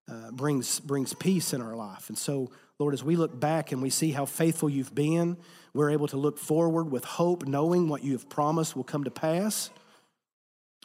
uh, 0.10 0.32
brings 0.32 0.80
brings 0.80 1.14
peace 1.14 1.54
in 1.54 1.62
our 1.62 1.76
life. 1.76 2.10
And 2.10 2.18
so 2.18 2.52
lord 2.78 2.94
as 2.94 3.04
we 3.04 3.16
look 3.16 3.40
back 3.40 3.72
and 3.72 3.82
we 3.82 3.90
see 3.90 4.12
how 4.12 4.26
faithful 4.26 4.70
you've 4.70 4.94
been 4.94 5.38
we're 5.78 5.92
able 5.92 6.08
to 6.08 6.18
look 6.18 6.38
forward 6.38 6.92
with 6.92 7.04
hope 7.04 7.48
knowing 7.48 7.88
what 7.88 8.04
you 8.04 8.14
have 8.14 8.28
promised 8.30 8.76
will 8.76 8.84
come 8.84 9.04
to 9.04 9.12
pass 9.12 9.70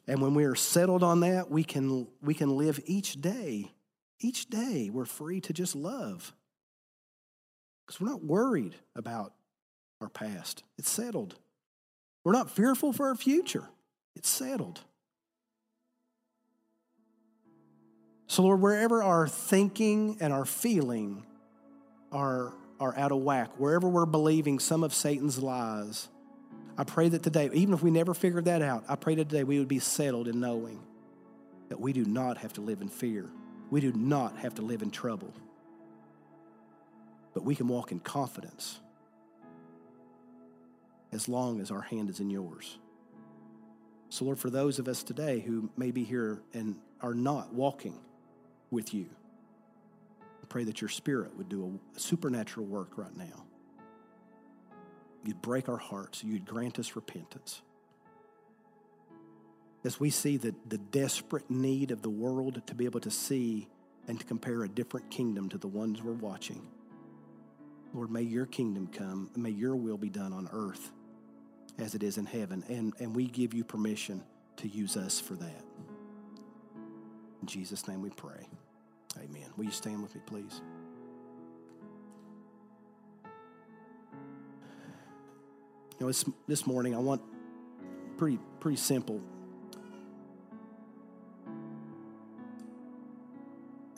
and 0.06 0.20
when 0.20 0.34
we 0.34 0.44
are 0.44 0.54
settled 0.54 1.02
on 1.02 1.20
that 1.20 1.50
we 1.50 1.64
can 1.64 2.06
we 2.20 2.34
can 2.34 2.56
live 2.56 2.80
each 2.86 3.20
day 3.20 3.70
each 4.20 4.48
day 4.48 4.90
we're 4.92 5.04
free 5.04 5.40
to 5.40 5.52
just 5.52 5.74
love 5.74 6.32
because 7.92 8.00
we're 8.00 8.08
not 8.08 8.24
worried 8.24 8.74
about 8.96 9.32
our 10.00 10.08
past. 10.08 10.64
It's 10.78 10.90
settled. 10.90 11.36
We're 12.24 12.32
not 12.32 12.50
fearful 12.50 12.92
for 12.92 13.08
our 13.08 13.14
future. 13.14 13.64
It's 14.14 14.28
settled. 14.28 14.80
So, 18.26 18.42
Lord, 18.42 18.60
wherever 18.60 19.02
our 19.02 19.28
thinking 19.28 20.16
and 20.20 20.32
our 20.32 20.44
feeling 20.44 21.26
are, 22.10 22.52
are 22.82 22.98
out 22.98 23.12
of 23.12 23.18
whack, 23.18 23.50
wherever 23.58 23.88
we're 23.88 24.06
believing 24.06 24.58
some 24.58 24.82
of 24.82 24.92
Satan's 24.92 25.38
lies, 25.38 26.08
I 26.76 26.82
pray 26.82 27.08
that 27.08 27.22
today, 27.22 27.48
even 27.52 27.74
if 27.74 27.82
we 27.82 27.92
never 27.92 28.12
figured 28.12 28.46
that 28.46 28.60
out, 28.60 28.84
I 28.88 28.96
pray 28.96 29.14
that 29.14 29.28
today 29.28 29.44
we 29.44 29.60
would 29.60 29.68
be 29.68 29.78
settled 29.78 30.26
in 30.26 30.40
knowing 30.40 30.80
that 31.68 31.80
we 31.80 31.92
do 31.92 32.04
not 32.04 32.38
have 32.38 32.52
to 32.54 32.60
live 32.60 32.80
in 32.80 32.88
fear. 32.88 33.30
We 33.70 33.80
do 33.80 33.92
not 33.92 34.36
have 34.38 34.56
to 34.56 34.62
live 34.62 34.82
in 34.82 34.90
trouble. 34.90 35.32
But 37.34 37.44
we 37.44 37.54
can 37.54 37.68
walk 37.68 37.92
in 37.92 38.00
confidence 38.00 38.80
as 41.12 41.28
long 41.28 41.60
as 41.60 41.70
our 41.70 41.82
hand 41.82 42.10
is 42.10 42.18
in 42.18 42.30
yours. 42.30 42.78
So, 44.08 44.24
Lord, 44.24 44.40
for 44.40 44.50
those 44.50 44.80
of 44.80 44.88
us 44.88 45.04
today 45.04 45.38
who 45.38 45.70
may 45.76 45.92
be 45.92 46.02
here 46.02 46.42
and 46.52 46.74
are 47.00 47.14
not 47.14 47.54
walking 47.54 47.98
with 48.70 48.92
you, 48.92 49.06
pray 50.52 50.64
that 50.64 50.82
your 50.82 50.90
spirit 50.90 51.34
would 51.38 51.48
do 51.48 51.80
a, 51.96 51.98
supernatural 51.98 52.66
work 52.66 52.98
right 52.98 53.16
now. 53.16 53.46
You'd 55.24 55.40
break 55.40 55.66
our 55.66 55.78
hearts, 55.78 56.22
you'd 56.22 56.44
grant 56.44 56.78
us 56.78 56.94
repentance. 56.94 57.62
As 59.82 59.98
we 59.98 60.10
see 60.10 60.36
the, 60.36 60.54
the 60.68 60.76
desperate 60.76 61.50
need 61.50 61.90
of 61.90 62.02
the 62.02 62.10
world 62.10 62.60
to 62.66 62.74
be 62.74 62.84
able 62.84 63.00
to 63.00 63.10
see 63.10 63.66
and 64.06 64.20
to 64.20 64.26
compare 64.26 64.62
a 64.62 64.68
different 64.68 65.10
kingdom 65.10 65.48
to 65.48 65.56
the 65.56 65.68
ones 65.68 66.02
we're 66.02 66.12
watching. 66.12 66.66
Lord, 67.94 68.10
may 68.10 68.22
your 68.22 68.44
kingdom 68.44 68.88
come, 68.88 69.30
may 69.34 69.50
your 69.50 69.74
will 69.74 69.96
be 69.96 70.10
done 70.10 70.34
on 70.34 70.50
earth 70.52 70.92
as 71.78 71.94
it 71.94 72.02
is 72.02 72.18
in 72.18 72.26
heaven. 72.26 72.62
And, 72.68 72.92
and 72.98 73.16
we 73.16 73.26
give 73.26 73.54
you 73.54 73.64
permission 73.64 74.22
to 74.58 74.68
use 74.68 74.98
us 74.98 75.18
for 75.18 75.32
that. 75.34 75.64
In 77.40 77.46
Jesus' 77.46 77.88
name 77.88 78.02
we 78.02 78.10
pray. 78.10 78.46
Amen. 79.18 79.48
Will 79.56 79.64
you 79.64 79.70
stand 79.70 80.02
with 80.02 80.14
me, 80.14 80.20
please? 80.26 80.60
You 85.98 86.00
know, 86.00 86.06
this, 86.06 86.24
this 86.48 86.66
morning 86.66 86.94
I 86.94 86.98
want 86.98 87.22
pretty 88.16 88.38
pretty 88.60 88.76
simple. 88.76 89.20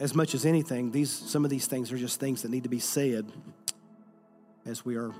As 0.00 0.14
much 0.14 0.34
as 0.34 0.44
anything, 0.44 0.90
these 0.90 1.10
some 1.10 1.44
of 1.44 1.50
these 1.50 1.66
things 1.66 1.92
are 1.92 1.98
just 1.98 2.20
things 2.20 2.42
that 2.42 2.50
need 2.50 2.64
to 2.64 2.68
be 2.68 2.80
said 2.80 3.30
as 4.66 4.84
we 4.84 4.96
are 4.96 5.12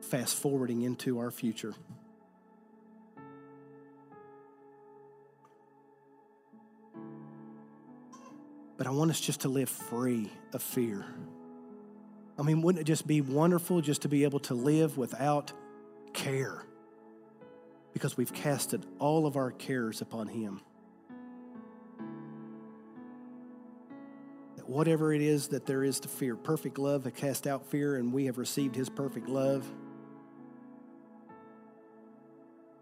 fast 0.00 0.36
forwarding 0.36 0.82
into 0.82 1.18
our 1.18 1.30
future. 1.30 1.74
But 8.78 8.86
I 8.86 8.90
want 8.90 9.10
us 9.10 9.20
just 9.20 9.40
to 9.40 9.48
live 9.48 9.68
free 9.68 10.30
of 10.54 10.62
fear. 10.62 11.04
I 12.38 12.42
mean, 12.42 12.62
wouldn't 12.62 12.80
it 12.80 12.84
just 12.84 13.06
be 13.06 13.20
wonderful 13.20 13.80
just 13.80 14.02
to 14.02 14.08
be 14.08 14.22
able 14.22 14.38
to 14.40 14.54
live 14.54 14.96
without 14.96 15.52
care? 16.14 16.62
Because 17.92 18.16
we've 18.16 18.32
casted 18.32 18.86
all 19.00 19.26
of 19.26 19.36
our 19.36 19.50
cares 19.50 20.00
upon 20.00 20.28
Him. 20.28 20.60
That 24.56 24.68
whatever 24.68 25.12
it 25.12 25.22
is 25.22 25.48
that 25.48 25.66
there 25.66 25.82
is 25.82 25.98
to 26.00 26.08
fear, 26.08 26.36
perfect 26.36 26.78
love 26.78 27.02
has 27.02 27.12
cast 27.14 27.48
out 27.48 27.66
fear, 27.66 27.96
and 27.96 28.12
we 28.12 28.26
have 28.26 28.38
received 28.38 28.76
His 28.76 28.88
perfect 28.88 29.28
love. 29.28 29.68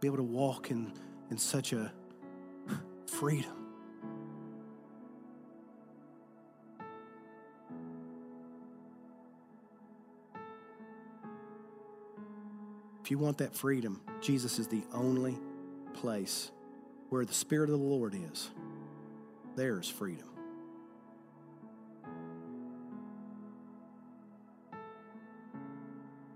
Be 0.01 0.09
able 0.09 0.19
to 0.19 0.23
walk 0.23 0.71
in, 0.71 0.93
in 1.31 1.39
such 1.39 1.73
a 1.73 1.91
freedom. 3.07 3.56
If 13.07 13.13
you 13.13 13.19
want 13.19 13.39
that 13.39 13.55
freedom, 13.55 14.01
Jesus 14.21 14.59
is 14.59 14.67
the 14.67 14.83
only 14.93 15.39
place 15.95 16.51
where 17.09 17.25
the 17.25 17.33
Spirit 17.33 17.71
of 17.71 17.79
the 17.79 17.85
Lord 17.85 18.17
is. 18.33 18.51
There's 19.55 19.89
freedom. 19.89 20.27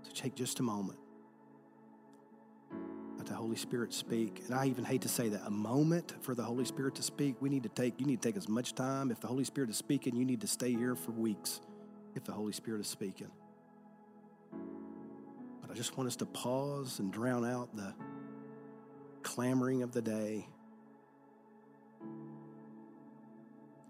So 0.03 0.11
take 0.13 0.33
just 0.33 0.61
a 0.61 0.63
moment. 0.63 0.97
Let 3.17 3.25
the 3.25 3.33
Holy 3.33 3.57
Spirit 3.57 3.93
speak. 3.93 4.43
And 4.45 4.55
I 4.55 4.67
even 4.67 4.85
hate 4.85 5.01
to 5.01 5.09
say 5.09 5.27
that 5.27 5.41
a 5.45 5.51
moment 5.51 6.13
for 6.21 6.33
the 6.33 6.43
Holy 6.43 6.63
Spirit 6.63 6.95
to 6.95 7.03
speak, 7.03 7.35
we 7.41 7.49
need 7.49 7.63
to 7.63 7.69
take, 7.69 7.99
you 7.99 8.05
need 8.05 8.21
to 8.21 8.29
take 8.29 8.37
as 8.37 8.47
much 8.47 8.75
time. 8.75 9.11
If 9.11 9.19
the 9.19 9.27
Holy 9.27 9.43
Spirit 9.43 9.69
is 9.69 9.75
speaking, 9.75 10.15
you 10.15 10.23
need 10.23 10.39
to 10.39 10.47
stay 10.47 10.71
here 10.71 10.95
for 10.95 11.11
weeks 11.11 11.59
if 12.15 12.23
the 12.23 12.31
Holy 12.31 12.53
Spirit 12.53 12.79
is 12.79 12.87
speaking. 12.87 13.27
I 15.71 15.73
just 15.73 15.97
want 15.97 16.07
us 16.07 16.17
to 16.17 16.25
pause 16.25 16.99
and 16.99 17.13
drown 17.13 17.45
out 17.45 17.73
the 17.73 17.93
clamoring 19.23 19.83
of 19.83 19.93
the 19.93 20.01
day 20.01 20.45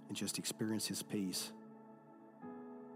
and 0.07 0.15
just 0.15 0.37
experience 0.37 0.85
His 0.85 1.01
peace. 1.01 1.51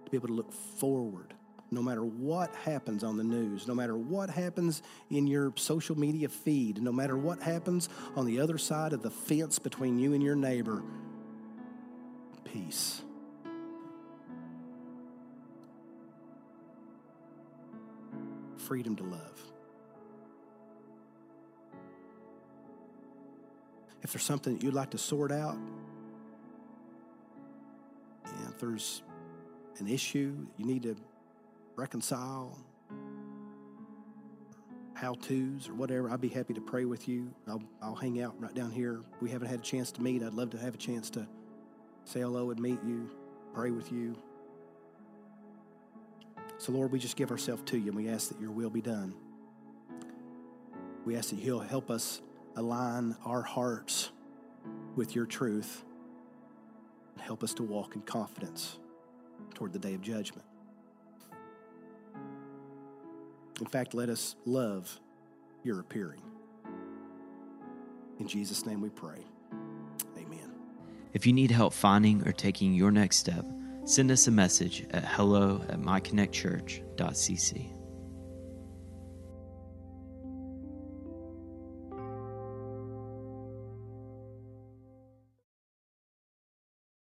To 0.05 0.11
be 0.11 0.17
able 0.17 0.27
to 0.27 0.35
look 0.35 0.53
forward 0.53 1.33
no 1.71 1.81
matter 1.81 2.03
what 2.03 2.53
happens 2.57 3.03
on 3.03 3.17
the 3.17 3.23
news, 3.23 3.67
no 3.67 3.73
matter 3.73 3.97
what 3.97 4.29
happens 4.29 4.83
in 5.09 5.25
your 5.25 5.51
social 5.55 5.97
media 5.97 6.29
feed, 6.29 6.79
no 6.79 6.91
matter 6.91 7.17
what 7.17 7.41
happens 7.41 7.89
on 8.15 8.27
the 8.27 8.39
other 8.39 8.59
side 8.59 8.93
of 8.93 9.01
the 9.01 9.09
fence 9.09 9.57
between 9.57 9.97
you 9.97 10.13
and 10.13 10.21
your 10.21 10.35
neighbor, 10.35 10.83
peace. 12.43 13.01
Freedom 18.65 18.95
to 18.95 19.03
love. 19.03 19.41
If 24.01 24.11
there's 24.11 24.23
something 24.23 24.55
that 24.55 24.63
you'd 24.63 24.73
like 24.73 24.91
to 24.91 24.97
sort 24.97 25.31
out, 25.31 25.57
if 28.49 28.59
there's 28.59 29.03
an 29.79 29.87
issue 29.87 30.47
you 30.57 30.65
need 30.65 30.83
to 30.83 30.95
reconcile, 31.75 32.57
how 34.93 35.13
to's 35.15 35.67
or 35.67 35.73
whatever, 35.73 36.09
I'd 36.09 36.21
be 36.21 36.29
happy 36.29 36.53
to 36.53 36.61
pray 36.61 36.85
with 36.85 37.07
you. 37.07 37.33
I'll, 37.47 37.61
I'll 37.81 37.95
hang 37.95 38.21
out 38.21 38.39
right 38.39 38.53
down 38.53 38.71
here. 38.71 39.01
We 39.21 39.29
haven't 39.29 39.49
had 39.49 39.59
a 39.59 39.63
chance 39.63 39.91
to 39.93 40.01
meet. 40.01 40.23
I'd 40.23 40.33
love 40.33 40.51
to 40.51 40.57
have 40.57 40.73
a 40.73 40.77
chance 40.77 41.09
to 41.11 41.27
say 42.05 42.21
hello 42.21 42.51
and 42.51 42.59
meet 42.59 42.81
you, 42.83 43.09
pray 43.53 43.71
with 43.71 43.91
you. 43.91 44.15
So, 46.57 46.71
Lord, 46.71 46.91
we 46.91 46.99
just 46.99 47.17
give 47.17 47.31
ourselves 47.31 47.63
to 47.65 47.77
you 47.77 47.87
and 47.87 47.95
we 47.95 48.09
ask 48.09 48.29
that 48.29 48.39
your 48.39 48.51
will 48.51 48.69
be 48.69 48.81
done. 48.81 49.13
We 51.05 51.15
ask 51.15 51.29
that 51.29 51.39
you'll 51.39 51.59
help 51.59 51.91
us 51.91 52.21
align 52.55 53.15
our 53.25 53.41
hearts 53.41 54.11
with 54.95 55.15
your 55.15 55.25
truth 55.25 55.83
and 57.13 57.21
help 57.21 57.43
us 57.43 57.53
to 57.55 57.63
walk 57.63 57.95
in 57.95 58.01
confidence 58.01 58.79
toward 59.53 59.73
the 59.73 59.79
day 59.79 59.93
of 59.93 60.01
judgment. 60.01 60.45
In 63.59 63.67
fact, 63.67 63.93
let 63.93 64.09
us 64.09 64.35
love 64.45 64.99
your 65.63 65.79
appearing. 65.79 66.21
In 68.19 68.27
Jesus' 68.27 68.65
name 68.65 68.81
we 68.81 68.89
pray. 68.89 69.19
Amen. 70.17 70.51
If 71.13 71.25
you 71.25 71.33
need 71.33 71.51
help 71.51 71.73
finding 71.73 72.27
or 72.27 72.31
taking 72.31 72.73
your 72.73 72.91
next 72.91 73.17
step, 73.17 73.45
send 73.85 74.11
us 74.11 74.27
a 74.27 74.31
message 74.31 74.85
at 74.91 75.05
hello 75.05 75.61
at 75.69 75.79
myconnectchurch.cc. 75.79 77.74